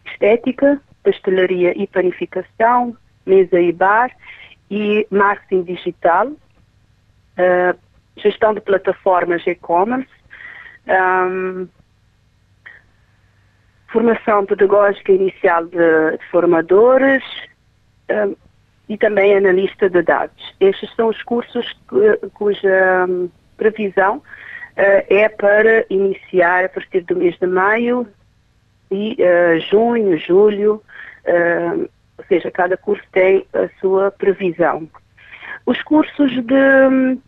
estética, 0.07 0.81
pastelaria 1.03 1.73
e 1.77 1.89
panificação, 1.89 2.97
mesa 3.29 3.61
e 3.61 3.73
bar 3.73 4.11
e 4.71 5.07
marketing 5.11 5.63
digital, 5.63 6.29
uh, 6.29 7.79
gestão 8.17 8.55
de 8.55 8.61
plataformas 8.61 9.47
e-commerce, 9.47 10.09
um, 10.89 11.69
formação 13.89 14.45
pedagógica 14.45 15.13
inicial 15.13 15.65
de, 15.67 16.17
de 16.19 16.25
formadores 16.31 17.23
um, 18.11 18.37
e 18.89 18.97
também 18.97 19.37
analista 19.37 19.89
de 19.89 20.03
dados. 20.03 20.55
Estes 20.61 20.95
são 20.95 21.09
os 21.09 21.23
cursos 21.23 21.79
cuja 22.35 23.07
um, 23.09 23.31
previsão 23.57 24.17
uh, 24.17 24.23
é 25.09 25.29
para 25.29 25.85
iniciar 25.91 26.65
a 26.65 26.69
partir 26.69 27.03
do 27.03 27.17
mês 27.17 27.37
de 27.39 27.47
maio 27.47 28.07
e 28.91 29.17
uh, 29.21 29.61
junho, 29.71 30.19
julho, 30.19 30.83
uh, 31.27 31.89
ou 32.19 32.25
seja, 32.25 32.51
cada 32.51 32.77
curso 32.77 33.05
tem 33.13 33.47
a 33.53 33.69
sua 33.81 34.11
previsão. 34.11 34.89
Os 35.65 35.81
cursos 35.83 36.31
de, 36.33 37.19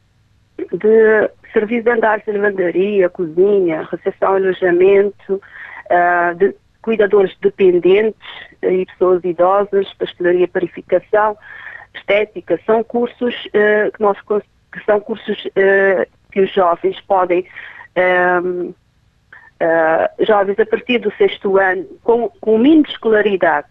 de 0.72 1.30
serviço 1.52 1.84
de 1.84 1.90
andares 1.90 2.24
de 2.24 2.32
lavandaria, 2.32 3.08
cozinha, 3.08 3.86
recepção 3.90 4.34
e 4.34 4.42
alojamento, 4.42 5.34
uh, 5.34 6.34
de 6.34 6.54
cuidadores 6.82 7.36
dependentes 7.40 8.20
e 8.62 8.84
pessoas 8.86 9.22
idosas, 9.22 9.92
pastelaria 9.94 10.48
parificação, 10.48 11.36
estética, 11.94 12.58
são 12.64 12.82
cursos 12.82 13.34
que, 13.42 14.00
nós, 14.02 14.18
que 14.20 14.84
são 14.86 15.00
cursos 15.00 15.46
que 16.32 16.40
os 16.40 16.50
jovens 16.52 16.98
podem 17.02 17.46
uh, 17.96 18.74
jovens 20.20 20.58
a 20.58 20.66
partir 20.66 20.98
do 20.98 21.12
sexto 21.16 21.58
ano, 21.58 21.84
com, 22.02 22.30
com 22.40 22.58
mínimo 22.58 22.84
de 22.84 22.92
escolaridade 22.92 23.66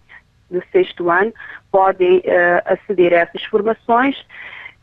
do 0.49 0.63
sexto 0.71 1.09
ano, 1.09 1.33
podem 1.71 2.17
uh, 2.19 2.61
aceder 2.65 3.13
a 3.13 3.17
essas 3.17 3.43
formações, 3.45 4.15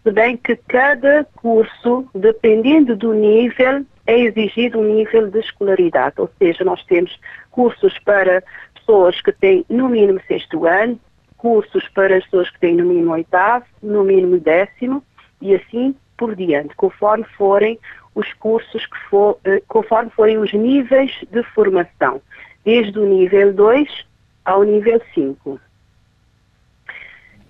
se 0.03 0.13
bem 0.13 0.37
que 0.37 0.55
cada 0.69 1.27
curso, 1.35 2.09
dependendo 2.15 2.95
do 2.95 3.13
nível, 3.13 3.85
é 4.07 4.21
exigido 4.21 4.79
um 4.79 4.85
nível 4.85 5.29
de 5.29 5.41
escolaridade, 5.41 6.15
ou 6.19 6.31
seja, 6.39 6.63
nós 6.63 6.83
temos 6.85 7.19
cursos 7.51 7.99
para 8.01 8.43
pessoas 8.75 9.21
que 9.21 9.33
têm 9.33 9.67
no 9.69 9.89
mínimo 9.89 10.21
sexto 10.29 10.65
ano, 10.65 11.01
cursos 11.37 11.89
para 11.89 12.17
as 12.17 12.25
pessoas 12.25 12.49
que 12.51 12.61
têm 12.61 12.77
no 12.77 12.85
mínimo 12.85 13.13
oitavo, 13.13 13.65
no 13.83 14.05
mínimo 14.05 14.39
décimo 14.39 15.03
e 15.41 15.55
assim 15.55 15.95
por 16.17 16.35
diante, 16.35 16.75
conforme 16.77 17.25
forem 17.37 17.79
os 18.15 18.33
cursos 18.35 18.87
que 18.87 18.99
for, 19.11 19.39
eh, 19.45 19.63
conforme 19.69 20.11
forem 20.11 20.39
os 20.39 20.53
níveis 20.53 21.13
de 21.31 21.43
formação, 21.43 22.23
desde 22.65 22.99
o 22.99 23.05
nível 23.05 23.53
2 23.53 24.07
ao 24.47 24.63
nível 24.63 25.03
5. 25.13 25.61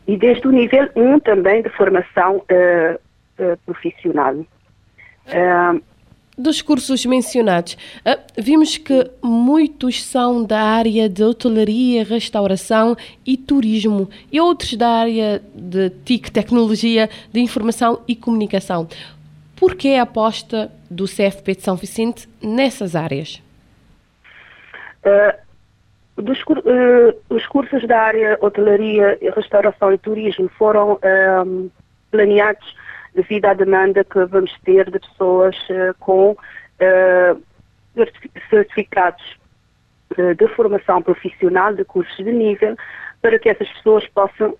E 0.09 0.17
desde 0.17 0.49
o 0.49 0.51
nível 0.51 0.89
1 0.97 1.21
também 1.21 1.63
de 1.63 1.69
formação 1.71 2.39
uh, 2.39 2.95
uh, 3.39 3.57
profissional. 3.67 4.35
Uh, 4.35 5.83
dos 6.39 6.61
cursos 6.61 7.07
mencionados, 7.07 7.79
vimos 8.37 8.77
que 8.77 9.11
muitos 9.23 10.05
são 10.05 10.45
da 10.45 10.61
área 10.61 11.09
de 11.09 11.25
hotelaria, 11.25 12.05
restauração 12.05 12.95
e 13.25 13.39
turismo 13.39 14.11
e 14.31 14.39
outros 14.39 14.75
da 14.75 14.87
área 14.87 15.43
de 15.55 15.89
TIC, 16.05 16.31
tecnologia 16.31 17.09
de 17.33 17.41
informação 17.41 18.03
e 18.07 18.15
comunicação. 18.15 18.87
Por 19.57 19.75
que 19.75 19.95
a 19.95 20.03
aposta 20.03 20.71
do 20.91 21.07
CFP 21.07 21.55
de 21.55 21.63
São 21.63 21.75
Vicente 21.75 22.29
nessas 22.43 22.95
áreas? 22.95 23.43
Uh, 25.03 25.46
dos, 26.17 26.41
uh, 26.43 27.15
os 27.29 27.47
cursos 27.47 27.87
da 27.87 28.01
área 28.01 28.39
hotelaria, 28.41 29.19
restauração 29.35 29.93
e 29.93 29.99
turismo 29.99 30.49
foram 30.57 30.99
um, 31.45 31.71
planeados 32.11 32.75
devido 33.15 33.47
à 33.47 33.55
demanda 33.55 34.05
que 34.05 34.25
vamos 34.25 34.53
ter 34.65 34.91
de 34.91 34.99
pessoas 34.99 35.57
uh, 35.71 35.95
com 36.01 36.37
certificados 38.51 39.25
de 40.37 40.49
formação 40.49 41.03
profissional, 41.03 41.75
de 41.75 41.85
cursos 41.85 42.17
de 42.17 42.31
nível, 42.31 42.77
para 43.23 43.39
que 43.39 43.49
essas 43.49 43.69
pessoas 43.69 44.07
possam, 44.09 44.55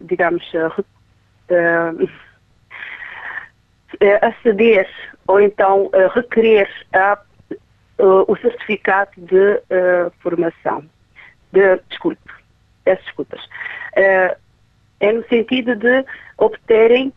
digamos, 0.00 0.44
uh, 0.54 2.08
aceder 4.22 4.88
ou 5.26 5.40
então 5.40 5.86
uh, 5.86 6.08
requerer 6.14 6.68
a, 6.92 7.18
uh, 7.98 8.30
o 8.30 8.36
certificado 8.36 9.10
de 9.16 9.62
formação. 10.20 10.84
De, 11.52 11.80
desculpe, 11.88 12.20
peço 12.84 13.02
desculpas. 13.04 13.40
é 13.94 14.36
no 15.12 15.24
sentido 15.28 15.76
de 15.76 16.04
obterem 16.38 17.12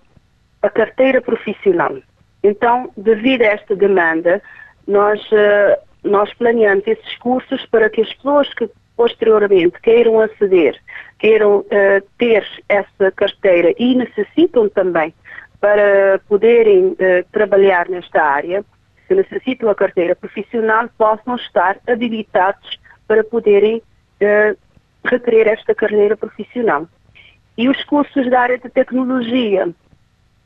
a 0.62 0.70
carteira 0.70 1.22
profissional. 1.22 1.98
Então, 2.44 2.92
devido 2.96 3.42
a 3.42 3.48
esta 3.48 3.76
demanda, 3.76 4.42
nós, 4.88 5.20
nós 6.04 6.32
planeamos 6.36 6.86
esses 6.86 7.18
cursos 7.18 7.66
para 7.68 7.90
que 7.90 8.02
as 8.02 8.14
pessoas 8.14 8.54
que 8.54 8.70
posteriormente 8.98 9.80
queiram 9.82 10.20
aceder, 10.20 10.76
queiram 11.20 11.60
uh, 11.60 12.02
ter 12.18 12.46
essa 12.68 13.12
carteira 13.16 13.74
e 13.78 13.96
necessitam 13.96 14.68
também 14.68 15.14
para 15.62 16.20
poderem 16.28 16.88
uh, 16.88 16.98
trabalhar 17.32 17.88
nesta 17.88 18.22
área, 18.22 18.66
se 19.08 19.16
necessitam 19.16 19.70
a 19.70 19.76
carteira 19.76 20.16
profissional, 20.16 20.90
possam 20.98 21.36
estar 21.36 21.78
habilitados 21.88 22.80
para 23.08 23.24
poderem 23.24 23.78
uh, 23.78 24.58
requerer 25.06 25.48
esta 25.48 25.74
carreira 25.74 26.16
profissional. 26.18 26.88
E 27.58 27.70
os 27.70 27.84
cursos 27.86 28.30
da 28.30 28.42
área 28.42 28.58
de 28.58 28.70
tecnologia, 28.70 29.68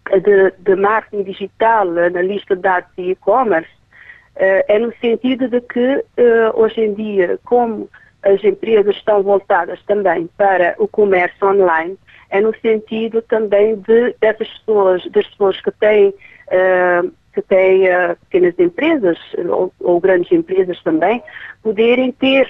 de, 0.09 0.51
de 0.59 0.75
marketing 0.75 1.23
digital, 1.23 1.87
analista 1.97 2.55
de 2.55 2.61
dados 2.61 2.91
e 2.97 3.11
e-commerce, 3.11 3.71
uh, 4.35 4.63
é 4.67 4.79
no 4.79 4.93
sentido 4.97 5.47
de 5.47 5.59
que 5.61 5.97
uh, 5.97 6.03
hoje 6.53 6.81
em 6.81 6.93
dia, 6.93 7.39
como 7.43 7.89
as 8.23 8.43
empresas 8.43 8.95
estão 8.95 9.23
voltadas 9.23 9.81
também 9.83 10.29
para 10.37 10.75
o 10.77 10.87
comércio 10.87 11.47
online, 11.47 11.97
é 12.29 12.39
no 12.39 12.55
sentido 12.59 13.21
também 13.23 13.75
de 13.75 14.15
dessas 14.21 14.47
pessoas, 14.47 15.05
das 15.11 15.27
pessoas 15.27 15.59
que 15.59 15.71
têm 15.71 16.09
uh, 16.09 17.11
que 17.33 17.41
têm 17.41 17.87
uh, 17.87 18.15
pequenas 18.29 18.57
empresas 18.59 19.17
ou, 19.37 19.73
ou, 19.79 19.99
grandes 19.99 20.31
empresas 20.31 20.81
também, 20.83 21.21
poderem 21.63 22.11
ter 22.11 22.47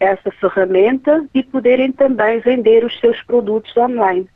essa 0.00 0.30
ferramenta 0.32 1.26
e 1.34 1.42
poderem 1.42 1.92
também 1.92 2.40
vender 2.40 2.84
os 2.84 2.98
seus 3.00 3.20
produtos 3.22 3.76
online. 3.76 4.28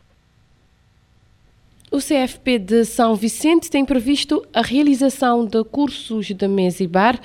O 1.90 1.98
CFP 1.98 2.58
de 2.58 2.84
São 2.84 3.14
Vicente 3.14 3.70
tem 3.70 3.84
previsto 3.84 4.46
a 4.52 4.60
realização 4.60 5.46
de 5.46 5.64
cursos 5.64 6.26
de 6.26 6.46
mesa 6.46 6.84
e 6.84 6.86
bar. 6.86 7.18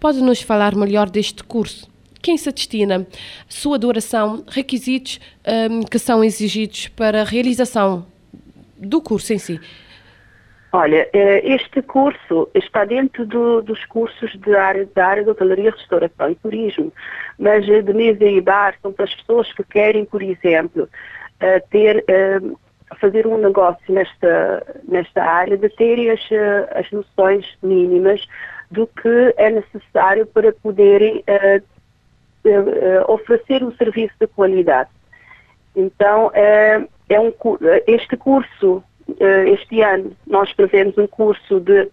Pode 0.00 0.20
nos 0.20 0.40
falar 0.40 0.76
melhor 0.76 1.10
deste 1.10 1.42
curso? 1.42 1.90
Quem 2.22 2.36
se 2.36 2.50
destina? 2.52 3.06
Sua 3.48 3.78
duração, 3.78 4.44
requisitos 4.46 5.18
um, 5.70 5.82
que 5.82 5.98
são 5.98 6.22
exigidos 6.22 6.88
para 6.88 7.22
a 7.22 7.24
realização 7.24 8.06
do 8.76 9.00
curso 9.00 9.32
em 9.32 9.38
si? 9.38 9.60
Olha, 10.70 11.08
eh, 11.14 11.40
este 11.44 11.80
curso 11.80 12.50
está 12.54 12.84
dentro 12.84 13.24
do, 13.24 13.62
dos 13.62 13.84
cursos 13.86 14.36
da 14.40 14.62
área, 14.62 14.88
da 14.94 15.06
área 15.06 15.24
de 15.24 15.30
hotelaria, 15.30 15.70
restauração 15.70 16.30
e 16.30 16.34
turismo, 16.34 16.92
mas 17.38 17.64
de 17.64 17.92
mesa 17.94 18.24
e 18.24 18.40
bar 18.40 18.74
são 18.82 18.92
para 18.92 19.06
as 19.06 19.14
pessoas 19.14 19.50
que 19.52 19.64
querem, 19.64 20.04
por 20.04 20.22
exemplo, 20.22 20.88
eh, 21.40 21.60
ter 21.70 22.04
fazer 23.00 23.26
um 23.26 23.36
negócio 23.36 23.92
nesta, 23.92 24.66
nesta 24.86 25.22
área, 25.22 25.56
de 25.58 25.68
terem 25.68 26.10
as, 26.10 26.20
as 26.74 26.90
noções 26.90 27.46
mínimas 27.62 28.26
do 28.70 28.86
que 28.86 29.34
é 29.36 29.50
necessário 29.50 30.26
para 30.26 30.52
poderem 30.52 31.22
oferecer 33.06 33.62
um 33.62 33.72
serviço 33.72 34.14
de 34.18 34.26
qualidade. 34.26 34.88
Então, 35.76 36.28
uh, 36.28 36.88
é 37.08 37.20
um, 37.20 37.32
este 37.86 38.16
curso, 38.16 38.82
este 39.46 39.82
ano, 39.82 40.12
nós 40.26 40.52
prevemos 40.52 40.96
um 40.98 41.06
curso 41.06 41.60
de, 41.60 41.88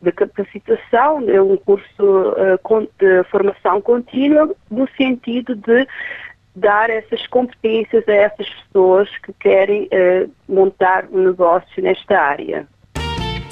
de 0.00 0.12
capacitação, 0.12 1.28
é 1.28 1.40
um 1.40 1.56
curso 1.56 2.34
de 2.98 3.24
formação 3.24 3.80
contínua, 3.80 4.54
no 4.70 4.88
sentido 4.96 5.54
de 5.56 5.86
dar 6.54 6.90
essas 6.90 7.26
competências 7.26 8.08
a 8.08 8.14
essas 8.14 8.48
pessoas 8.48 9.08
que 9.18 9.32
querem 9.34 9.88
montar 10.48 11.06
um 11.10 11.22
negócio 11.24 11.82
nesta 11.82 12.18
área. 12.18 12.66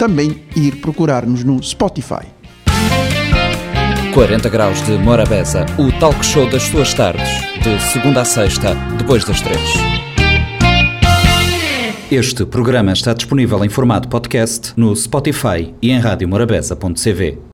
também 0.00 0.42
ir 0.56 0.76
procurar-nos 0.76 1.44
no 1.44 1.62
Spotify. 1.62 2.24
40 4.14 4.48
graus 4.48 4.80
de 4.86 4.92
Morabeza, 4.92 5.66
o 5.78 5.92
talk 6.00 6.24
show 6.24 6.48
das 6.48 6.62
suas 6.62 6.94
tardes, 6.94 7.28
de 7.62 7.78
segunda 7.92 8.22
a 8.22 8.24
sexta, 8.24 8.74
depois 8.96 9.26
das 9.26 9.42
três. 9.42 9.60
Este 12.10 12.46
programa 12.46 12.94
está 12.94 13.12
disponível 13.12 13.62
em 13.62 13.68
formato 13.68 14.08
podcast 14.08 14.72
no 14.74 14.96
Spotify 14.96 15.74
e 15.82 15.90
em 15.90 15.98
radiomorabeza.cv. 15.98 17.49